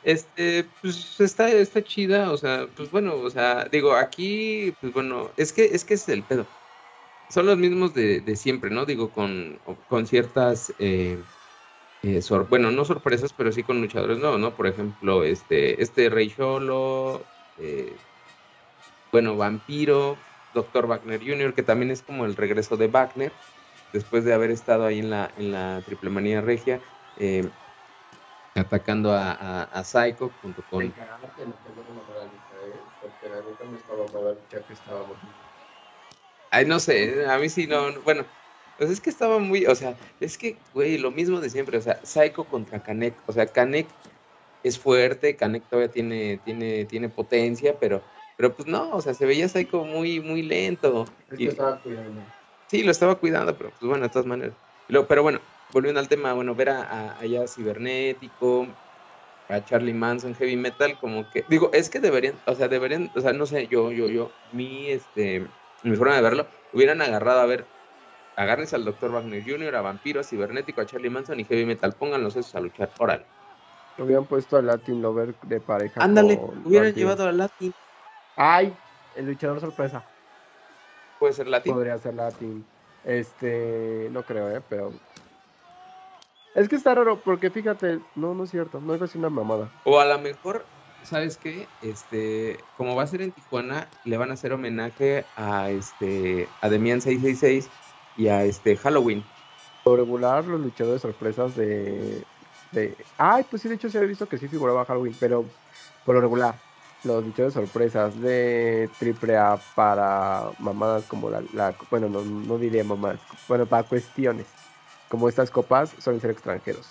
Este, 0.03 0.65
pues 0.81 1.21
está, 1.21 1.51
está 1.51 1.83
chida, 1.83 2.33
o 2.33 2.37
sea, 2.37 2.69
pues 2.77 2.91
bueno, 2.91 3.17
o 3.17 3.31
sea, 3.31 3.65
digo, 3.71 3.95
aquí, 3.95 4.75
pues 4.81 4.93
bueno, 4.93 5.31
es 5.37 5.53
que 5.53 5.65
es 5.65 5.85
que 5.85 5.95
es 5.95 6.09
el 6.09 6.23
pedo. 6.25 6.47
Son 7.31 7.47
los 7.47 7.57
mismos 7.59 7.95
de, 7.95 8.21
de 8.21 8.37
siempre, 8.37 8.71
¿no? 8.71 8.85
Digo, 8.85 9.11
con, 9.11 9.59
con 9.89 10.07
ciertas 10.07 10.75
eh, 10.79 11.19
eh, 12.03 12.21
bueno, 12.49 12.71
no 12.73 12.85
sorpresas, 12.85 13.33
pero 13.33 13.53
sí 13.53 13.63
con 13.63 13.81
luchadores 13.81 14.19
nuevos, 14.19 14.41
¿no? 14.41 14.57
Por 14.57 14.67
ejemplo, 14.67 15.23
este, 15.23 15.81
este 15.81 16.11
Rey 16.11 16.29
Cholo, 16.31 17.25
eh, 17.57 17.97
bueno, 19.13 19.37
Vampiro, 19.37 20.17
Dr. 20.53 20.87
Wagner 20.89 21.21
Jr., 21.21 21.55
que 21.55 21.63
también 21.63 21.93
es 21.93 22.03
como 22.03 22.25
el 22.25 22.35
regreso 22.35 22.77
de 22.77 22.89
Wagner, 22.89 23.33
después 23.93 24.25
de 24.25 24.33
haber 24.33 24.51
estado 24.51 24.85
ahí 24.85 24.99
en 24.99 25.11
la, 25.11 25.33
en 25.37 25.53
la 25.53 25.83
Triple 25.87 26.11
Manía 26.11 26.41
Regia, 26.41 26.81
eh, 27.17 27.49
atacando 28.55 29.13
a, 29.13 29.33
a, 29.33 29.63
a, 29.63 29.85
Psycho 29.85 30.31
junto 30.43 30.63
con... 30.71 30.93
Ay, 36.51 36.67
no 36.67 36.79
sé, 36.79 37.27
a 37.27 37.39
mí 37.39 37.49
sí 37.49 37.67
no, 37.67 37.99
bueno, 38.03 38.25
pues 38.77 38.91
es 38.91 39.01
que 39.01 39.11
estaba 39.11 39.39
muy, 39.39 39.65
o 39.67 39.75
sea, 39.75 39.97
es 40.21 40.37
que, 40.37 40.57
güey, 40.75 40.99
lo 40.99 41.11
mismo 41.11 41.41
de 41.41 41.49
siempre, 41.49 41.79
o 41.79 41.81
sea, 41.81 41.99
Psycho 42.05 42.45
contra 42.45 42.83
Kanek, 42.83 43.15
o 43.27 43.33
sea, 43.33 43.47
Kanek 43.47 43.87
es 44.63 44.79
fuerte, 44.79 45.37
Kanek 45.37 45.63
todavía 45.69 45.91
tiene, 45.91 46.39
tiene, 46.45 46.85
tiene 46.85 47.09
potencia, 47.09 47.77
pero, 47.81 48.03
pero 48.37 48.55
pues 48.55 48.69
no, 48.69 48.91
o 48.91 49.01
sea, 49.01 49.15
se 49.15 49.25
veía 49.25 49.49
Psycho 49.49 49.85
muy, 49.85 50.21
muy 50.21 50.43
lento. 50.43 51.07
Es 51.31 51.39
que 51.39 51.45
estaba 51.47 51.81
cuidando. 51.81 52.21
Sí, 52.67 52.83
lo 52.83 52.91
estaba 52.91 53.15
cuidando, 53.15 53.57
pero 53.57 53.71
pues 53.71 53.89
bueno, 53.89 54.05
de 54.05 54.11
todas 54.11 54.27
maneras. 54.27 54.55
pero 55.09 55.23
bueno, 55.23 55.41
volviendo 55.73 56.01
al 56.01 56.09
tema, 56.09 56.33
bueno, 56.33 56.55
ver 56.55 56.71
a, 56.71 57.19
allá 57.19 57.47
Cibernético, 57.47 58.67
a 59.49 59.65
Charlie 59.65 59.95
Manson, 59.95 60.35
Heavy 60.35 60.57
Metal, 60.57 60.99
como 60.99 61.29
que, 61.31 61.45
digo, 61.49 61.71
es 61.73 61.91
que 61.91 62.01
deberían, 62.01 62.35
o 62.47 62.55
sea, 62.55 62.69
deberían, 62.69 63.11
o 63.15 63.21
sea, 63.21 63.33
no 63.33 63.47
sé, 63.47 63.67
yo, 63.69 63.91
yo, 63.91 64.09
yo, 64.09 64.31
mi, 64.53 64.89
este, 64.89 65.47
mi 65.83 65.97
forma 65.97 66.15
de 66.15 66.23
verlo, 66.23 66.47
hubieran 66.73 67.03
agarrado 67.03 67.41
a 67.41 67.47
ver 67.47 67.67
Agárrense 68.37 68.77
al 68.77 68.85
Dr. 68.85 69.11
Wagner 69.11 69.45
Jr., 69.45 69.75
a 69.77 69.83
Vampiro, 69.83 70.21
a 70.21 70.25
Cibernético, 70.25 70.81
a 70.81 70.87
Charlie 70.87 71.11
Manson 71.11 71.39
y 71.41 71.45
Heavy 71.45 71.67
Metal. 71.67 71.93
Pónganlos 71.93 72.37
esos 72.37 72.55
a 72.55 72.61
luchar. 72.61 72.91
Órale. 72.99 73.27
Hubieran 73.99 74.25
puesto 74.25 74.57
a 74.57 74.63
Latin 74.63 75.03
Lover 75.03 75.35
de 75.43 75.61
pareja. 75.61 76.03
Ándale, 76.03 76.41
hubieran 76.65 76.95
llevado 76.95 77.29
a 77.29 77.33
Latin. 77.33 77.75
Ay, 78.37 78.75
el 79.17 79.27
luchador 79.27 79.61
sorpresa. 79.61 80.03
Puede 81.19 81.35
ser 81.35 81.47
Latin. 81.47 81.75
Podría 81.75 81.99
ser 81.99 82.15
Latin. 82.15 82.65
Este, 83.05 84.09
no 84.11 84.23
creo, 84.23 84.51
¿eh? 84.51 84.63
Pero. 84.67 84.93
Es 86.55 86.69
que 86.69 86.77
está 86.77 86.95
raro, 86.95 87.21
porque 87.25 87.51
fíjate, 87.51 88.01
no, 88.15 88.35
no 88.35 88.45
es 88.45 88.51
cierto, 88.51 88.81
no 88.81 88.95
es 88.95 89.03
así 89.03 89.19
una 89.19 89.31
mamada. 89.31 89.71
O 89.85 89.99
a 89.99 90.05
lo 90.05 90.19
mejor 90.19 90.67
¿sabes 91.03 91.37
qué? 91.37 91.69
Este, 91.81 92.59
como 92.77 92.95
va 92.95 93.03
a 93.03 93.07
ser 93.07 93.23
en 93.23 93.33
Tijuana, 93.33 93.89
le 94.05 94.17
van 94.17 94.31
a 94.31 94.35
hacer 94.35 94.53
homenaje 94.53 95.25
a 95.37 95.71
este 95.71 96.49
a 96.61 96.69
Demian 96.69 97.01
666 97.01 97.71
y 98.17 98.29
a 98.29 98.45
este 98.45 98.77
Halloween. 98.77 99.23
Por 99.85 99.99
regular, 99.99 100.45
los 100.45 100.61
luchadores 100.61 101.03
sorpresas 101.03 101.57
de, 101.57 102.25
de. 102.73 102.97
Ay, 103.19 103.45
pues 103.49 103.63
sí, 103.63 103.69
de 103.69 103.75
hecho 103.75 103.91
se 103.91 103.99
había 103.99 104.09
visto 104.09 104.29
que 104.29 104.39
sí 104.39 104.47
figuraba 104.49 104.85
Halloween, 104.85 105.17
pero 105.19 105.45
por 106.05 106.15
lo 106.15 106.21
regular, 106.21 106.55
los 107.05 107.25
luchadores 107.25 107.55
sorpresas 107.55 108.21
de 108.21 108.89
AAA 109.01 109.61
para 109.75 110.51
mamadas 110.59 111.05
como 111.07 111.31
la. 111.31 111.43
la 111.53 111.75
bueno, 111.91 112.09
no, 112.09 112.23
no 112.23 112.59
diría 112.59 112.85
mamadas, 112.85 113.21
bueno, 113.49 113.67
para 113.67 113.83
cuestiones 113.83 114.47
como 115.13 115.29
estas 115.29 115.51
copas 115.51 115.95
suelen 115.99 116.23
ser 116.23 116.31
extranjeros. 116.31 116.89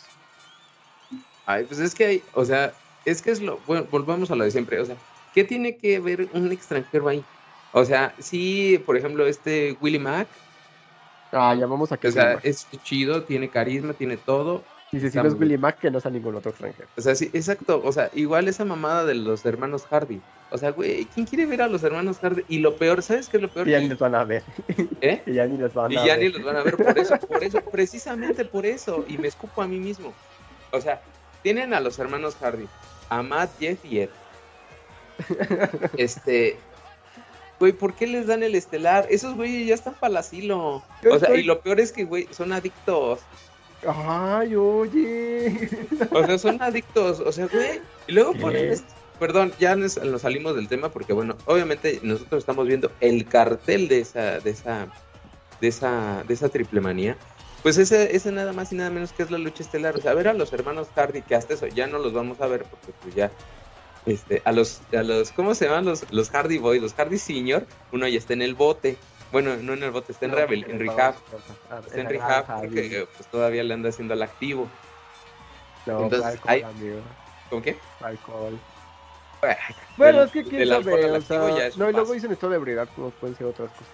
Ay, 1.48 1.66
pues 1.66 1.80
es 1.80 1.96
que 1.96 2.06
hay, 2.06 2.24
o 2.36 2.46
sea, 2.46 2.72
es 3.04 3.20
que 3.20 3.32
es 3.32 3.42
lo, 3.42 3.58
bueno, 3.62 3.88
volvamos 3.90 4.30
a 4.30 4.36
lo 4.36 4.44
de 4.44 4.52
siempre, 4.52 4.80
o 4.80 4.86
sea, 4.86 4.96
¿qué 5.34 5.44
tiene 5.44 5.76
que 5.76 6.00
ver 6.00 6.30
un 6.32 6.52
extranjero 6.52 7.08
ahí? 7.08 7.26
O 7.72 7.84
sea, 7.84 8.14
sí, 8.20 8.80
por 8.86 8.96
ejemplo, 8.96 9.26
este 9.26 9.76
Willy 9.82 9.98
Mac. 9.98 10.30
Ah, 11.32 11.56
llamamos 11.56 11.92
a 11.92 11.98
que 11.98 12.10
O 12.10 12.12
sea, 12.12 12.34
es 12.44 12.70
chido, 12.84 13.24
tiene 13.24 13.50
carisma, 13.50 13.96
tiene 13.96 14.18
todo. 14.18 14.68
Y 14.92 15.00
si 15.00 15.18
no 15.18 15.28
es 15.28 15.36
Willy 15.36 15.58
Mac, 15.58 15.80
que 15.80 15.90
no 15.90 16.02
sea 16.02 16.12
ningún 16.12 16.36
otro 16.36 16.52
extranjero. 16.52 16.88
O 16.98 17.02
sea, 17.02 17.16
sí, 17.16 17.30
exacto. 17.34 17.82
O 17.84 17.92
sea, 17.94 18.10
igual 18.14 18.50
esa 18.50 18.66
mamada 18.66 19.06
de 19.06 19.16
los 19.16 19.46
hermanos 19.46 19.86
Hardy. 19.90 20.20
O 20.50 20.58
sea, 20.58 20.72
güey, 20.72 21.06
¿quién 21.06 21.26
quiere 21.26 21.46
ver 21.46 21.62
a 21.62 21.68
los 21.68 21.82
hermanos 21.84 22.20
Hardy? 22.20 22.44
Y 22.50 22.60
lo 22.60 22.76
peor, 22.76 23.02
¿sabes 23.02 23.30
qué 23.30 23.38
es 23.38 23.44
lo 23.44 23.50
peor? 23.50 23.70
Y 23.70 23.72
ya 23.72 23.80
ni 23.80 23.88
los 23.88 24.00
van 24.00 24.16
a 24.16 24.26
ver. 24.26 24.44
¿Eh? 25.00 25.22
Y 25.26 25.34
ya 25.34 25.46
ni 25.46 25.58
los 25.58 25.74
van 25.74 25.86
a 25.86 25.88
ver. 25.88 26.06
Y 26.06 26.08
ya 26.08 26.18
ni 26.18 26.28
los 26.30 26.44
van 26.44 26.58
a 26.58 26.64
ver 26.64 26.76
por 26.76 26.98
eso, 27.00 27.18
por 27.20 27.44
eso, 27.44 27.62
precisamente 27.62 28.44
por 28.44 28.66
eso. 28.66 29.06
Y 29.08 29.18
me 29.18 29.30
escupo 29.30 29.62
a 29.62 29.68
mí 29.68 29.80
mismo. 29.80 30.14
O 30.72 30.82
sea, 30.82 31.02
tienen 31.42 31.74
a 31.74 31.80
los 31.80 31.98
hermanos 31.98 32.36
Hardy, 32.36 32.68
a 33.10 33.22
Matt, 33.22 33.52
Jeff 33.60 33.80
y 33.86 34.00
Ed. 34.00 34.10
Este, 35.98 36.58
güey, 37.60 37.72
¿por 37.72 37.94
qué 37.94 38.08
les 38.08 38.28
dan 38.28 38.44
el 38.44 38.56
estelar? 38.56 39.08
Esos 39.10 39.36
güeyes 39.36 39.68
ya 39.68 39.76
están 39.76 39.94
para 39.94 40.12
el 40.12 40.18
asilo. 40.18 40.84
O 41.10 41.20
sea, 41.20 41.34
y 41.36 41.44
lo 41.44 41.62
peor 41.62 41.80
es 41.80 41.94
que, 41.94 42.04
güey, 42.04 42.28
son 42.32 42.52
adictos. 42.52 43.22
Ay, 43.88 44.56
oye. 44.56 45.70
O 46.12 46.26
sea, 46.26 46.38
son 46.38 46.62
adictos. 46.62 47.20
O 47.20 47.32
sea, 47.32 47.48
güey. 47.48 47.82
Y 48.08 48.14
luego 48.14 48.34
ponen. 48.34 48.80
Perdón, 49.20 49.54
ya 49.60 49.76
nos, 49.76 50.00
salimos 50.20 50.56
del 50.56 50.68
tema 50.68 50.90
porque, 50.90 51.14
bueno, 51.14 51.38
obviamente 51.46 52.00
nosotros 52.02 52.40
estamos 52.40 52.68
viendo 52.68 52.92
el 53.02 53.26
cartel 53.28 53.88
de 53.88 54.00
esa, 54.00 54.40
de 54.40 54.50
esa, 54.50 54.88
de 55.60 55.68
esa, 55.68 56.24
de 56.28 56.34
esa 56.34 56.50
triple 56.50 56.82
manía. 56.82 57.18
Pues 57.62 57.78
ese, 57.78 58.16
ese 58.16 58.32
nada 58.32 58.52
más 58.52 58.74
y 58.74 58.76
nada 58.76 58.90
menos 58.90 59.14
que 59.14 59.22
es 59.22 59.30
la 59.30 59.38
lucha 59.38 59.62
estelar. 59.62 59.96
O 59.96 60.02
sea, 60.02 60.12
a 60.12 60.16
ver 60.16 60.28
a 60.28 60.34
los 60.34 60.52
hermanos 60.54 60.88
Hardy, 60.96 61.22
que 61.22 61.36
hasta 61.36 61.54
eso 61.54 61.68
ya 61.68 61.86
no 61.86 62.00
los 62.00 62.14
vamos 62.14 62.42
a 62.42 62.48
ver 62.48 62.64
porque 62.64 62.94
pues 63.04 63.14
ya 63.14 63.32
este, 64.08 64.42
a 64.46 64.52
los, 64.52 64.82
a 64.92 65.04
los, 65.04 65.32
¿cómo 65.32 65.54
se 65.54 65.66
llaman 65.66 65.86
los, 65.86 66.12
los 66.12 66.32
Hardy 66.32 66.58
Boys? 66.58 66.82
Los 66.82 66.94
Hardy 66.94 67.20
Senior, 67.20 67.68
uno 67.92 68.08
ya 68.08 68.18
está 68.18 68.34
en 68.34 68.42
el 68.42 68.56
bote. 68.56 68.98
Bueno, 69.32 69.56
no 69.58 69.74
en 69.74 69.84
el 69.84 69.92
bote, 69.92 70.12
está 70.12 70.26
en, 70.26 70.34
rehab, 70.34 70.52
en 70.52 70.80
rehab. 70.80 71.16
Está 71.86 72.02
en 72.02 72.10
rehab 72.10 72.62
porque 72.62 73.08
pues, 73.16 73.30
todavía 73.30 73.64
le 73.64 73.74
anda 73.74 73.90
haciendo 73.90 74.14
al 74.14 74.24
activo. 74.24 74.68
No, 75.86 76.04
Entonces, 76.04 76.26
alcohol, 76.26 76.52
hay... 76.54 76.62
amigo. 76.62 77.00
¿Con 77.50 77.62
qué? 77.62 77.78
Alcohol. 78.02 78.60
Bueno, 79.98 80.24
es 80.24 80.32
que 80.32 80.44
quién 80.44 80.68
sabe, 80.68 81.12
o 81.12 81.22
sea, 81.22 81.40
no, 81.76 81.90
y 81.90 81.94
luego 81.94 82.14
dicen 82.14 82.32
esto 82.32 82.50
de 82.50 82.58
ebriedad, 82.58 82.88
como 82.96 83.10
pueden 83.10 83.36
ser 83.36 83.48
otras 83.48 83.72
cosas. 83.72 83.88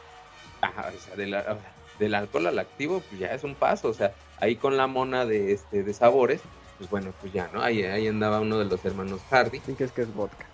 Ajá, 0.61 0.91
o 0.95 0.99
sea, 0.99 1.15
de 1.15 1.27
la, 1.27 1.57
del 1.99 2.15
alcohol 2.15 2.47
al 2.47 2.59
activo, 2.59 3.01
pues 3.07 3.19
ya 3.19 3.27
es 3.27 3.43
un 3.43 3.55
paso, 3.55 3.89
o 3.89 3.93
sea, 3.93 4.13
ahí 4.39 4.55
con 4.55 4.75
la 4.77 4.87
mona 4.87 5.25
de 5.25 5.53
este 5.53 5.83
de 5.83 5.93
sabores, 5.93 6.41
pues 6.77 6.89
bueno, 6.89 7.13
pues 7.21 7.31
ya, 7.33 7.49
¿no? 7.53 7.61
Ahí, 7.61 7.83
ahí 7.83 8.07
andaba 8.07 8.41
uno 8.41 8.59
de 8.59 8.65
los 8.65 8.83
hermanos 8.83 9.21
Hardy. 9.29 9.61
¿Y 9.67 9.73
qué 9.73 9.85
es 9.85 9.91
que 9.91 10.01
es 10.01 10.13
vodka? 10.13 10.45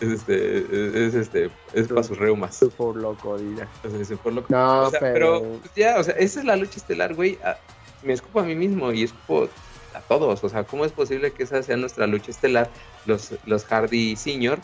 Es 0.00 0.08
este, 0.10 1.06
es 1.06 1.14
este, 1.14 1.50
es 1.72 1.88
para 1.88 2.02
sus 2.02 2.18
reumas. 2.18 2.58
Por 2.76 2.96
loco, 2.96 3.38
diga. 3.38 3.68
es 3.84 4.08
por 4.18 4.32
loco. 4.32 4.46
No, 4.50 4.82
o 4.84 4.90
sea, 4.90 5.00
pero... 5.00 5.42
pues 5.60 5.74
ya, 5.74 5.98
o 5.98 6.02
sea, 6.02 6.14
esa 6.14 6.40
es 6.40 6.46
la 6.46 6.56
lucha 6.56 6.76
estelar, 6.76 7.14
güey. 7.14 7.38
Ah, 7.44 7.56
me 8.02 8.12
escupo 8.12 8.40
a 8.40 8.44
mí 8.44 8.54
mismo 8.54 8.92
y 8.92 9.04
escupo 9.04 9.48
a 9.94 10.00
todos. 10.00 10.42
O 10.44 10.48
sea, 10.48 10.64
¿cómo 10.64 10.84
es 10.84 10.92
posible 10.92 11.32
que 11.32 11.42
esa 11.42 11.62
sea 11.62 11.76
nuestra 11.76 12.06
lucha 12.06 12.30
estelar? 12.30 12.68
Los, 13.06 13.34
los 13.46 13.64
Hardy 13.64 14.16
Senior 14.16 14.58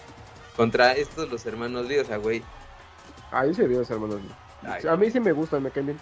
contra 0.57 0.92
estos, 0.92 1.30
los 1.30 1.44
hermanos 1.46 1.87
Lee, 1.87 1.98
o 1.98 2.04
sea, 2.04 2.18
güey. 2.18 2.42
Ah, 3.33 3.46
yo 3.46 3.54
sí 3.54 3.62
vi 3.62 3.74
los 3.74 3.90
hermanos 3.90 4.20
Lee. 4.22 4.88
a 4.88 4.96
mí 4.96 5.11
sí 5.11 5.20
me 5.20 5.33
gustan, 5.33 5.62
me 5.62 5.70
caen 5.70 5.87
bien. 5.87 6.00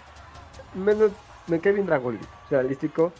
Menos, 0.75 1.11
me 1.47 1.59
cae 1.59 1.73
bien 1.73 1.85
Dragon 1.85 2.13
Lee. 2.13 2.27
Realístico 2.49 3.11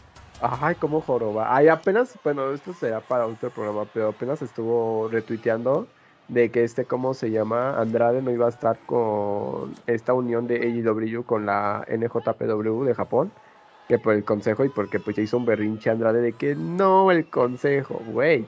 Ay, 0.46 0.74
cómo 0.74 1.00
joroba. 1.00 1.56
Ay, 1.56 1.68
apenas, 1.68 2.18
bueno, 2.22 2.52
esto 2.52 2.74
será 2.74 3.00
para 3.00 3.26
otro 3.26 3.48
programa, 3.50 3.86
pero 3.94 4.08
apenas 4.08 4.42
estuvo 4.42 5.08
retuiteando 5.08 5.86
de 6.28 6.50
que 6.50 6.64
este, 6.64 6.84
¿cómo 6.84 7.14
se 7.14 7.30
llama? 7.30 7.80
Andrade 7.80 8.20
no 8.20 8.30
iba 8.30 8.44
a 8.44 8.50
estar 8.50 8.78
con 8.84 9.72
esta 9.86 10.12
unión 10.12 10.46
de 10.46 10.56
AEW 10.56 11.24
con 11.24 11.46
la 11.46 11.82
NJPW 11.88 12.84
de 12.84 12.94
Japón, 12.94 13.32
que 13.88 13.98
por 13.98 14.12
el 14.12 14.24
consejo 14.24 14.66
y 14.66 14.68
porque 14.68 15.00
pues 15.00 15.16
ya 15.16 15.22
hizo 15.22 15.38
un 15.38 15.46
berrinche 15.46 15.88
Andrade 15.88 16.20
de 16.20 16.32
que 16.34 16.54
no 16.54 17.10
el 17.10 17.24
consejo, 17.30 18.02
güey. 18.12 18.46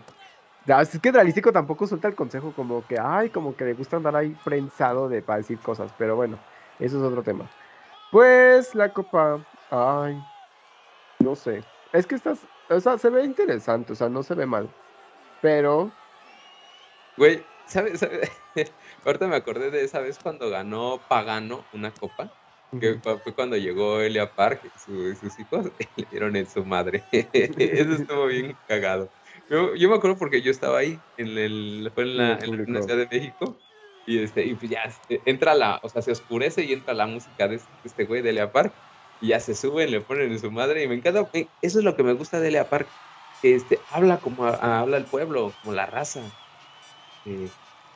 Es 0.66 0.98
que 1.00 1.12
realístico 1.12 1.50
tampoco 1.50 1.86
suelta 1.86 2.08
el 2.08 2.14
consejo, 2.14 2.52
como 2.52 2.86
que, 2.86 2.98
ay, 3.00 3.30
como 3.30 3.56
que 3.56 3.64
le 3.64 3.72
gusta 3.72 3.96
andar 3.96 4.16
ahí 4.16 4.36
prensado 4.44 5.08
de 5.08 5.22
para 5.22 5.38
decir 5.38 5.58
cosas, 5.60 5.94
pero 5.96 6.14
bueno, 6.14 6.38
eso 6.78 6.98
es 6.98 7.02
otro 7.02 7.22
tema. 7.22 7.48
Pues 8.10 8.74
la 8.74 8.92
copa, 8.92 9.38
ay, 9.70 10.22
no 11.20 11.34
sé. 11.34 11.62
Es 11.92 12.06
que 12.06 12.14
estás, 12.14 12.40
o 12.68 12.80
sea, 12.80 12.98
se 12.98 13.10
ve 13.10 13.24
interesante, 13.24 13.92
o 13.92 13.96
sea, 13.96 14.08
no 14.08 14.22
se 14.22 14.34
ve 14.34 14.46
mal. 14.46 14.68
Pero. 15.40 15.90
Güey, 17.16 17.42
¿sabes? 17.66 18.06
Ahorita 19.04 19.26
me 19.28 19.36
acordé 19.36 19.70
de 19.70 19.84
esa 19.84 20.00
vez 20.00 20.18
cuando 20.22 20.50
ganó 20.50 21.00
Pagano 21.08 21.64
una 21.72 21.92
copa. 21.92 22.32
Que 22.80 22.98
fue 23.00 23.32
cuando 23.34 23.56
llegó 23.56 24.00
Elia 24.00 24.34
Park 24.34 24.60
y 24.64 25.14
sus 25.14 25.38
hijos 25.38 25.66
le 25.96 26.06
dieron 26.10 26.36
en 26.36 26.46
su 26.46 26.64
madre. 26.64 27.04
Eso 27.12 27.92
estuvo 27.92 28.26
bien 28.26 28.56
cagado. 28.66 29.08
Yo, 29.48 29.74
yo, 29.76 29.88
me 29.88 29.94
acuerdo 29.96 30.18
porque 30.18 30.42
yo 30.42 30.50
estaba 30.50 30.78
ahí, 30.78 30.98
en 31.16 31.38
el, 31.38 31.90
fue 31.94 32.02
en 32.02 32.16
la, 32.16 32.38
en 32.38 32.74
la 32.74 32.82
Ciudad 32.82 32.98
de 32.98 33.06
México. 33.06 33.56
Y, 34.06 34.18
este, 34.18 34.44
y 34.44 34.54
pues 34.54 34.70
ya 34.70 34.82
este, 34.82 35.20
entra 35.24 35.54
la, 35.54 35.80
o 35.82 35.88
sea, 35.88 36.02
se 36.02 36.12
oscurece 36.12 36.64
y 36.64 36.72
entra 36.72 36.92
la 36.94 37.06
música 37.06 37.48
de 37.48 37.56
este, 37.56 37.70
este 37.84 38.04
güey 38.04 38.22
de 38.22 38.30
Elia 38.30 38.52
Park 38.52 38.72
y 39.20 39.28
ya 39.28 39.40
se 39.40 39.54
suben, 39.54 39.90
le 39.90 40.00
ponen 40.00 40.32
en 40.32 40.38
su 40.38 40.50
madre 40.50 40.82
y 40.82 40.88
me 40.88 40.94
encanta, 40.94 41.28
eso 41.32 41.78
es 41.78 41.84
lo 41.84 41.96
que 41.96 42.02
me 42.02 42.12
gusta 42.12 42.40
de 42.40 42.50
Lea 42.50 42.68
Park, 42.68 42.88
que 43.42 43.54
este, 43.54 43.80
habla 43.92 44.18
como 44.18 44.46
habla 44.46 44.96
el 44.96 45.04
pueblo, 45.04 45.52
como 45.62 45.74
la 45.74 45.86
raza, 45.86 46.20
eh, 47.24 47.48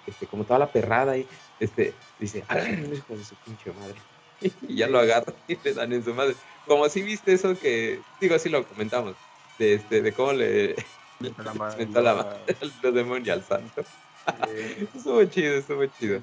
este, 0.07 0.27
como 0.27 0.45
toda 0.45 0.59
la 0.59 0.73
perrada 0.73 1.17
y 1.17 1.27
este, 1.59 1.95
dice, 2.19 2.45
agarren 2.49 2.95
hijo 2.95 3.17
de 3.17 3.25
su 3.25 3.35
pinche 3.37 3.73
madre. 3.73 3.97
y 4.69 4.77
ya 4.77 4.89
lo 4.89 4.99
agarran 4.99 5.35
y 5.47 5.57
le 5.57 5.75
dan 5.75 5.93
en 5.93 6.05
su 6.05 6.15
madre. 6.15 6.35
Como 6.67 6.89
si 6.89 7.03
viste 7.03 7.33
eso 7.33 7.59
que, 7.59 8.01
digo, 8.21 8.35
así 8.35 8.49
lo 8.49 8.67
comentamos, 8.67 9.15
de, 9.59 9.75
este, 9.75 10.03
de 10.03 10.13
cómo 10.13 10.33
le, 10.33 10.75
le 11.21 11.35
la 11.37 11.55
madre, 11.55 11.87
la 11.87 12.15
madre 12.15 12.57
al 12.83 12.95
demonio 12.95 13.33
al 13.33 13.45
santo. 13.45 13.83
estuvo 14.95 15.25
chido, 15.25 15.55
estuvo 15.55 15.87
chido. 15.87 16.21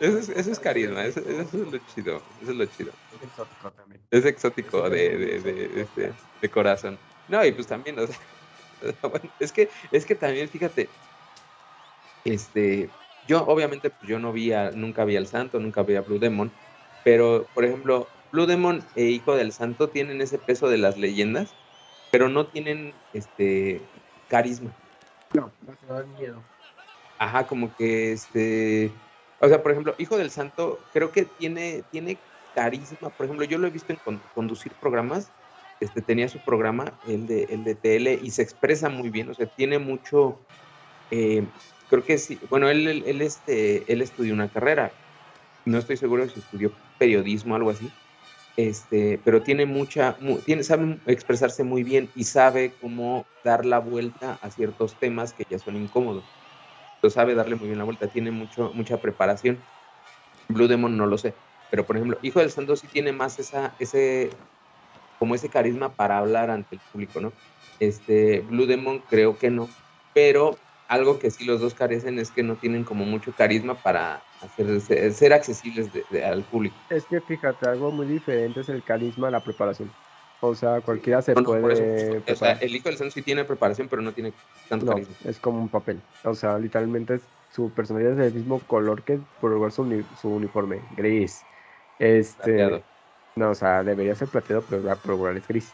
Eso 0.00 0.18
es, 0.18 0.28
eso 0.28 0.52
es 0.52 0.58
carisma, 0.58 1.04
eso, 1.04 1.20
eso, 1.20 1.42
es 1.42 1.54
lo 1.54 1.78
chido, 1.78 2.16
eso 2.40 2.50
es 2.50 2.56
lo 2.56 2.66
chido. 2.66 2.92
Es 3.12 3.22
exótico 3.22 3.72
también. 3.72 4.00
Es 4.10 4.24
exótico 4.24 4.90
de, 4.90 5.16
de, 5.16 5.40
de, 5.40 5.80
este, 5.82 6.14
de 6.40 6.50
corazón. 6.50 6.98
No, 7.28 7.44
y 7.44 7.52
pues 7.52 7.66
también, 7.66 7.98
o 7.98 8.06
sea, 8.06 8.18
bueno, 9.02 9.30
es 9.38 9.52
que, 9.52 9.70
es 9.90 10.04
que 10.04 10.14
también, 10.14 10.48
fíjate, 10.48 10.88
este, 12.24 12.90
yo 13.26 13.44
obviamente 13.46 13.90
pues 13.90 14.08
yo 14.08 14.18
no 14.18 14.32
vi 14.32 14.52
a, 14.52 14.70
nunca 14.70 15.04
vi 15.04 15.16
al 15.16 15.26
santo, 15.26 15.60
nunca 15.60 15.82
vi 15.82 15.96
a 15.96 16.02
Blue 16.02 16.18
Demon, 16.18 16.52
pero 17.02 17.46
por 17.52 17.64
ejemplo, 17.64 18.08
Blue 18.30 18.46
Demon 18.46 18.84
e 18.94 19.04
Hijo 19.04 19.36
del 19.36 19.52
Santo 19.52 19.90
tienen 19.90 20.20
ese 20.20 20.38
peso 20.38 20.68
de 20.68 20.78
las 20.78 20.98
leyendas, 20.98 21.54
pero 22.10 22.28
no 22.28 22.48
tienen 22.48 22.94
este 23.12 23.88
carisma. 24.26 24.74
No, 25.34 25.50
da 25.88 26.04
miedo. 26.04 26.42
Ajá, 27.18 27.46
como 27.46 27.74
que 27.74 28.12
este. 28.12 28.92
O 29.40 29.48
sea, 29.48 29.62
por 29.62 29.72
ejemplo, 29.72 29.94
Hijo 29.98 30.16
del 30.16 30.30
Santo, 30.30 30.78
creo 30.92 31.10
que 31.10 31.24
tiene, 31.24 31.82
tiene 31.90 32.18
carisma. 32.54 33.10
Por 33.10 33.26
ejemplo, 33.26 33.44
yo 33.44 33.58
lo 33.58 33.66
he 33.66 33.70
visto 33.70 33.92
en 33.92 34.20
conducir 34.32 34.72
programas. 34.74 35.32
Este, 35.80 36.00
tenía 36.00 36.28
su 36.28 36.38
programa, 36.38 36.98
el 37.06 37.26
de, 37.26 37.44
el 37.50 37.64
de 37.64 37.74
TL, 37.74 38.24
y 38.24 38.30
se 38.30 38.42
expresa 38.42 38.88
muy 38.88 39.10
bien. 39.10 39.28
O 39.28 39.34
sea, 39.34 39.46
tiene 39.46 39.78
mucho. 39.78 40.38
Eh, 41.10 41.44
creo 41.88 42.04
que 42.04 42.16
sí. 42.16 42.38
Bueno, 42.48 42.68
él, 42.68 42.86
él, 43.04 43.20
este, 43.20 43.92
él 43.92 44.02
estudió 44.02 44.32
una 44.34 44.48
carrera. 44.48 44.92
No 45.64 45.78
estoy 45.78 45.96
seguro 45.96 46.28
si 46.28 46.38
estudió 46.38 46.72
periodismo 46.98 47.54
o 47.54 47.56
algo 47.56 47.70
así 47.70 47.90
este, 48.56 49.18
pero 49.18 49.42
tiene 49.42 49.66
mucha, 49.66 50.18
tiene, 50.44 50.62
sabe 50.62 51.00
expresarse 51.06 51.64
muy 51.64 51.82
bien 51.82 52.12
y 52.14 52.24
sabe 52.24 52.76
cómo 52.76 53.28
dar 53.42 53.66
la 53.66 53.80
vuelta 53.80 54.34
a 54.34 54.50
ciertos 54.50 54.98
temas 54.98 55.34
que 55.34 55.44
ya 55.48 55.58
son 55.58 55.76
incómodos. 55.76 56.32
Lo 57.02 57.10
sabe 57.10 57.34
darle 57.34 57.56
muy 57.56 57.68
bien 57.68 57.78
la 57.78 57.84
vuelta, 57.84 58.08
tiene 58.08 58.30
mucho, 58.30 58.72
mucha 58.74 59.00
preparación. 59.00 59.66
Blue 60.48 60.68
Demon 60.68 60.96
no 60.96 61.06
lo 61.06 61.18
sé, 61.18 61.36
pero 61.70 61.86
por 61.86 61.96
ejemplo, 61.96 62.18
Hijo 62.22 62.40
del 62.40 62.50
Santo 62.50 62.76
sí 62.76 62.88
tiene 62.88 63.12
más 63.12 63.38
esa, 63.38 63.76
ese, 63.78 64.30
como 65.18 65.34
ese 65.34 65.50
carisma 65.50 65.96
para 65.96 66.18
hablar 66.18 66.50
ante 66.50 66.76
el 66.76 66.82
público, 66.92 67.20
¿no? 67.20 67.34
Este, 67.78 68.42
Blue 68.42 68.66
Demon 68.66 69.00
creo 69.00 69.38
que 69.38 69.50
no, 69.50 69.76
pero 70.12 70.60
algo 70.88 71.18
que 71.18 71.30
sí 71.30 71.44
los 71.44 71.60
dos 71.60 71.74
carecen 71.74 72.18
es 72.18 72.30
que 72.30 72.42
no 72.42 72.58
tienen 72.58 72.84
como 72.84 73.04
mucho 73.04 73.34
carisma 73.34 73.82
para 73.82 74.26
ser 74.48 75.32
accesibles 75.32 75.90
al 76.24 76.44
público. 76.44 76.76
Es 76.90 77.04
que 77.06 77.20
fíjate, 77.20 77.68
algo 77.68 77.90
muy 77.90 78.06
diferente 78.06 78.60
es 78.60 78.68
el 78.68 78.82
carisma, 78.82 79.30
la 79.30 79.40
preparación. 79.40 79.90
O 80.40 80.54
sea, 80.54 80.80
cualquiera 80.80 81.22
se 81.22 81.34
puede. 81.34 82.22
o 82.30 82.36
sea, 82.36 82.52
el 82.52 82.76
hijo 82.76 82.88
del 82.88 82.98
santo 82.98 83.14
sí 83.14 83.22
tiene 83.22 83.44
preparación, 83.44 83.88
pero 83.88 84.02
no 84.02 84.12
tiene 84.12 84.32
tanto 84.68 84.86
carisma. 84.86 85.14
Es 85.24 85.38
como 85.38 85.60
un 85.60 85.68
papel. 85.68 86.00
O 86.24 86.34
sea, 86.34 86.58
literalmente 86.58 87.20
su 87.54 87.70
personalidad 87.70 88.12
es 88.12 88.18
del 88.18 88.34
mismo 88.34 88.58
color 88.60 89.02
que 89.02 89.18
por 89.40 89.72
su, 89.72 90.04
su 90.20 90.28
uniforme, 90.28 90.80
gris. 90.96 91.42
Este. 91.98 92.82
No, 93.36 93.50
o 93.50 93.54
sea, 93.54 93.82
debería 93.82 94.14
ser 94.14 94.28
plateado, 94.28 94.62
pero 94.68 94.98
por 95.02 95.36
es 95.36 95.48
gris. 95.48 95.72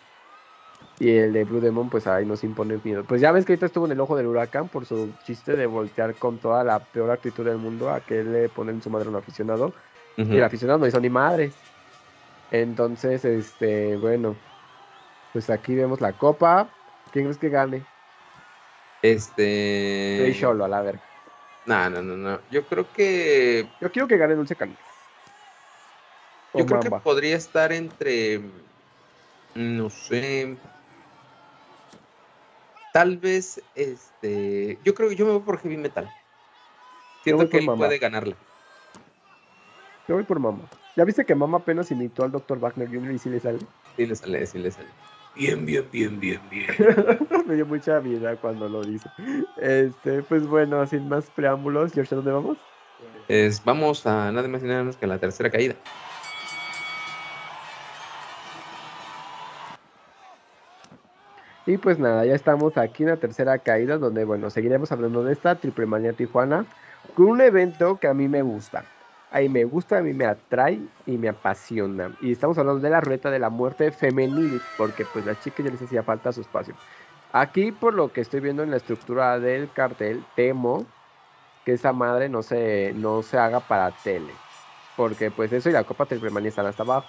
Y 1.00 1.16
el 1.16 1.32
de 1.32 1.44
Blue 1.44 1.60
Demon, 1.60 1.88
pues 1.88 2.06
ahí 2.06 2.26
nos 2.26 2.44
impone 2.44 2.78
miedo. 2.84 3.04
Pues 3.04 3.22
ya 3.22 3.32
ves 3.32 3.46
que 3.46 3.54
ahorita 3.54 3.66
estuvo 3.66 3.86
en 3.86 3.92
el 3.92 4.00
ojo 4.00 4.16
del 4.16 4.26
huracán 4.26 4.68
por 4.68 4.84
su 4.84 5.10
chiste 5.24 5.56
de 5.56 5.64
voltear 5.64 6.14
con 6.14 6.36
toda 6.36 6.62
la 6.62 6.78
peor 6.78 7.10
actitud 7.10 7.42
del 7.42 7.56
mundo 7.56 7.90
a 7.90 8.00
que 8.00 8.22
le 8.22 8.50
ponen 8.50 8.82
su 8.82 8.90
madre 8.90 9.06
a 9.06 9.10
un 9.10 9.16
aficionado. 9.16 9.72
Y 10.16 10.36
el 10.36 10.44
aficionado 10.44 10.78
no 10.78 10.86
hizo 10.86 11.00
ni 11.00 11.08
madres. 11.08 11.54
Entonces, 12.50 13.24
este, 13.24 13.96
bueno, 13.96 14.36
pues 15.32 15.48
aquí 15.48 15.74
vemos 15.74 16.02
la 16.02 16.12
copa. 16.12 16.68
¿Quién 17.10 17.24
crees 17.24 17.38
que 17.38 17.48
gane? 17.48 17.82
Este. 19.00 20.18
Rey 20.20 20.34
Solo, 20.34 20.66
a 20.66 20.68
la 20.68 20.82
verga. 20.82 21.00
No, 21.64 21.88
no, 21.88 22.02
no, 22.02 22.16
no. 22.16 22.40
Yo 22.50 22.64
creo 22.66 22.86
que. 22.92 23.66
Yo 23.80 23.90
quiero 23.90 24.06
que 24.06 24.18
gane 24.18 24.34
Dulce 24.34 24.54
Canela. 24.54 24.78
Yo 26.52 26.66
creo 26.66 26.80
que 26.80 26.90
podría 26.90 27.36
estar 27.36 27.72
entre. 27.72 28.42
No 29.54 29.88
sé. 29.88 30.56
Tal 32.92 33.18
vez, 33.18 33.62
este. 33.74 34.78
Yo 34.84 34.94
creo 34.94 35.08
que 35.08 35.16
yo 35.16 35.24
me 35.26 35.32
voy 35.32 35.42
por 35.42 35.58
heavy 35.58 35.76
metal. 35.76 36.10
Siento 37.22 37.48
que 37.48 37.58
él 37.58 37.66
puede 37.66 37.98
ganarla. 37.98 38.34
Yo 40.08 40.16
voy 40.16 40.24
por 40.24 40.40
Mama. 40.40 40.64
¿Ya 40.96 41.04
viste 41.04 41.24
que 41.24 41.34
Mama 41.34 41.58
apenas 41.58 41.90
imitó 41.90 42.24
al 42.24 42.32
Dr. 42.32 42.58
Wagner 42.58 42.88
Jr. 42.88 43.12
y 43.12 43.18
sí 43.18 43.28
le 43.28 43.38
sale? 43.38 43.58
Sí 43.96 44.06
le 44.06 44.16
sale, 44.16 44.46
sí 44.46 44.58
le 44.58 44.70
sale. 44.70 44.88
Bien, 45.36 45.64
bien, 45.64 45.86
bien, 45.92 46.18
bien, 46.18 46.40
bien. 46.50 46.66
me 47.46 47.54
dio 47.54 47.64
mucha 47.64 48.00
vida 48.00 48.34
cuando 48.36 48.68
lo 48.68 48.82
dice. 48.82 49.08
Este, 49.56 50.22
pues 50.24 50.46
bueno, 50.46 50.84
sin 50.86 51.08
más 51.08 51.30
preámbulos, 51.30 51.92
George, 51.92 52.14
¿a 52.14 52.16
dónde 52.16 52.32
vamos? 52.32 52.58
Es, 53.28 53.64
vamos 53.64 54.04
a 54.06 54.32
nada 54.32 54.48
más 54.48 54.62
y 54.62 54.66
nada 54.66 54.80
menos 54.80 54.96
que 54.96 55.06
la 55.06 55.18
tercera 55.18 55.50
caída. 55.50 55.76
Y 61.70 61.78
pues 61.78 62.00
nada, 62.00 62.26
ya 62.26 62.34
estamos 62.34 62.76
aquí 62.76 63.04
en 63.04 63.10
la 63.10 63.16
tercera 63.16 63.56
caída, 63.58 63.96
donde 63.96 64.24
bueno, 64.24 64.50
seguiremos 64.50 64.90
hablando 64.90 65.22
de 65.22 65.32
esta 65.32 65.54
Triple 65.54 65.86
Manía 65.86 66.12
Tijuana, 66.12 66.66
con 67.14 67.26
un 67.26 67.40
evento 67.40 67.96
que 68.00 68.08
a 68.08 68.14
mí 68.14 68.26
me 68.26 68.42
gusta. 68.42 68.84
A 69.30 69.38
mí 69.38 69.48
me 69.48 69.62
gusta, 69.62 69.98
a 69.98 70.02
mí 70.02 70.12
me 70.12 70.24
atrae 70.24 70.80
y 71.06 71.16
me 71.16 71.28
apasiona. 71.28 72.16
Y 72.20 72.32
estamos 72.32 72.58
hablando 72.58 72.80
de 72.80 72.90
la 72.90 73.00
rueta 73.00 73.30
de 73.30 73.38
la 73.38 73.50
muerte 73.50 73.92
femenil, 73.92 74.60
porque 74.76 75.04
pues 75.06 75.24
las 75.24 75.38
chicas 75.38 75.64
ya 75.64 75.70
les 75.70 75.80
hacía 75.80 76.02
falta 76.02 76.32
su 76.32 76.40
espacio. 76.40 76.74
Aquí, 77.30 77.70
por 77.70 77.94
lo 77.94 78.12
que 78.12 78.20
estoy 78.20 78.40
viendo 78.40 78.64
en 78.64 78.72
la 78.72 78.78
estructura 78.78 79.38
del 79.38 79.72
cartel, 79.72 80.26
temo 80.34 80.84
que 81.64 81.74
esa 81.74 81.92
madre 81.92 82.28
no 82.28 82.42
se, 82.42 82.94
no 82.96 83.22
se 83.22 83.38
haga 83.38 83.60
para 83.60 83.92
tele. 83.92 84.34
Porque 84.96 85.30
pues 85.30 85.52
eso 85.52 85.70
y 85.70 85.72
la 85.72 85.84
Copa 85.84 86.06
Triple 86.06 86.30
Manía 86.30 86.48
están 86.48 86.66
hasta 86.66 86.82
abajo. 86.82 87.06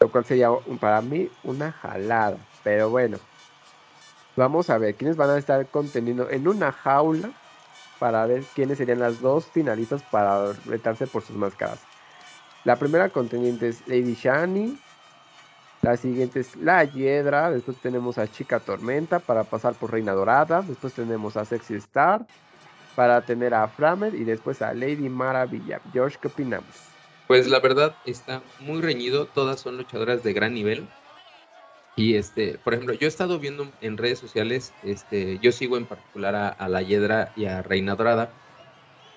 Lo 0.00 0.10
cual 0.10 0.24
sería 0.24 0.48
para 0.80 1.00
mí 1.00 1.30
una 1.44 1.70
jalada. 1.70 2.49
Pero 2.62 2.90
bueno, 2.90 3.18
vamos 4.36 4.70
a 4.70 4.78
ver 4.78 4.94
quiénes 4.94 5.16
van 5.16 5.30
a 5.30 5.38
estar 5.38 5.66
conteniendo 5.66 6.28
en 6.30 6.46
una 6.48 6.72
jaula 6.72 7.30
para 7.98 8.26
ver 8.26 8.42
quiénes 8.54 8.78
serían 8.78 8.98
las 8.98 9.20
dos 9.20 9.46
finalistas 9.46 10.02
para 10.02 10.52
retarse 10.66 11.06
por 11.06 11.22
sus 11.22 11.36
máscaras. 11.36 11.80
La 12.64 12.76
primera 12.76 13.08
contendiente 13.08 13.68
es 13.68 13.86
Lady 13.86 14.14
Shani. 14.14 14.78
La 15.82 15.96
siguiente 15.96 16.40
es 16.40 16.56
La 16.56 16.84
Hiedra. 16.84 17.50
Después 17.50 17.78
tenemos 17.78 18.18
a 18.18 18.30
Chica 18.30 18.60
Tormenta 18.60 19.18
para 19.18 19.44
pasar 19.44 19.74
por 19.74 19.92
Reina 19.92 20.12
Dorada. 20.12 20.62
Después 20.62 20.92
tenemos 20.92 21.36
a 21.36 21.44
Sexy 21.44 21.74
Star 21.76 22.26
para 22.94 23.22
tener 23.22 23.54
a 23.54 23.66
Framer 23.68 24.14
y 24.14 24.24
después 24.24 24.60
a 24.60 24.74
Lady 24.74 25.08
Maravilla. 25.08 25.80
George, 25.92 26.18
¿qué 26.20 26.28
opinamos? 26.28 26.68
Pues 27.26 27.46
la 27.48 27.60
verdad 27.60 27.94
está 28.04 28.42
muy 28.58 28.82
reñido. 28.82 29.26
Todas 29.26 29.60
son 29.60 29.78
luchadoras 29.78 30.22
de 30.22 30.32
gran 30.32 30.52
nivel. 30.52 30.86
Y 31.96 32.14
este, 32.14 32.58
por 32.58 32.74
ejemplo, 32.74 32.94
yo 32.94 33.06
he 33.06 33.08
estado 33.08 33.38
viendo 33.38 33.72
en 33.80 33.96
redes 33.98 34.18
sociales, 34.18 34.74
este, 34.82 35.38
yo 35.38 35.52
sigo 35.52 35.76
en 35.76 35.86
particular 35.86 36.34
a, 36.34 36.68
La 36.68 36.82
Hiedra 36.82 37.32
y 37.36 37.44
a 37.46 37.62
Reina 37.62 37.96
Dorada, 37.96 38.34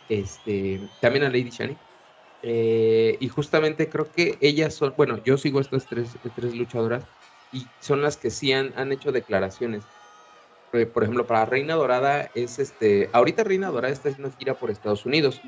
este, 0.10 0.90
también 1.00 1.24
a 1.24 1.30
Lady 1.30 1.50
Shani. 1.50 1.78
Eh, 2.42 3.18
y 3.22 3.28
justamente 3.30 3.90
creo 3.90 4.12
que 4.12 4.38
ellas 4.42 4.74
son, 4.76 4.96
bueno, 4.98 5.24
yo 5.24 5.38
sigo 5.38 5.62
estas 5.62 5.88
tres, 5.88 6.20
tres 6.36 6.56
luchadoras 6.56 7.08
y 7.52 7.72
son 7.80 8.02
las 8.02 8.18
que 8.18 8.32
sí 8.32 8.52
han, 8.52 8.74
han 8.78 8.92
hecho 8.92 9.12
declaraciones. 9.14 9.90
Eh, 10.74 10.86
por 10.88 11.04
ejemplo, 11.04 11.28
para 11.28 11.46
Reina 11.46 11.76
Dorada 11.76 12.32
es 12.34 12.60
este, 12.60 13.10
ahorita 13.14 13.44
Reina 13.44 13.70
Dorada 13.70 13.94
está 13.94 14.10
haciendo 14.10 14.32
gira 14.32 14.60
por 14.60 14.72
Estados 14.72 15.06
Unidos. 15.06 15.42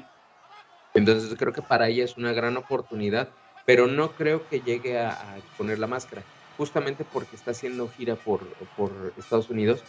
Entonces 0.94 1.36
creo 1.38 1.52
que 1.52 1.62
para 1.62 1.90
ella 1.90 2.06
es 2.06 2.18
una 2.18 2.32
gran 2.34 2.56
oportunidad, 2.58 3.36
pero 3.66 3.88
no 3.88 4.16
creo 4.16 4.48
que 4.48 4.62
llegue 4.62 5.00
a 5.00 5.44
poner 5.58 5.80
la 5.80 5.88
máscara 5.88 6.28
justamente 6.58 7.06
porque 7.06 7.36
está 7.36 7.52
haciendo 7.52 7.90
gira 7.90 8.22
por, 8.22 8.56
por 8.76 9.14
Estados 9.18 9.50
Unidos, 9.50 9.86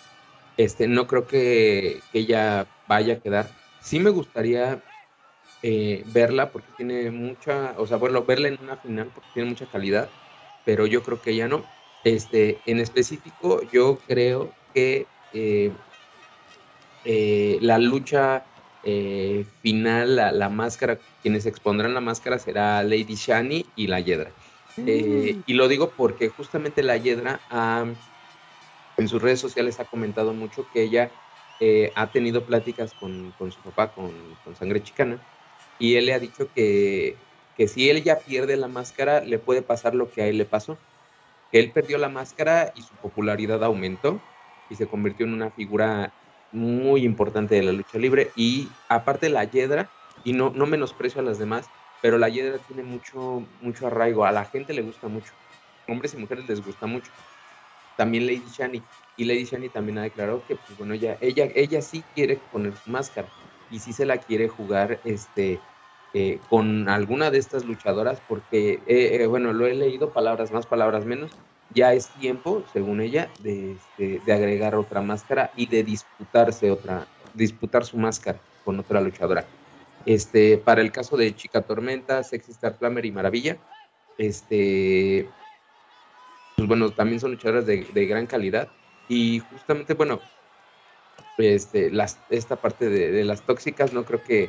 este, 0.56 0.88
no 0.88 1.06
creo 1.06 1.26
que, 1.26 2.04
ella 2.12 2.70
vaya 2.86 3.14
a 3.14 3.20
quedar. 3.20 3.56
Sí 3.78 4.00
me 4.00 4.10
gustaría 4.10 4.82
eh, 5.62 6.04
verla 6.06 6.52
porque 6.52 6.72
tiene 6.72 7.10
mucha, 7.10 7.74
o 7.78 7.86
sea, 7.86 7.98
bueno, 7.98 8.24
verla 8.24 8.48
en 8.48 8.58
una 8.62 8.78
final 8.78 9.12
porque 9.12 9.30
tiene 9.32 9.48
mucha 9.48 9.68
calidad, 9.68 10.10
pero 10.64 10.86
yo 10.86 11.02
creo 11.02 11.20
que 11.20 11.32
ella 11.32 11.48
no. 11.48 11.66
Este, 12.04 12.62
en 12.66 12.80
específico, 12.80 13.62
yo 13.70 13.98
creo 14.06 14.54
que 14.74 15.08
eh, 15.32 15.72
eh, 17.04 17.58
la 17.62 17.78
lucha 17.78 18.46
final, 19.62 20.16
la, 20.16 20.30
la, 20.32 20.48
máscara, 20.48 21.00
quienes 21.20 21.44
expondrán 21.46 21.92
la 21.94 22.00
máscara 22.00 22.38
será 22.38 22.82
Lady 22.84 23.16
Shani 23.16 23.72
y 23.74 23.88
la 23.88 24.00
Yedra. 24.00 24.32
Eh, 24.78 25.40
y 25.46 25.54
lo 25.54 25.68
digo 25.68 25.90
porque 25.90 26.28
justamente 26.28 26.82
la 26.82 26.96
Yedra 26.96 27.40
en 28.96 29.08
sus 29.08 29.22
redes 29.22 29.40
sociales 29.40 29.80
ha 29.80 29.84
comentado 29.84 30.32
mucho 30.32 30.66
que 30.72 30.82
ella 30.82 31.10
eh, 31.60 31.92
ha 31.94 32.10
tenido 32.10 32.44
pláticas 32.44 32.92
con, 32.94 33.32
su 33.38 33.60
papá, 33.60 33.92
con, 33.92 34.12
Sangre 34.58 34.82
Chicana, 34.82 35.18
y 35.78 35.94
él 35.96 36.06
le 36.06 36.14
ha 36.14 36.18
dicho 36.18 36.48
que, 36.54 37.16
que 37.56 37.68
si 37.68 37.88
él 37.88 38.02
ya 38.02 38.18
pierde 38.18 38.56
la 38.56 38.68
máscara, 38.68 39.20
le 39.20 39.38
puede 39.38 39.62
pasar 39.62 39.94
lo 39.94 40.10
que 40.10 40.22
a 40.22 40.26
él 40.26 40.38
le 40.38 40.44
pasó. 40.44 40.76
Que 41.52 41.60
él 41.60 41.70
perdió 41.70 41.96
la 41.98 42.08
máscara 42.08 42.72
y 42.74 42.82
su 42.82 42.94
popularidad 42.96 43.62
aumentó 43.62 44.20
y 44.68 44.74
se 44.74 44.86
convirtió 44.86 45.26
en 45.26 45.32
una 45.32 45.50
figura 45.50 46.12
muy 46.52 47.04
importante 47.04 47.54
de 47.54 47.62
la 47.62 47.72
lucha 47.72 47.98
libre. 47.98 48.30
Y 48.36 48.68
aparte 48.88 49.28
la 49.28 49.44
Yedra, 49.44 49.90
y 50.24 50.32
no, 50.32 50.50
no 50.50 50.66
menosprecio 50.66 51.20
a 51.20 51.24
las 51.24 51.38
demás, 51.38 51.70
pero 52.06 52.18
la 52.18 52.28
hiedra 52.28 52.60
tiene 52.60 52.84
mucho, 52.84 53.48
mucho 53.58 53.88
arraigo, 53.88 54.24
a 54.24 54.30
la 54.30 54.44
gente 54.44 54.72
le 54.72 54.82
gusta 54.82 55.08
mucho, 55.08 55.32
hombres 55.88 56.14
y 56.14 56.16
mujeres 56.16 56.46
les 56.48 56.62
gusta 56.64 56.86
mucho. 56.86 57.10
También 57.96 58.26
Lady 58.26 58.46
Shani, 58.46 58.88
y 59.16 59.24
Lady 59.24 59.42
Shani 59.44 59.70
también 59.70 59.98
ha 59.98 60.04
declarado 60.04 60.44
que, 60.46 60.54
pues 60.54 60.78
bueno, 60.78 60.94
ella, 60.94 61.18
ella, 61.20 61.48
ella 61.52 61.82
sí 61.82 62.04
quiere 62.14 62.36
poner 62.36 62.76
su 62.76 62.90
máscara, 62.90 63.34
y 63.68 63.80
sí 63.80 63.92
se 63.92 64.06
la 64.06 64.18
quiere 64.18 64.46
jugar, 64.46 65.00
este, 65.02 65.64
eh, 66.12 66.44
con 66.46 66.88
alguna 66.88 67.32
de 67.32 67.38
estas 67.38 67.64
luchadoras, 67.64 68.20
porque, 68.20 68.84
eh, 68.86 69.22
eh, 69.22 69.26
bueno, 69.26 69.52
lo 69.52 69.66
he 69.66 69.74
leído, 69.74 70.12
palabras 70.12 70.52
más, 70.52 70.68
palabras 70.68 71.04
menos, 71.04 71.36
ya 71.68 71.92
es 71.92 72.12
tiempo, 72.12 72.68
según 72.68 73.00
ella, 73.00 73.34
de, 73.36 73.72
este, 73.72 74.20
de 74.20 74.32
agregar 74.32 74.76
otra 74.76 75.02
máscara 75.02 75.50
y 75.56 75.66
de 75.68 75.82
disputarse 75.82 76.70
otra, 76.70 77.10
disputar 77.32 77.84
su 77.84 77.98
máscara 77.98 78.44
con 78.62 78.78
otra 78.78 79.00
luchadora. 79.00 79.50
Este, 80.06 80.56
para 80.56 80.82
el 80.82 80.92
caso 80.92 81.16
de 81.16 81.34
Chica 81.34 81.62
Tormenta, 81.62 82.22
Sexy 82.22 82.52
Star 82.52 82.78
Flamer 82.78 83.04
y 83.04 83.10
Maravilla, 83.10 83.58
este, 84.16 85.28
pues 86.56 86.68
bueno, 86.68 86.92
también 86.92 87.18
son 87.18 87.32
luchadoras 87.32 87.66
de, 87.66 88.06
gran 88.06 88.26
calidad. 88.26 88.68
Y 89.08 89.40
justamente, 89.40 89.94
bueno, 89.94 90.20
este, 91.38 91.90
las, 91.90 92.20
esta 92.30 92.54
parte 92.54 92.88
de, 92.88 93.24
las 93.24 93.42
tóxicas, 93.42 93.92
no 93.92 94.04
creo 94.04 94.22
que, 94.22 94.48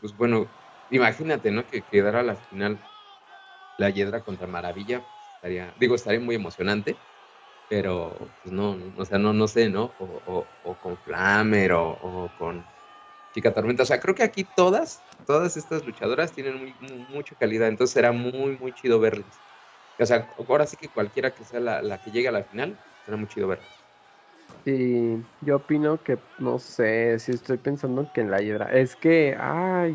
pues 0.00 0.16
bueno, 0.16 0.48
imagínate, 0.90 1.52
¿no? 1.52 1.64
Que 1.64 1.82
quedara 1.82 2.24
la 2.24 2.34
final 2.34 2.76
la 3.78 3.90
Hiedra 3.90 4.24
contra 4.24 4.48
Maravilla, 4.48 5.04
estaría, 5.36 5.72
digo, 5.78 5.94
estaría 5.94 6.18
muy 6.18 6.34
emocionante, 6.34 6.96
pero 7.68 8.16
pues 8.42 8.52
no, 8.52 8.76
o 8.96 9.04
sea, 9.04 9.18
no, 9.18 9.32
no 9.32 9.46
sé, 9.46 9.68
¿no? 9.68 9.92
O, 10.00 10.44
con 10.82 10.96
Flamer 10.98 11.72
o 11.72 12.28
con 12.36 12.64
Chica 13.32 13.52
Tormenta. 13.52 13.82
O 13.82 13.86
sea, 13.86 14.00
creo 14.00 14.14
que 14.14 14.22
aquí 14.22 14.44
todas, 14.44 15.04
todas 15.26 15.56
estas 15.56 15.84
luchadoras 15.84 16.32
tienen 16.32 16.76
mucha 17.08 17.36
calidad, 17.36 17.68
entonces 17.68 17.94
será 17.94 18.12
muy, 18.12 18.58
muy 18.58 18.72
chido 18.72 19.00
verlas. 19.00 19.42
O 19.98 20.06
sea, 20.06 20.28
ahora 20.36 20.66
sí 20.66 20.76
que 20.76 20.90
cualquiera 20.90 21.34
que 21.34 21.44
sea 21.44 21.60
la, 21.60 22.00
que 22.00 22.10
llegue 22.10 22.28
a 22.28 22.32
la 22.32 22.44
final, 22.44 22.78
será 23.04 23.16
muy 23.16 23.26
chido 23.28 23.48
verlas. 23.48 23.68
Sí, 24.64 25.24
yo 25.40 25.56
opino 25.56 26.02
que, 26.02 26.18
no 26.38 26.58
sé, 26.58 27.18
si 27.18 27.32
estoy 27.32 27.56
pensando 27.56 28.10
que 28.12 28.20
en 28.20 28.30
la 28.30 28.40
hiedra. 28.40 28.66
Es 28.72 28.96
que, 28.96 29.36
ay, 29.38 29.94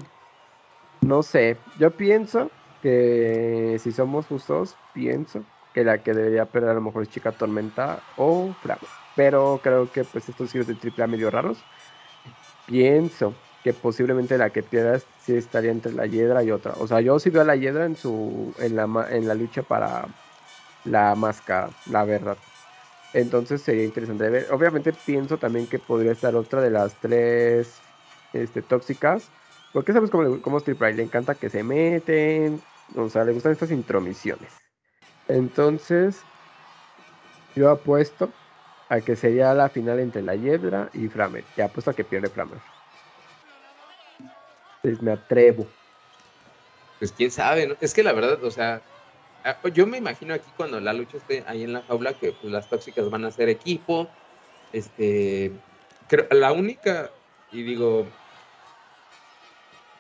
no 1.02 1.22
sé, 1.22 1.64
yo 1.76 1.96
pienso 1.96 2.52
que 2.82 3.78
si 3.80 3.92
somos 3.92 4.26
justos, 4.28 4.80
pienso 4.92 5.46
que 5.74 5.84
la 5.84 6.02
que 6.04 6.14
debería 6.14 6.52
perder 6.52 6.72
a 6.72 6.74
lo 6.76 6.82
mejor 6.82 7.04
es 7.04 7.10
Chica 7.10 7.32
Tormenta 7.34 8.04
o 8.16 8.56
Flash. 8.62 9.02
Pero 9.16 9.62
creo 9.62 9.92
que 9.92 10.06
pues 10.06 10.30
estos 10.30 10.52
giros 10.52 10.68
de 10.68 10.76
triple 10.76 11.04
A 11.04 11.08
medio 11.08 11.30
raros. 11.30 11.66
Pienso 12.66 13.41
que 13.61 13.74
posiblemente 13.74 14.38
la 14.38 14.51
que 14.51 14.64
pierdas 14.64 15.09
sí 15.18 15.34
estaría 15.36 15.72
entre 15.72 15.93
la 15.93 16.05
Hiedra 16.07 16.43
y 16.43 16.51
otra. 16.51 16.74
O 16.78 16.88
sea, 16.88 17.01
yo 17.01 17.20
sí 17.20 17.30
veo 17.30 17.41
a 17.41 17.45
la 17.45 17.55
Hiedra 17.55 17.86
en 17.86 17.95
su 17.95 18.53
en 18.59 18.76
la, 18.76 19.07
en 19.09 19.28
la 19.28 19.36
lucha 19.36 19.64
para 19.64 20.14
la 20.84 21.16
máscara, 21.16 21.78
la 21.86 22.05
verdad. 22.05 22.43
Entonces 23.14 23.64
sería 23.64 23.84
interesante 23.86 24.30
ver. 24.30 24.51
Obviamente 24.51 24.93
pienso 24.93 25.39
también 25.39 25.68
que 25.68 25.80
podría 25.80 26.11
estar 26.14 26.36
otra 26.36 26.61
de 26.61 26.72
las 26.72 26.99
tres 26.99 27.86
este, 28.34 28.64
tóxicas. 28.64 29.34
Porque 29.72 29.93
sabes 29.93 30.11
cómo, 30.11 30.41
cómo 30.41 30.57
es 30.57 30.64
Triple 30.64 30.93
Le 30.95 31.03
encanta 31.03 31.39
que 31.39 31.49
se 31.49 31.64
meten. 31.64 32.66
O 32.95 33.09
sea, 33.09 33.26
le 33.26 33.34
gustan 33.34 33.53
estas 33.53 33.72
intromisiones. 33.72 34.64
Entonces, 35.28 36.28
yo 37.55 37.70
apuesto 37.70 38.39
a 38.94 39.02
que 39.02 39.16
sería 39.16 39.56
la 39.56 39.70
final 39.70 40.00
entre 40.00 40.22
la 40.22 40.36
Hiedra 40.36 40.89
y 40.94 41.08
Framer. 41.08 41.44
Y 41.58 41.62
apuesto 41.62 41.89
a 41.89 41.96
que 41.96 42.04
pierde 42.04 42.30
Framer. 42.30 42.60
Pues 44.84 45.02
me 45.02 45.14
atrevo. 45.14 45.66
Pues 47.00 47.12
quién 47.12 47.32
sabe, 47.32 47.66
¿no? 47.66 47.76
Es 47.82 47.91
que 47.91 48.04
la 48.04 48.14
verdad, 48.14 48.44
o 48.44 48.52
sea, 48.52 48.82
yo 49.74 49.88
me 49.88 49.98
imagino 49.98 50.36
aquí 50.36 50.50
cuando 50.56 50.80
la 50.80 50.94
lucha 50.94 51.18
esté 51.18 51.44
ahí 51.48 51.64
en 51.64 51.74
la 51.74 51.82
jaula 51.82 52.14
que 52.14 52.34
pues, 52.34 52.54
las 52.54 52.70
tóxicas 52.70 53.10
van 53.10 53.26
a 53.26 53.32
ser 53.32 53.50
equipo. 53.50 54.08
Este, 54.72 55.52
creo, 56.08 56.28
la 56.30 56.52
única, 56.52 57.10
y 57.52 57.64
digo, 57.64 58.06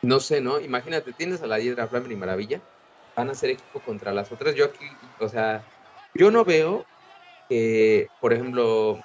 no 0.03 0.19
sé, 0.19 0.39
¿no? 0.39 0.59
Imagínate, 0.59 1.13
tienes 1.13 1.41
a 1.41 1.47
la 1.47 1.59
Hiedra 1.59 1.87
Flamer 1.87 2.11
y 2.11 2.15
Maravilla, 2.15 2.61
van 3.15 3.31
a 3.31 3.33
ser 3.33 3.49
equipo 3.49 3.79
contra 3.79 4.13
las 4.13 4.31
otras. 4.31 4.53
Yo 4.53 4.65
aquí, 4.65 4.85
o 5.19 5.27
sea, 5.27 5.63
yo 6.13 6.29
no 6.29 6.45
veo 6.45 6.85
que, 7.47 8.11
por 8.19 8.33
ejemplo, 8.33 9.01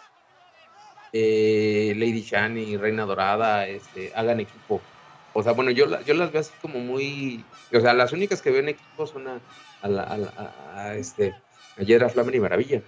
eh, 1.12 1.94
Lady 1.96 2.22
Shani 2.22 2.62
y 2.62 2.76
Reina 2.76 3.04
Dorada 3.04 3.66
este, 3.68 4.12
hagan 4.14 4.40
equipo. 4.40 4.90
O 5.32 5.42
sea, 5.42 5.52
bueno, 5.52 5.70
yo, 5.70 5.86
yo 6.02 6.14
las 6.14 6.32
veo 6.32 6.40
así 6.40 6.58
como 6.58 6.80
muy. 6.80 7.54
O 7.72 7.80
sea, 7.80 7.94
las 7.94 8.12
únicas 8.12 8.42
que 8.42 8.50
veo 8.50 8.60
en 8.60 8.68
equipo 8.70 9.06
son 9.06 9.28
a, 9.28 9.42
a, 9.80 10.88
a, 10.88 10.96
este, 10.96 11.42
a 11.76 11.82
Yedra 11.82 12.08
Flamer 12.08 12.34
y 12.34 12.40
Maravilla, 12.40 12.84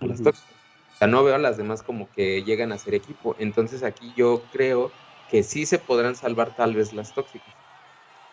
a 0.00 0.06
las 0.06 0.22
tóxicas. 0.22 0.56
O 0.56 0.96
sea, 0.98 1.08
no 1.08 1.24
veo 1.24 1.34
a 1.34 1.38
las 1.38 1.56
demás 1.56 1.82
como 1.82 2.10
que 2.10 2.44
llegan 2.44 2.72
a 2.72 2.78
ser 2.78 2.94
equipo. 2.94 3.36
Entonces 3.38 3.82
aquí 3.82 4.14
yo 4.14 4.48
creo 4.50 4.94
que 5.26 5.42
sí 5.42 5.66
se 5.66 5.78
podrán 5.78 6.16
salvar 6.16 6.54
tal 6.54 6.74
vez 6.74 6.92
las 6.92 7.14
tóxicas. 7.14 7.61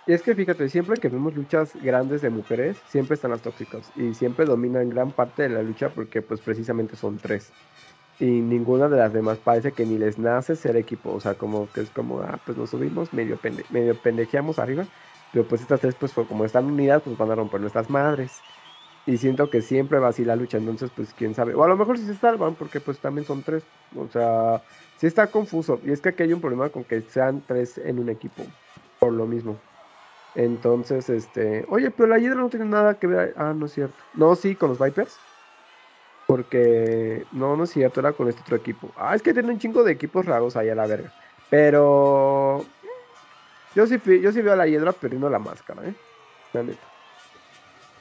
Y 0.10 0.14
es 0.14 0.24
que 0.24 0.34
fíjate, 0.34 0.68
siempre 0.70 0.97
que 0.97 1.07
vemos 1.07 1.36
luchas 1.36 1.76
grandes 1.84 2.24
de 2.24 2.32
mujeres, 2.32 2.82
siempre 2.88 3.14
están 3.14 3.30
las 3.30 3.43
tóxicas 3.43 3.91
y 3.95 4.16
siempre 4.16 4.43
dominan 4.45 4.89
gran 4.89 5.12
parte 5.12 5.43
de 5.43 5.49
la 5.49 5.62
lucha 5.62 5.89
porque 5.89 6.24
pues 6.24 6.41
precisamente 6.41 6.95
son 6.95 7.20
tres. 7.20 7.51
Y 8.20 8.26
ninguna 8.26 8.89
de 8.89 8.97
las 8.97 9.14
demás 9.14 9.38
parece 9.38 9.72
que 9.72 9.86
ni 9.86 9.99
les 9.99 10.18
nace 10.18 10.55
ser 10.55 10.78
equipo, 10.78 11.14
o 11.14 11.20
sea, 11.20 11.36
como 11.36 11.72
que 11.72 11.82
es 11.82 11.91
como, 11.91 12.22
ah, 12.22 12.39
pues 12.43 12.57
nos 12.57 12.72
subimos, 12.72 13.14
medio, 13.14 13.38
medio 13.70 13.95
pendejeamos 14.01 14.57
arriba, 14.57 14.88
pero 15.32 15.47
pues 15.47 15.62
estas 15.62 15.80
tres 15.80 15.93
pues 15.93 16.12
como 16.14 16.43
están 16.43 16.66
unidas, 16.66 17.03
pues 17.03 17.16
van 17.16 17.30
a 17.30 17.36
romper 17.36 17.62
nuestras 17.62 17.88
madres. 17.91 18.41
Y 19.05 19.18
siento 19.18 19.51
que 19.51 19.62
siempre 19.62 19.99
va 19.99 20.07
así 20.07 20.26
la 20.26 20.36
lucha, 20.36 20.57
entonces 20.57 20.89
pues 20.89 21.14
quién 21.14 21.36
sabe. 21.36 21.53
O 21.53 21.64
a 21.64 21.68
lo 21.68 21.78
mejor 21.78 21.99
si 21.99 22.07
se 22.07 22.16
salvan, 22.16 22.55
porque 22.55 22.82
pues 22.82 22.99
también 22.99 23.26
son 23.28 23.43
tres. 23.43 23.64
O 23.95 24.07
sea, 24.07 24.64
sí 24.95 25.05
está 25.05 25.30
confuso. 25.30 25.80
Y 25.84 25.91
es 25.91 26.01
que 26.01 26.10
aquí 26.10 26.24
hay 26.24 26.34
un 26.34 26.41
problema 26.41 26.70
con 26.70 26.84
que 26.84 27.03
sean 27.03 27.43
tres 27.45 27.78
en 27.78 27.99
un 27.99 28.10
equipo, 28.10 28.43
por 28.97 29.14
lo 29.14 29.28
mismo. 29.28 29.68
Entonces, 30.36 31.09
este, 31.09 31.65
oye, 31.69 31.91
pero 31.91 32.07
la 32.07 32.19
Hydra 32.19 32.36
no 32.36 32.49
tiene 32.49 32.65
nada 32.65 32.99
que 32.99 33.07
ver. 33.07 33.34
Ah, 33.38 33.53
no 33.55 33.65
es 33.65 33.73
cierto. 33.73 33.97
No, 34.13 34.36
sí, 34.36 34.55
con 34.55 34.69
los 34.69 34.80
Vipers. 34.80 35.17
Porque, 36.27 37.25
no, 37.32 37.55
no 37.55 37.63
es 37.63 37.71
cierto, 37.71 37.99
era 37.99 38.13
con 38.13 38.30
este 38.30 38.41
otro 38.41 38.55
equipo. 38.55 38.91
Ah, 38.95 39.15
es 39.15 39.23
que 39.23 39.34
tiene 39.34 39.51
un 39.51 39.57
chingo 39.57 39.84
de 39.84 39.93
equipos 39.93 40.25
raros 40.25 40.55
ahí 40.55 40.69
a 40.69 40.75
la 40.75 40.86
verga. 40.86 41.11
Pero, 41.49 42.63
yo 43.75 43.88
sí, 43.88 43.99
yo 44.21 44.32
sí 44.32 44.41
veo 44.41 44.53
a 44.53 44.55
la 44.55 44.67
Hiedra 44.67 44.91
perdiendo 44.91 45.30
la 45.30 45.39
máscara, 45.39 45.88
¿eh? 45.88 45.93
La 46.53 46.63
neta. 46.63 46.88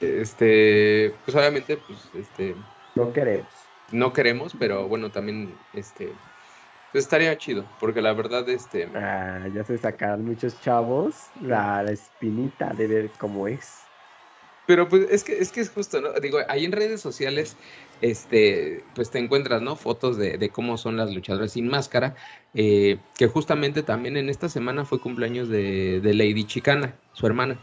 Este, 0.00 1.14
pues 1.24 1.36
obviamente, 1.36 1.78
pues, 1.78 2.10
este. 2.14 2.54
No 2.94 3.12
queremos. 3.12 3.46
No 3.90 4.12
queremos, 4.12 4.54
pero 4.58 4.86
bueno, 4.86 5.10
también, 5.10 5.54
este, 5.72 6.12
pues 6.92 7.04
estaría 7.04 7.36
chido, 7.36 7.66
porque 7.80 8.00
la 8.00 8.14
verdad, 8.14 8.48
este. 8.48 8.88
Ah, 8.94 9.46
ya 9.54 9.62
se 9.62 9.76
sacan 9.76 10.24
muchos 10.24 10.58
chavos 10.62 11.26
la, 11.42 11.82
espinita 11.84 12.72
de 12.72 12.86
ver 12.86 13.10
cómo 13.18 13.46
es. 13.46 13.80
Pero 14.66 14.88
pues 14.88 15.06
es 15.10 15.24
que 15.24 15.38
es 15.38 15.52
que 15.52 15.60
es 15.60 15.70
justo, 15.70 16.00
¿no? 16.00 16.12
Digo, 16.20 16.38
ahí 16.48 16.64
en 16.64 16.72
redes 16.72 17.00
sociales, 17.00 17.56
este, 18.00 18.84
pues 18.94 19.10
te 19.10 19.18
encuentras, 19.18 19.60
¿no? 19.60 19.76
Fotos 19.76 20.16
de, 20.16 20.48
cómo 20.50 20.78
son 20.78 20.96
las 20.96 21.14
luchadoras 21.14 21.52
sin 21.52 21.68
máscara, 21.68 22.14
eh, 22.54 22.98
que 23.18 23.26
justamente 23.28 23.82
también 23.82 24.16
en 24.16 24.30
esta 24.30 24.48
semana 24.48 24.86
fue 24.86 25.00
cumpleaños 25.00 25.48
de, 25.48 26.00
Lady 26.02 26.44
Chicana, 26.44 26.94
su 27.12 27.26
hermana. 27.26 27.58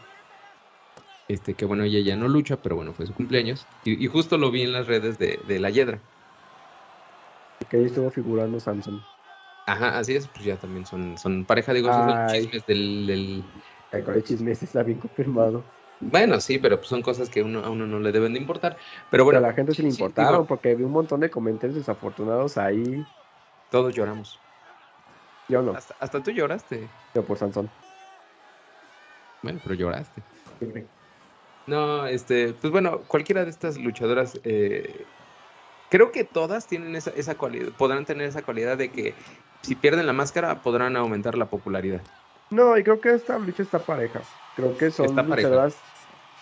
Este, 1.28 1.56
que 1.56 1.66
bueno, 1.66 1.84
ella 1.84 2.00
ya 2.02 2.16
no 2.16 2.28
lucha, 2.28 2.58
pero 2.58 2.76
bueno, 2.76 2.94
fue 2.94 3.08
su 3.08 3.14
cumpleaños. 3.14 3.66
Y, 3.84 4.06
justo 4.06 4.38
lo 4.38 4.52
vi 4.52 4.62
en 4.62 4.74
las 4.74 4.86
redes 4.86 5.18
de, 5.18 5.40
de 5.48 5.60
la 5.60 5.72
Yedra. 5.72 6.00
Que 7.70 7.78
ahí 7.78 7.86
estuvo 7.86 8.12
figurando 8.12 8.60
Samson. 8.60 9.02
Ajá, 9.66 9.98
así 9.98 10.16
es, 10.16 10.28
pues 10.28 10.44
ya 10.46 10.58
también 10.58 10.86
son, 10.86 11.18
son 11.18 11.46
pareja, 11.46 11.74
digo, 11.74 11.90
esos 11.90 12.06
son 12.06 12.28
chismes 12.28 12.66
del... 12.68 13.08
del... 13.08 14.04
con 14.04 14.14
el 14.14 14.24
chisme 14.24 14.52
está 14.52 14.84
bien 14.84 15.00
confirmado. 15.00 15.64
Bueno, 16.00 16.40
sí, 16.40 16.60
pero 16.60 16.78
pues 16.78 16.90
son 16.90 17.02
cosas 17.02 17.30
que 17.30 17.42
uno, 17.42 17.64
a 17.64 17.70
uno 17.70 17.88
no 17.88 18.00
le 18.00 18.12
deben 18.12 18.34
de 18.34 18.40
importar. 18.40 18.78
Pero 19.10 19.24
bueno. 19.24 19.40
a 19.40 19.42
la 19.42 19.54
gente 19.54 19.74
se 19.74 19.82
le 19.82 19.90
importaron 19.90 20.46
porque 20.46 20.76
vi 20.76 20.84
un 20.84 20.92
montón 20.92 21.22
de 21.22 21.30
comentarios 21.30 21.78
desafortunados 21.78 22.58
ahí. 22.58 23.06
Todos 23.72 23.96
lloramos. 23.96 24.40
Yo 25.48 25.62
no. 25.62 25.74
Hasta, 25.74 26.22
tú 26.22 26.32
lloraste. 26.32 26.90
Yo 27.14 27.24
por 27.24 27.38
Sansón. 27.38 27.70
Bueno, 29.42 29.60
pero 29.64 29.76
lloraste. 29.76 30.22
No, 31.68 32.06
este, 32.08 32.54
pues 32.54 32.72
bueno, 32.72 33.02
cualquiera 33.08 33.44
de 33.44 33.50
estas 33.50 33.78
luchadoras 33.78 34.40
eh, 34.44 35.06
creo 35.90 36.12
que 36.12 36.24
todas 36.24 36.68
tienen 36.68 36.96
esa, 36.96 37.12
esa 37.12 37.36
cualidad, 37.36 37.72
podrán 37.74 38.06
tener 38.06 38.28
esa 38.28 38.44
cualidad 38.44 38.78
de 38.78 38.92
que 38.92 39.16
si 39.66 39.76
pierden 39.76 40.06
la 40.06 40.14
máscara 40.14 40.62
podrán 40.62 40.96
aumentar 40.96 41.38
la 41.38 41.48
popularidad. 41.48 42.02
No, 42.52 42.78
y 42.78 42.84
creo 42.84 43.02
que 43.02 43.14
esta 43.14 43.40
lucha 43.40 43.64
está 43.64 43.80
pareja. 43.80 44.22
Creo 44.56 44.78
que 44.78 44.92
son 44.92 45.16
luchadoras, 45.16 45.76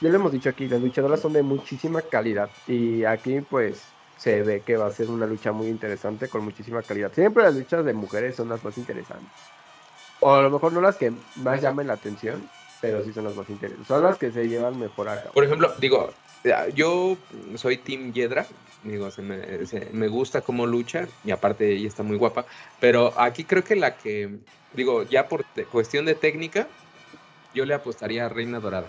ya 0.01 0.09
lo 0.09 0.15
hemos 0.15 0.31
dicho 0.31 0.49
aquí, 0.49 0.67
las 0.67 0.81
luchadoras 0.81 1.21
son 1.21 1.33
de 1.33 1.41
muchísima 1.41 2.01
calidad. 2.01 2.49
Y 2.67 3.05
aquí 3.05 3.41
pues 3.41 3.81
se 4.17 4.43
ve 4.43 4.61
que 4.61 4.77
va 4.77 4.87
a 4.87 4.91
ser 4.91 5.09
una 5.09 5.25
lucha 5.25 5.51
muy 5.51 5.67
interesante 5.67 6.27
con 6.27 6.43
muchísima 6.43 6.81
calidad. 6.81 7.13
Siempre 7.13 7.43
las 7.43 7.55
luchas 7.55 7.85
de 7.85 7.93
mujeres 7.93 8.35
son 8.35 8.49
las 8.49 8.63
más 8.63 8.77
interesantes. 8.77 9.31
O 10.19 10.33
a 10.33 10.41
lo 10.41 10.49
mejor 10.49 10.73
no 10.73 10.81
las 10.81 10.97
que 10.97 11.13
más 11.37 11.61
llamen 11.61 11.87
la 11.87 11.93
atención, 11.93 12.47
pero 12.81 13.03
sí 13.03 13.13
son 13.13 13.23
las 13.23 13.35
más 13.35 13.49
interesantes. 13.49 13.87
Son 13.87 14.03
las 14.03 14.17
que 14.17 14.31
se 14.31 14.47
llevan 14.47 14.77
mejor 14.77 15.09
a 15.09 15.23
Por 15.31 15.43
ejemplo, 15.43 15.73
digo, 15.79 16.11
yo 16.75 17.17
soy 17.55 17.77
Team 17.77 18.11
Yedra, 18.11 18.45
digo, 18.83 19.09
se 19.11 19.21
me, 19.21 20.07
gusta 20.07 20.41
cómo 20.41 20.65
lucha 20.65 21.07
y 21.23 21.31
aparte 21.31 21.71
ella 21.71 21.87
está 21.87 22.03
muy 22.03 22.17
guapa, 22.17 22.45
pero 22.79 23.13
aquí 23.19 23.43
creo 23.45 23.63
que 23.63 23.75
la 23.75 23.95
que, 23.95 24.39
digo, 24.73 25.03
ya 25.03 25.27
por 25.27 25.45
cuestión 25.71 26.05
de 26.05 26.15
técnica, 26.15 26.67
yo 27.53 27.65
le 27.65 27.73
apostaría 27.73 28.25
a 28.25 28.29
Reina 28.29 28.59
Dorada. 28.59 28.87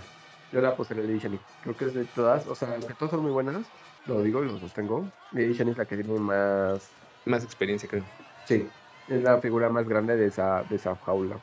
Yo 0.52 0.60
le 0.60 0.68
apostaría 0.68 1.04
a 1.04 1.06
Lady 1.06 1.18
Shani. 1.18 1.38
Creo 1.62 1.76
que 1.76 1.84
es 1.86 1.94
de 1.94 2.04
todas, 2.04 2.46
o 2.46 2.54
sea, 2.54 2.76
que 2.76 2.94
todas 2.94 3.10
son 3.10 3.22
muy 3.22 3.32
buenas, 3.32 3.66
lo 4.06 4.22
digo 4.22 4.42
y 4.42 4.46
lo 4.46 4.58
sostengo. 4.58 5.04
Lady 5.32 5.52
Shani 5.52 5.72
es 5.72 5.78
la 5.78 5.84
que 5.84 5.96
tiene 5.96 6.18
más... 6.18 6.90
Más 7.26 7.42
experiencia, 7.42 7.88
creo. 7.88 8.04
Sí, 8.44 8.68
es 9.08 9.22
la 9.22 9.40
figura 9.40 9.70
más 9.70 9.88
grande 9.88 10.14
de 10.14 10.26
esa, 10.26 10.62
de 10.68 10.76
esa 10.76 10.94
jaula. 10.94 11.38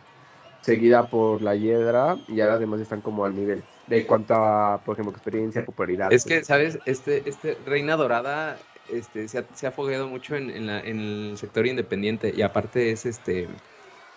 Seguida 0.61 1.07
por 1.07 1.41
la 1.41 1.55
Hiedra 1.55 2.17
y 2.27 2.35
ya 2.35 2.45
las 2.45 2.59
demás 2.59 2.79
están 2.79 3.01
como 3.01 3.25
al 3.25 3.35
nivel 3.35 3.63
de 3.87 4.05
cuanto 4.05 4.35
a, 4.35 4.81
por 4.83 4.95
ejemplo, 4.95 5.11
experiencia, 5.11 5.65
popularidad. 5.65 6.11
Es 6.11 6.23
que, 6.23 6.35
pues. 6.35 6.47
¿sabes? 6.47 6.79
Este, 6.85 7.27
este 7.29 7.57
Reina 7.65 7.95
Dorada 7.95 8.57
este, 8.89 9.27
se, 9.27 9.39
ha, 9.39 9.45
se 9.53 9.67
ha 9.67 9.71
fogueado 9.71 10.07
mucho 10.07 10.35
en, 10.35 10.49
en, 10.49 10.67
la, 10.67 10.79
en, 10.79 10.99
el 10.99 11.37
sector 11.37 11.65
independiente 11.65 12.33
y 12.35 12.41
aparte 12.41 12.91
es 12.91 13.05
este 13.05 13.47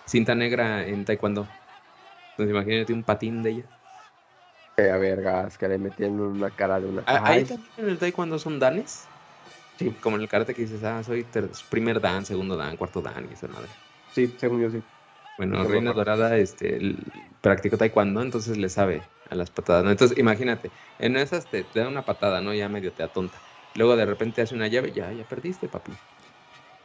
cinta 0.05 0.35
negra 0.35 0.87
en 0.87 1.05
taekwondo. 1.05 1.47
Entonces 2.31 2.53
imagínate 2.53 2.93
un 2.93 3.03
patín 3.03 3.43
de 3.43 3.51
ella. 3.51 3.65
Que 4.77 4.91
a 4.91 4.97
vergas, 4.97 5.57
que 5.57 5.69
le 5.69 5.79
metían 5.79 6.19
una 6.21 6.51
cara 6.51 6.81
de 6.81 6.87
una... 6.87 7.03
Ah, 7.07 7.23
¿Ahí 7.25 7.45
también 7.45 7.71
en 7.77 7.89
el 7.89 7.99
taekwondo 7.99 8.39
son 8.39 8.59
danes? 8.59 9.07
Sí. 9.79 9.91
Como 10.01 10.17
en 10.17 10.23
el 10.23 10.29
karate 10.29 10.55
que 10.55 10.62
dices, 10.62 10.83
ah, 10.83 11.03
soy 11.03 11.27
primer 11.71 12.01
dan, 12.01 12.25
segundo 12.25 12.57
dan, 12.57 12.77
cuarto 12.77 13.01
dan 13.01 13.29
y 13.31 13.35
esa 13.35 13.49
madre. 13.49 13.69
Sí, 14.12 14.35
según 14.39 14.61
yo 14.61 14.71
sí. 14.71 14.83
Bueno, 15.37 15.64
Reina 15.64 15.93
Dorada 15.93 16.37
este, 16.37 16.78
practicó 17.41 17.76
taekwondo, 17.76 18.22
entonces 18.22 18.57
le 18.57 18.68
sabe 18.68 19.03
a 19.28 19.35
las 19.35 19.51
patadas, 19.51 19.85
¿no? 19.85 19.91
Entonces, 19.91 20.16
imagínate, 20.16 20.70
en 20.99 21.16
esas 21.16 21.49
te, 21.49 21.64
da 21.64 21.89
una 21.89 22.05
patada, 22.05 22.41
¿no? 22.41 22.55
Ya 22.55 22.68
medio 22.68 22.93
te 22.93 23.03
atonta. 23.03 23.39
Luego 23.74 23.97
de 23.97 24.07
repente 24.07 24.43
hace 24.43 24.55
una 24.55 24.68
llave, 24.68 24.93
ya, 24.93 25.12
ya 25.12 25.24
perdiste, 25.24 25.68
papi. 25.68 25.93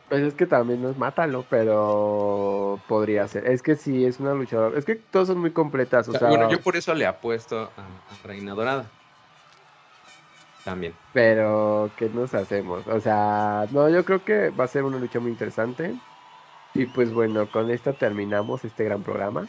Pues 0.09 0.23
es 0.23 0.33
que 0.33 0.47
también 0.47 0.81
no 0.81 0.89
es 0.89 0.97
mátalo, 0.97 1.45
pero 1.47 2.81
podría 2.87 3.27
ser. 3.27 3.45
Es 3.45 3.61
que 3.61 3.75
sí, 3.75 4.05
es 4.05 4.19
una 4.19 4.33
luchadora. 4.33 4.75
Es 4.77 4.83
que 4.83 4.95
todos 4.95 5.27
son 5.27 5.37
muy 5.37 5.53
completas. 5.53 6.09
O 6.09 6.13
sea, 6.13 6.29
bueno, 6.29 6.49
yo 6.49 6.59
por 6.61 6.75
eso 6.75 6.95
le 6.95 7.05
apuesto 7.05 7.71
a, 7.77 8.17
Reina 8.23 8.55
Dorada. 8.55 8.89
También. 10.63 10.95
Pero, 11.13 11.91
¿qué 11.95 12.09
nos 12.09 12.33
hacemos? 12.33 12.87
O 12.87 12.99
sea, 12.99 13.67
no, 13.71 13.87
yo 13.89 14.03
creo 14.03 14.23
que 14.23 14.49
va 14.49 14.63
a 14.63 14.67
ser 14.67 14.83
una 14.83 14.97
lucha 14.97 15.19
muy 15.19 15.29
interesante. 15.29 15.95
Y 16.73 16.85
pues 16.85 17.11
bueno, 17.11 17.49
con 17.49 17.71
esta 17.71 17.93
terminamos 17.93 18.63
este 18.63 18.83
gran 18.83 19.03
programa. 19.03 19.47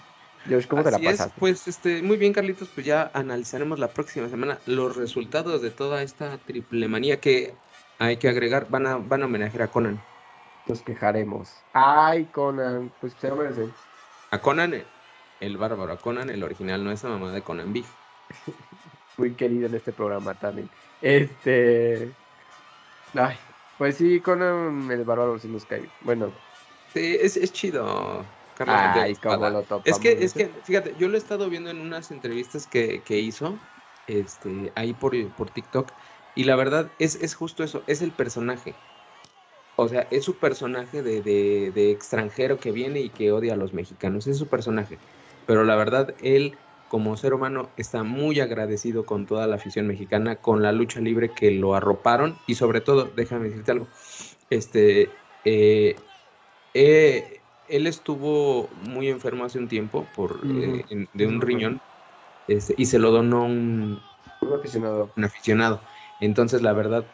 Josh, 0.49 0.66
¿cómo 0.66 0.83
te 0.83 0.91
la 0.91 0.99
pasaste? 0.99 1.35
pues 1.39 1.68
este, 1.68 2.03
muy 2.03 2.16
bien, 2.16 2.33
Carlitos, 2.33 2.68
pues 2.68 2.87
ya 2.87 3.11
analizaremos 3.12 3.79
la 3.79 3.89
próxima 3.89 4.29
semana 4.29 4.59
los 4.66 4.97
resultados 4.97 5.61
de 5.61 5.71
toda 5.71 6.03
esta 6.03 6.39
triple 6.39 6.89
manía 6.89 7.21
que 7.21 7.55
hay 7.99 8.16
que 8.16 8.29
agregar. 8.29 8.68
Van 8.71 8.87
a, 8.87 8.97
van 8.97 9.23
a 9.23 9.27
homenajear 9.27 9.62
a 9.62 9.68
Conan. 9.68 10.03
Nos 10.66 10.81
quejaremos. 10.83 11.55
Ay, 11.75 12.25
Conan, 12.27 12.91
pues 13.01 13.14
se 13.21 13.29
lo 13.29 13.37
merece. 13.37 13.68
A 14.31 14.41
Conan, 14.41 14.83
el 15.41 15.57
bárbaro, 15.59 15.93
a 15.93 15.99
Conan, 15.99 16.31
el 16.31 16.43
original, 16.43 16.83
no 16.83 16.91
esa 16.91 17.09
mamá 17.09 17.33
de 17.33 17.43
Conan 17.43 17.73
Big. 17.73 17.85
Muy 19.18 19.35
querido 19.35 19.66
en 19.66 19.75
este 19.75 19.93
programa 19.93 20.35
también. 20.35 20.71
Este. 21.03 22.11
Ay, 23.14 23.37
pues 23.77 23.97
sí, 23.97 24.21
Conan, 24.21 24.91
el 24.91 25.05
bárbaro, 25.05 25.39
sí 25.39 25.49
nos 25.49 25.66
cae. 25.66 25.91
Bueno. 26.01 26.33
Sí, 26.93 27.16
es, 27.20 27.36
es 27.36 27.53
chido. 27.53 28.24
Ay, 28.66 29.14
cómo 29.16 29.49
lo 29.49 29.64
es 29.84 29.99
que, 29.99 30.12
es 30.12 30.34
que, 30.34 30.51
fíjate, 30.64 30.95
yo 30.99 31.09
lo 31.09 31.14
he 31.14 31.18
estado 31.18 31.49
viendo 31.49 31.70
en 31.70 31.80
unas 31.80 32.11
entrevistas 32.11 32.66
que, 32.66 33.01
que 33.03 33.18
hizo 33.18 33.59
este, 34.07 34.72
ahí 34.74 34.93
por, 34.93 35.14
por 35.30 35.51
TikTok. 35.51 35.91
Y 36.34 36.45
la 36.45 36.57
verdad 36.57 36.91
es, 36.99 37.16
es 37.16 37.34
justo 37.34 37.64
eso, 37.64 37.82
es 37.86 38.03
el 38.03 38.11
personaje. 38.11 38.74
O 39.76 39.88
sea, 39.88 40.07
es 40.11 40.24
su 40.24 40.34
personaje 40.34 41.03
de, 41.03 41.91
extranjero 41.91 42.59
que 42.59 42.70
viene 42.70 43.01
y 43.01 43.09
que 43.09 43.32
odia 43.32 43.55
a 43.55 43.57
los 43.57 43.72
mexicanos. 43.72 44.26
Es 44.26 44.36
su 44.36 44.47
personaje. 44.47 44.99
Pero 45.47 45.64
la 45.64 45.74
verdad, 45.74 46.14
él 46.22 46.57
como 46.88 47.16
ser 47.16 47.32
humano 47.32 47.70
está 47.76 48.03
muy 48.03 48.41
agradecido 48.41 49.07
con 49.07 49.24
toda 49.26 49.47
la 49.47 49.57
afición 49.57 49.86
mexicana, 49.86 50.36
con 50.36 50.62
la 50.62 50.72
lucha 50.72 51.01
libre 51.01 51.30
que 51.30 51.51
lo 51.51 51.74
arroparon. 51.74 52.36
Y 52.47 52.57
sobre 52.57 52.82
todo, 52.82 53.11
déjame 53.16 53.49
decirte 53.49 53.70
algo. 53.72 53.86
Este, 54.51 55.09
eh, 55.45 55.97
eh, 56.75 57.41
él 57.68 57.87
estuvo 57.87 58.68
muy 58.89 59.09
enfermo 59.09 59.45
hace 59.45 59.59
un 59.59 59.68
tiempo 59.68 60.05
por, 60.12 60.41
eh, 60.45 61.09
de 61.12 61.27
un 61.27 61.41
riñón 61.41 61.81
este, 62.47 62.75
y 62.77 62.87
se 62.87 62.99
lo 62.99 63.11
donó 63.12 63.45
un, 63.45 64.01
aficionado. 64.59 65.12
un 65.16 65.25
aficionado. 65.25 65.83
Entonces, 66.18 66.62
la 66.62 66.73
verdad, 66.73 67.07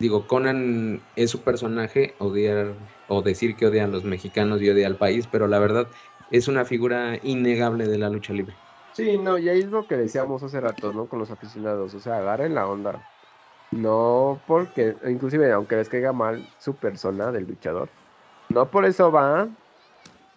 digo, 0.00 0.26
Conan 0.26 1.00
es 1.14 1.30
su 1.30 1.42
personaje, 1.42 2.16
odiar 2.18 2.76
o 3.08 3.22
decir 3.22 3.56
que 3.56 3.66
odia 3.66 3.84
a 3.84 3.88
los 3.88 4.04
mexicanos 4.04 4.60
y 4.62 4.68
odia 4.68 4.86
al 4.88 4.96
país, 4.96 5.26
pero 5.28 5.46
la 5.46 5.58
verdad 5.58 5.88
es 6.30 6.48
una 6.48 6.64
figura 6.64 7.18
innegable 7.22 7.86
de 7.86 7.98
la 7.98 8.10
lucha 8.10 8.32
libre. 8.32 8.56
Sí, 8.92 9.18
no, 9.18 9.38
y 9.38 9.48
ahí 9.48 9.60
es 9.60 9.70
lo 9.70 9.86
que 9.86 9.96
decíamos 9.96 10.42
hace 10.42 10.60
rato, 10.60 10.92
¿no? 10.92 11.06
Con 11.06 11.18
los 11.18 11.30
aficionados, 11.30 11.94
o 11.94 12.00
sea, 12.00 12.16
agarren 12.16 12.54
la 12.54 12.66
onda. 12.66 13.00
No 13.70 14.42
porque, 14.46 14.96
inclusive, 15.06 15.52
aunque 15.52 15.76
les 15.76 15.88
caiga 15.88 16.12
mal 16.12 16.42
su 16.58 16.76
persona 16.76 17.30
del 17.30 17.44
luchador, 17.46 17.90
no 18.48 18.70
por 18.70 18.84
eso 18.84 19.10
va 19.10 19.48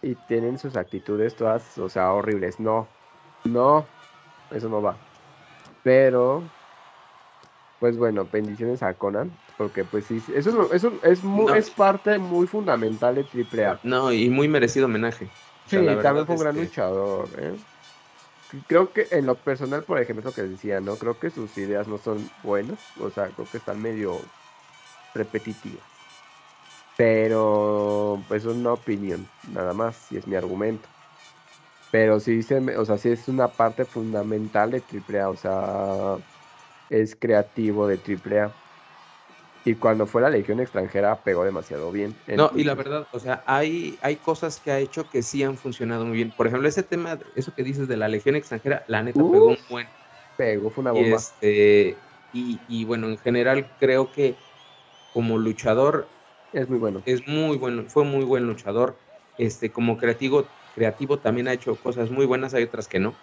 y 0.01 0.15
tienen 0.15 0.57
sus 0.57 0.75
actitudes 0.75 1.35
todas, 1.35 1.77
o 1.77 1.89
sea, 1.89 2.11
horribles. 2.11 2.59
No, 2.59 2.87
no, 3.45 3.85
eso 4.51 4.69
no 4.69 4.81
va. 4.81 4.95
Pero 5.83 6.43
pues 7.79 7.97
bueno, 7.97 8.27
bendiciones 8.31 8.83
a 8.83 8.93
Conan, 8.93 9.31
porque 9.57 9.83
pues 9.85 10.05
sí, 10.05 10.21
eso, 10.35 10.71
eso 10.73 10.91
es, 11.03 11.23
muy, 11.23 11.57
es 11.57 11.69
parte 11.69 12.19
muy 12.19 12.45
fundamental 12.45 13.15
de 13.15 13.21
AAA. 13.21 13.79
No, 13.83 14.11
y 14.11 14.29
muy 14.29 14.47
merecido 14.49 14.85
homenaje. 14.85 15.27
Sí, 15.65 15.77
también 16.01 16.25
fue 16.25 16.35
un 16.35 16.41
gran 16.41 16.55
luchador. 16.57 17.29
¿eh? 17.37 17.53
Creo 18.67 18.91
que 18.91 19.07
en 19.11 19.25
lo 19.25 19.35
personal, 19.35 19.83
por 19.83 19.99
ejemplo, 19.99 20.25
lo 20.25 20.33
que 20.33 20.41
decía, 20.41 20.81
¿no? 20.81 20.97
Creo 20.97 21.19
que 21.19 21.29
sus 21.29 21.57
ideas 21.57 21.87
no 21.87 21.97
son 21.97 22.29
buenas, 22.43 22.79
o 22.97 23.09
sea, 23.09 23.29
creo 23.29 23.49
que 23.49 23.57
están 23.57 23.81
medio 23.81 24.19
repetitivas. 25.13 25.88
Pero, 26.99 28.25
pues 28.27 28.43
es 28.43 28.47
una 28.47 28.73
opinión, 28.73 29.25
nada 29.43 29.73
más, 29.73 29.95
si 29.95 30.17
es 30.17 30.27
mi 30.27 30.35
argumento. 30.35 30.89
Pero 31.91 32.19
sí, 32.19 32.43
se, 32.43 32.57
o 32.77 32.83
sea, 32.83 32.97
sí 32.97 33.09
es 33.09 33.29
una 33.29 33.55
parte 33.55 33.85
fundamental 33.85 34.69
de 34.71 34.81
AAA, 34.81 35.29
o 35.29 35.35
sea 35.37 36.19
es 36.89 37.15
creativo 37.15 37.87
de 37.87 37.97
AAA. 37.97 38.51
Y 39.63 39.75
cuando 39.75 40.07
fue 40.07 40.21
la 40.21 40.29
Legión 40.29 40.59
extranjera 40.59 41.23
pegó 41.23 41.45
demasiado 41.45 41.91
bien. 41.91 42.15
No, 42.35 42.51
y 42.55 42.63
la 42.63 42.75
verdad, 42.75 43.07
o 43.11 43.19
sea, 43.19 43.43
hay, 43.45 43.97
hay 44.01 44.17
cosas 44.17 44.59
que 44.59 44.71
ha 44.71 44.79
hecho 44.79 45.09
que 45.09 45.21
sí 45.21 45.43
han 45.43 45.57
funcionado 45.57 46.05
muy 46.05 46.17
bien. 46.17 46.31
Por 46.31 46.47
ejemplo, 46.47 46.67
ese 46.67 46.83
tema, 46.83 47.19
eso 47.35 47.53
que 47.53 47.63
dices 47.63 47.87
de 47.87 47.97
la 47.97 48.07
Legión 48.07 48.35
extranjera, 48.35 48.83
la 48.87 49.03
neta 49.03 49.19
pegó 49.19 49.47
un 49.47 49.57
buen. 49.69 49.87
Pegó, 50.35 50.69
fue 50.69 50.81
una 50.81 50.91
bomba. 50.91 51.17
Este, 51.17 52.01
y, 52.31 52.61
y, 52.67 52.83
bueno, 52.85 53.07
en 53.07 53.17
general 53.17 53.69
creo 53.79 54.11
que 54.11 54.37
como 55.13 55.37
luchador. 55.37 56.09
Es 56.53 56.69
muy 56.69 56.79
bueno. 56.79 57.01
Es 57.05 57.27
muy 57.27 57.57
bueno, 57.57 57.83
fue 57.87 58.03
muy 58.03 58.25
buen 58.25 58.47
luchador. 58.47 58.95
Este, 59.37 59.71
como 59.71 59.97
creativo, 59.97 60.45
creativo 60.75 61.19
también 61.19 61.47
ha 61.47 61.53
hecho 61.53 61.75
cosas 61.75 62.11
muy 62.11 62.25
buenas, 62.25 62.53
hay 62.53 62.63
otras 62.63 62.87
que 62.87 62.99
no. 62.99 63.13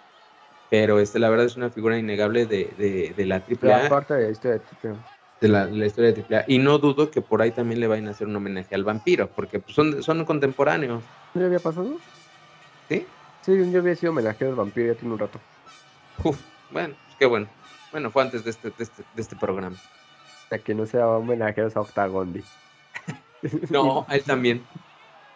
Pero 0.69 0.99
este, 0.99 1.19
la 1.19 1.29
verdad 1.29 1.45
es 1.45 1.55
una 1.55 1.69
figura 1.69 1.97
innegable 1.97 2.45
de, 2.45 2.73
de, 2.77 3.13
de 3.15 3.25
la 3.25 3.35
AAA. 3.35 3.83
La 3.83 3.89
parte 3.89 4.13
de 4.15 4.23
la 4.25 4.31
historia 4.31 4.57
de 4.57 4.89
AAA. 4.89 4.97
De 5.39 5.47
la, 5.47 5.65
la, 5.65 5.85
historia 5.85 6.11
de 6.11 6.25
AAA. 6.29 6.45
Y 6.47 6.59
no 6.59 6.77
dudo 6.77 7.11
que 7.11 7.21
por 7.21 7.41
ahí 7.41 7.51
también 7.51 7.79
le 7.79 7.87
vayan 7.87 8.07
a 8.07 8.11
hacer 8.11 8.27
un 8.27 8.35
homenaje 8.35 8.73
al 8.75 8.83
vampiro, 8.83 9.29
porque 9.35 9.59
pues, 9.59 9.75
son, 9.75 10.01
son 10.01 10.25
contemporáneos. 10.25 11.03
¿No 11.33 11.45
había 11.45 11.59
pasado? 11.59 11.97
¿Sí? 12.89 13.05
Sí, 13.41 13.51
un 13.51 13.71
día 13.71 13.79
había 13.79 13.95
sido 13.95 14.11
homenaje 14.11 14.45
al 14.45 14.55
vampiro, 14.55 14.93
ya 14.93 14.99
tiene 14.99 15.13
un 15.13 15.19
rato. 15.19 15.39
Uf, 16.23 16.39
bueno, 16.71 16.95
pues, 17.05 17.17
qué 17.19 17.25
bueno. 17.25 17.47
Bueno, 17.91 18.11
fue 18.11 18.23
antes 18.23 18.43
de 18.43 18.49
este, 18.49 18.69
de 18.71 18.83
este, 18.83 19.03
de 19.15 19.21
este 19.21 19.35
programa. 19.35 19.77
A 20.51 20.57
que 20.57 20.73
no 20.73 20.85
sea 20.85 21.07
homenaje 21.07 21.61
a 21.61 21.67
Octagondi. 21.79 22.43
No, 23.69 24.05
a 24.07 24.15
él 24.15 24.23
también. 24.23 24.65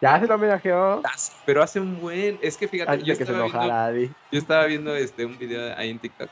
Ya 0.00 0.18
se 0.18 0.26
lo 0.26 0.34
homenajeó. 0.34 1.00
Pero 1.44 1.62
hace 1.62 1.78
un 1.78 2.00
buen. 2.00 2.38
Es 2.42 2.56
que 2.56 2.66
fíjate, 2.66 3.02
yo, 3.04 3.12
estaba 3.12 3.44
viendo, 3.44 4.14
yo 4.32 4.38
estaba 4.38 4.66
viendo 4.66 4.96
este, 4.96 5.24
un 5.24 5.38
video 5.38 5.76
ahí 5.76 5.90
en 5.90 6.00
TikTok 6.00 6.28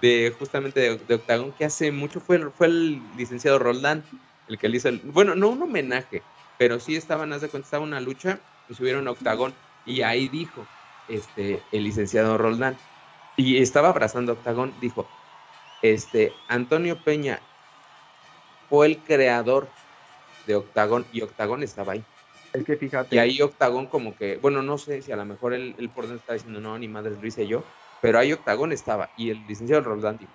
de 0.00 0.34
justamente 0.38 0.80
de, 0.96 1.14
Octagon 1.14 1.52
que 1.52 1.64
hace 1.64 1.90
mucho 1.90 2.20
fue, 2.20 2.38
fue 2.52 2.68
el 2.68 3.16
licenciado 3.16 3.58
Roldán 3.58 4.04
el 4.48 4.58
que 4.58 4.68
le 4.68 4.76
hizo 4.76 4.88
el. 4.88 5.00
Bueno, 5.00 5.34
no 5.34 5.48
un 5.48 5.62
homenaje, 5.62 6.22
pero 6.56 6.78
sí 6.80 6.96
estaban, 6.96 7.32
haz 7.32 7.42
de 7.42 7.48
cuenta, 7.48 7.66
estaba 7.66 7.84
una 7.84 8.00
lucha 8.00 8.40
y 8.68 8.74
subieron 8.74 9.06
a 9.08 9.10
Octagon 9.10 9.52
y 9.84 10.02
ahí 10.02 10.28
dijo 10.28 10.64
este, 11.08 11.62
el 11.72 11.84
licenciado 11.84 12.38
Roldán 12.38 12.76
y 13.36 13.58
estaba 13.58 13.88
abrazando 13.88 14.32
a 14.32 14.34
Octagon, 14.36 14.72
dijo: 14.80 15.06
este, 15.82 16.32
Antonio 16.48 16.96
Peña 17.04 17.40
fue 18.68 18.86
el 18.86 18.98
creador 18.98 19.68
de 20.48 20.56
Octagon 20.56 21.04
y 21.12 21.20
Octagon 21.20 21.62
estaba 21.62 21.92
ahí. 21.92 22.02
Es 22.52 22.64
que 22.64 22.76
fíjate. 22.76 23.14
Y 23.14 23.18
ahí 23.18 23.40
Octagón 23.42 23.86
como 23.86 24.16
que, 24.16 24.38
bueno, 24.38 24.62
no 24.62 24.78
sé 24.78 25.02
si 25.02 25.12
a 25.12 25.16
lo 25.16 25.24
mejor 25.24 25.52
él, 25.52 25.74
por 25.94 26.06
dentro 26.06 26.16
está 26.16 26.32
diciendo, 26.32 26.60
no, 26.60 26.76
ni 26.78 26.88
madre, 26.88 27.14
lo 27.20 27.26
hice 27.26 27.46
yo, 27.46 27.62
pero 28.00 28.18
ahí 28.18 28.32
Octagón 28.32 28.72
estaba. 28.72 29.10
Y 29.16 29.30
el 29.30 29.46
licenciado 29.46 29.82
Roldán 29.82 30.16
dijo, 30.16 30.32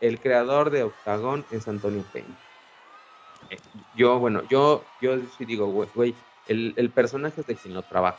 el 0.00 0.20
creador 0.20 0.70
de 0.70 0.84
Octagón 0.84 1.44
es 1.50 1.66
Antonio 1.66 2.04
Peña. 2.12 2.36
Eh, 3.48 3.56
yo, 3.96 4.18
bueno, 4.18 4.42
yo, 4.50 4.84
yo 5.00 5.16
sí 5.38 5.46
digo, 5.46 5.66
güey, 5.66 6.14
el, 6.46 6.74
el, 6.76 6.90
personaje 6.90 7.40
es 7.40 7.46
de 7.46 7.56
quien 7.56 7.72
lo 7.72 7.82
trabaja. 7.82 8.18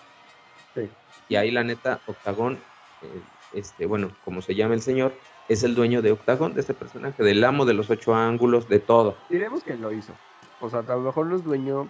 Sí. 0.73 0.89
Y 1.29 1.35
ahí 1.35 1.51
la 1.51 1.63
neta, 1.63 2.01
Octagón, 2.07 2.55
eh, 3.03 3.21
este, 3.53 3.85
bueno, 3.85 4.11
como 4.25 4.41
se 4.41 4.55
llama 4.55 4.73
el 4.73 4.81
señor, 4.81 5.13
es 5.47 5.63
el 5.63 5.75
dueño 5.75 6.01
de 6.01 6.11
Octagón, 6.11 6.55
de 6.55 6.61
este 6.61 6.73
personaje, 6.73 7.23
del 7.23 7.43
amo 7.43 7.65
de 7.65 7.75
los 7.75 7.89
ocho 7.91 8.15
ángulos, 8.15 8.67
de 8.67 8.79
todo. 8.79 9.15
Diremos 9.29 9.63
que 9.63 9.75
lo 9.75 9.91
hizo. 9.91 10.13
O 10.59 10.69
sea, 10.69 10.79
a 10.79 10.95
lo 10.95 11.01
mejor 11.01 11.27
no 11.27 11.35
es 11.35 11.43
dueño 11.43 11.89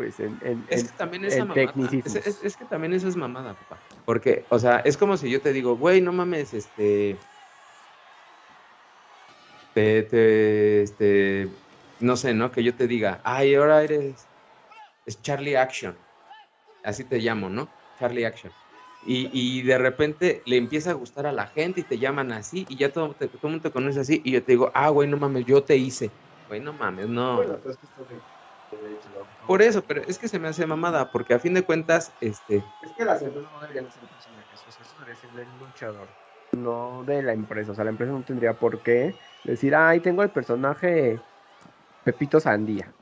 pues 0.00 0.18
en, 0.18 0.64
es 0.70 0.84
que 0.84 0.96
también 0.96 1.26
esa 1.26 1.44
mamada, 1.44 1.74
es, 2.42 2.56
que 2.56 2.64
también 2.64 2.94
eso 2.94 3.06
es 3.06 3.16
mamada, 3.16 3.52
papá. 3.52 3.78
Porque, 4.06 4.46
o 4.48 4.58
sea, 4.58 4.78
es 4.78 4.96
como 4.96 5.18
si 5.18 5.28
yo 5.28 5.42
te 5.42 5.52
digo, 5.52 5.76
güey, 5.76 6.00
no 6.00 6.10
mames, 6.10 6.54
este. 6.54 7.18
Te, 9.74 10.80
este. 10.80 11.50
No 12.00 12.16
sé, 12.16 12.32
¿no? 12.32 12.50
Que 12.50 12.64
yo 12.64 12.74
te 12.74 12.86
diga, 12.86 13.20
ay, 13.24 13.54
ahora 13.54 13.82
eres. 13.82 14.26
Es 15.04 15.20
Charlie 15.20 15.56
Action. 15.56 15.94
Así 16.82 17.04
te 17.04 17.18
llamo, 17.18 17.50
¿no? 17.50 17.68
Charlie 17.98 18.24
Action. 18.24 18.54
Y, 19.04 19.28
y, 19.34 19.60
de 19.60 19.76
repente 19.76 20.40
le 20.46 20.56
empieza 20.56 20.92
a 20.92 20.94
gustar 20.94 21.26
a 21.26 21.32
la 21.32 21.46
gente 21.46 21.82
y 21.82 21.84
te 21.84 21.98
llaman 21.98 22.32
así 22.32 22.64
y 22.70 22.76
ya 22.76 22.90
todo, 22.90 23.10
todo 23.12 23.28
el 23.30 23.50
mundo 23.50 23.68
te 23.68 23.70
conoce 23.70 24.00
así 24.00 24.22
y 24.24 24.30
yo 24.30 24.42
te 24.42 24.52
digo, 24.52 24.70
ah, 24.72 24.88
güey, 24.88 25.10
no 25.10 25.18
mames, 25.18 25.44
yo 25.44 25.62
te 25.62 25.76
hice. 25.76 26.10
Güey, 26.50 26.60
no 26.60 26.72
mames, 26.72 27.08
no. 27.08 27.36
Bueno, 27.36 27.60
pues 27.62 27.76
que 27.76 27.86
por 29.46 29.62
eso, 29.62 29.84
pero 29.84 30.02
es 30.02 30.18
que 30.18 30.26
se 30.26 30.40
me 30.40 30.48
hace 30.48 30.66
mamada, 30.66 31.12
porque 31.12 31.34
a 31.34 31.38
fin 31.38 31.54
de 31.54 31.64
cuentas, 31.64 32.12
este. 32.20 32.64
Es 32.82 32.92
que 32.92 33.04
las 33.04 33.22
empresas 33.22 33.52
no 33.52 33.60
deberían 33.60 33.88
ser 33.88 34.02
personajes, 34.08 34.66
o 34.66 34.70
sea, 34.72 34.84
eso 34.84 34.94
debería 34.98 35.14
ser 35.14 35.30
del 35.30 35.56
luchador, 35.58 36.08
no 36.56 37.04
de 37.04 37.22
la 37.22 37.34
empresa. 37.34 37.70
O 37.70 37.74
sea, 37.76 37.84
la 37.84 37.90
empresa 37.90 38.10
no 38.10 38.24
tendría 38.24 38.58
por 38.58 38.82
qué 38.82 39.16
decir, 39.44 39.76
ay, 39.76 40.00
tengo 40.00 40.24
el 40.24 40.32
personaje 40.32 41.20
Pepito 42.02 42.40
Sandía. 42.40 42.92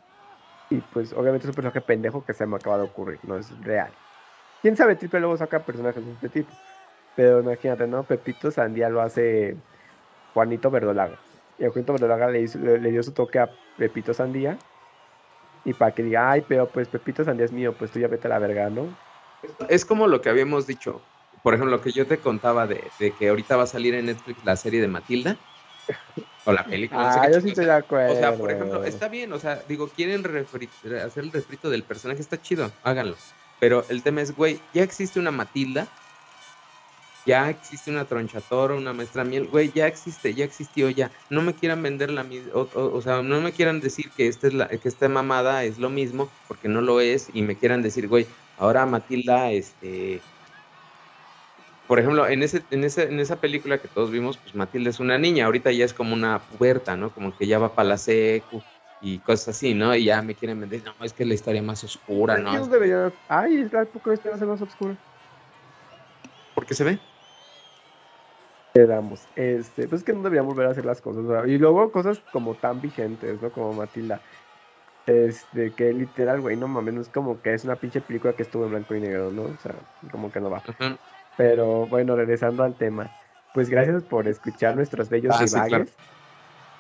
Y 0.69 0.83
pues 0.83 1.15
obviamente 1.15 1.47
es 1.47 1.49
un 1.49 1.55
personaje 1.55 1.81
pendejo 1.81 2.23
que 2.27 2.35
se 2.35 2.47
me 2.47 2.57
acaba 2.57 2.77
de 2.77 2.85
ocurrir, 2.85 3.21
no 3.25 3.39
es 3.39 3.59
real. 3.63 3.95
¿Quién 4.61 4.77
sabe? 4.77 4.97
Triple 4.97 5.21
luego 5.21 5.39
saca 5.39 5.65
personajes 5.65 6.05
de 6.05 6.13
este 6.13 6.29
tipo. 6.29 6.55
Pero 7.15 7.41
imagínate, 7.41 7.87
¿no? 7.87 8.07
Pepito 8.07 8.51
Sandía 8.51 8.91
lo 8.91 9.01
hace 9.01 9.63
Juanito 10.35 10.71
Verdolaga. 10.71 11.28
Y 11.59 11.65
a 11.65 11.71
Juanito 11.71 11.93
Verdolaga 11.93 12.29
le, 12.29 12.47
le, 12.47 12.91
dio 12.91 13.03
su 13.03 13.13
toque 13.13 13.39
a 13.39 13.51
Pepito 13.77 14.15
Sandía. 14.15 14.59
Y 15.65 15.75
para 15.75 15.93
que 15.93 16.03
diga, 16.03 16.31
ay, 16.31 16.45
pero 16.47 16.69
pues 16.69 16.89
Pepito 16.89 17.25
Sandía 17.25 17.45
es 17.45 17.53
mío, 17.53 17.75
pues 17.77 17.91
tú 17.91 17.99
ya 17.99 18.09
vete 18.09 18.29
a 18.29 18.31
la 18.31 18.39
verga, 18.39 18.71
¿no? 18.71 18.89
Es 19.69 19.85
como 19.85 20.07
lo 20.07 20.21
que 20.21 20.31
habíamos 20.31 20.67
dicho. 20.67 21.01
Por 21.43 21.55
ejemplo, 21.55 21.77
lo 21.77 21.83
que 21.83 21.93
yo 21.93 22.07
te 22.07 22.19
contaba 22.19 22.67
de, 22.67 22.91
que 23.19 23.29
ahorita 23.29 23.57
va 23.57 23.65
a 23.65 23.67
salir 23.67 23.95
en 23.95 24.07
Netflix 24.07 24.45
la 24.45 24.57
serie 24.57 24.81
de 24.81 24.89
Matilda. 24.89 25.37
O 26.45 26.53
la 26.53 26.65
película. 26.65 27.13
Ah, 27.13 27.31
yo 27.31 27.43
sí 27.43 27.49
estoy 27.49 27.67
de 27.67 27.73
acuerdo. 27.73 28.15
O 28.15 28.17
sea, 28.17 28.35
por 28.35 28.51
ejemplo, 28.51 28.83
está 28.83 29.09
bien. 29.09 29.31
O 29.35 29.39
sea, 29.39 29.61
digo, 29.69 29.89
quieren 29.89 30.25
hacer 30.25 31.25
el 31.25 31.31
refrito 31.31 31.69
del 31.69 31.83
personaje, 31.83 32.23
está 32.23 32.41
chido, 32.41 32.73
háganlo. 32.85 33.17
Pero 33.61 33.85
el 33.91 34.03
tema 34.03 34.23
es, 34.23 34.35
güey, 34.35 34.59
ya 34.73 34.83
existe 34.83 35.21
una 35.21 35.31
Matilda, 35.31 35.89
ya 37.29 37.51
existe 37.51 37.91
una 37.91 38.07
tronchatora, 38.07 38.75
una 38.75 38.95
maestra 38.95 39.23
miel, 39.23 39.49
güey, 39.49 39.71
ya 39.71 39.87
existe, 39.87 40.33
ya 40.33 40.47
existió, 40.47 40.89
ya. 40.89 41.11
No 41.29 41.43
me 41.43 41.53
quieran 41.53 41.83
vender 41.83 42.09
la 42.11 42.25
misma, 42.25 42.51
o, 42.55 43.03
sea, 43.03 43.21
no 43.21 43.43
me 43.43 43.53
quieran 43.53 43.81
decir 43.81 44.11
que 44.17 44.29
esta, 44.29 44.47
es 44.47 44.55
la, 44.55 44.69
que 44.69 44.89
esta 44.89 45.11
mamada 45.11 45.63
es 45.65 45.79
lo 45.79 45.91
mismo, 45.91 46.31
porque 46.49 46.69
no 46.69 46.81
lo 46.81 47.03
es, 47.03 47.29
y 47.35 47.43
me 47.43 47.55
quieran 47.55 47.83
decir, 47.83 48.09
güey, 48.09 48.27
ahora 48.57 48.87
Matilda, 48.87 49.51
este... 49.51 50.23
Por 51.87 51.99
ejemplo, 51.99 52.27
en, 52.27 52.43
ese, 52.43 52.63
en, 52.71 52.85
ese, 52.85 53.03
en 53.05 53.21
esa 53.21 53.37
película 53.37 53.77
que 53.77 53.89
todos 53.89 54.11
vimos, 54.11 54.39
pues 54.39 54.55
Matilda 54.55 54.89
es 54.89 54.99
una 54.99 55.19
niña, 55.19 55.45
ahorita 55.45 55.71
ya 55.71 55.85
es 55.85 55.93
como 55.93 56.15
una 56.15 56.39
puberta, 56.39 56.97
¿no? 56.97 57.11
Como 57.11 57.37
que 57.37 57.47
ya 57.47 57.59
va 57.59 57.75
para 57.75 57.91
la 57.91 57.99
secu, 57.99 58.63
y 59.03 59.19
cosas 59.19 59.49
así, 59.49 59.75
¿no? 59.75 59.95
Y 59.95 60.05
ya 60.05 60.23
me 60.23 60.35
quieren 60.35 60.61
vender, 60.61 60.83
no, 60.83 60.95
es 61.05 61.13
que 61.13 61.25
es 61.25 61.29
la 61.29 61.35
historia 61.35 61.63
más 61.63 61.85
oscura, 61.85 62.39
¿no? 62.39 62.67
Debería... 62.67 63.13
Ay, 63.29 63.69
la 63.71 63.83
época 63.83 64.15
esta 64.15 64.35
ser 64.37 64.47
más 64.47 64.63
oscura. 64.63 64.97
¿Por 66.55 66.65
qué 66.65 66.75
se 66.75 66.85
ve? 66.85 66.99
Quedamos. 68.75 69.27
Este, 69.37 69.89
pues 69.89 70.01
es 70.01 70.05
que 70.05 70.13
no 70.13 70.23
deberíamos 70.23 70.55
volver 70.55 70.69
a 70.69 70.73
hacer 70.73 70.85
las 70.85 71.01
cosas. 71.01 71.25
Y 71.49 71.59
luego 71.59 71.91
cosas 71.91 72.21
como 72.33 72.55
tan 72.55 72.81
vigentes, 72.81 73.41
¿no? 73.41 73.51
Como 73.51 73.73
Matilda. 73.73 74.21
Este, 75.07 75.73
que 75.73 75.93
literal, 75.93 76.41
güey, 76.43 76.57
no 76.57 76.69
mames, 76.69 76.95
no 76.95 77.01
es 77.01 77.09
como 77.09 77.41
que 77.41 77.55
es 77.55 77.65
una 77.65 77.77
pinche 77.77 78.03
película 78.03 78.35
que 78.35 78.43
estuvo 78.43 78.65
en 78.65 78.71
blanco 78.71 78.95
y 78.95 79.01
negro, 79.01 79.31
¿no? 79.31 79.45
O 79.45 79.57
sea, 79.63 79.75
como 80.11 80.31
que 80.31 80.41
no 80.41 80.51
va. 80.51 80.63
Pero 81.37 81.87
bueno, 81.87 82.15
regresando 82.15 82.63
al 82.63 82.75
tema. 82.75 83.11
Pues 83.55 83.71
gracias 83.71 84.03
por 84.03 84.29
escuchar 84.29 84.77
nuestros 84.77 85.09
bellos 85.09 85.35
ah, 85.35 85.85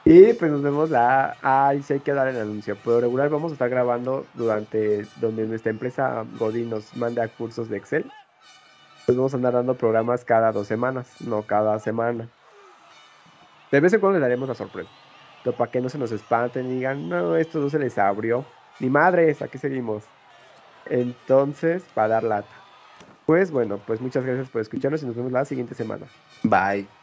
y 0.04 0.32
pues 0.32 0.50
nos 0.50 0.62
vemos 0.62 0.88
la. 0.88 1.36
Ay, 1.42 1.82
sí 1.82 1.94
hay 1.94 2.00
que 2.00 2.14
dar 2.14 2.28
el 2.28 2.40
anuncio. 2.40 2.76
Por 2.76 3.02
regular 3.02 3.28
vamos 3.28 3.52
a 3.52 3.54
estar 3.54 3.68
grabando 3.68 4.26
durante 4.32 5.06
donde 5.16 5.46
nuestra 5.46 5.70
empresa 5.70 6.24
Godin 6.38 6.70
nos 6.70 6.96
manda 6.96 7.28
cursos 7.28 7.68
de 7.68 7.76
Excel. 7.76 8.10
Pues 9.08 9.16
vamos 9.16 9.32
a 9.32 9.38
andar 9.38 9.54
dando 9.54 9.74
programas 9.74 10.22
cada 10.22 10.52
dos 10.52 10.66
semanas, 10.66 11.18
no 11.22 11.40
cada 11.46 11.78
semana. 11.78 12.28
De 13.72 13.80
vez 13.80 13.90
en 13.94 14.00
cuando 14.00 14.18
les 14.18 14.22
daremos 14.22 14.46
la 14.46 14.54
sorpresa. 14.54 14.90
Pero 15.42 15.56
para 15.56 15.70
que 15.70 15.80
no 15.80 15.88
se 15.88 15.96
nos 15.96 16.12
espanten 16.12 16.70
y 16.70 16.74
digan, 16.74 17.08
no, 17.08 17.34
esto 17.34 17.58
no 17.58 17.70
se 17.70 17.78
les 17.78 17.96
abrió. 17.96 18.44
Ni 18.80 18.90
madres, 18.90 19.40
aquí 19.40 19.56
seguimos. 19.56 20.04
Entonces, 20.90 21.84
para 21.94 22.08
dar 22.08 22.24
lata. 22.24 22.54
Pues 23.24 23.50
bueno, 23.50 23.80
pues 23.86 24.02
muchas 24.02 24.26
gracias 24.26 24.50
por 24.50 24.60
escucharnos 24.60 25.02
y 25.02 25.06
nos 25.06 25.16
vemos 25.16 25.32
la 25.32 25.46
siguiente 25.46 25.74
semana. 25.74 26.04
Bye. 26.42 26.97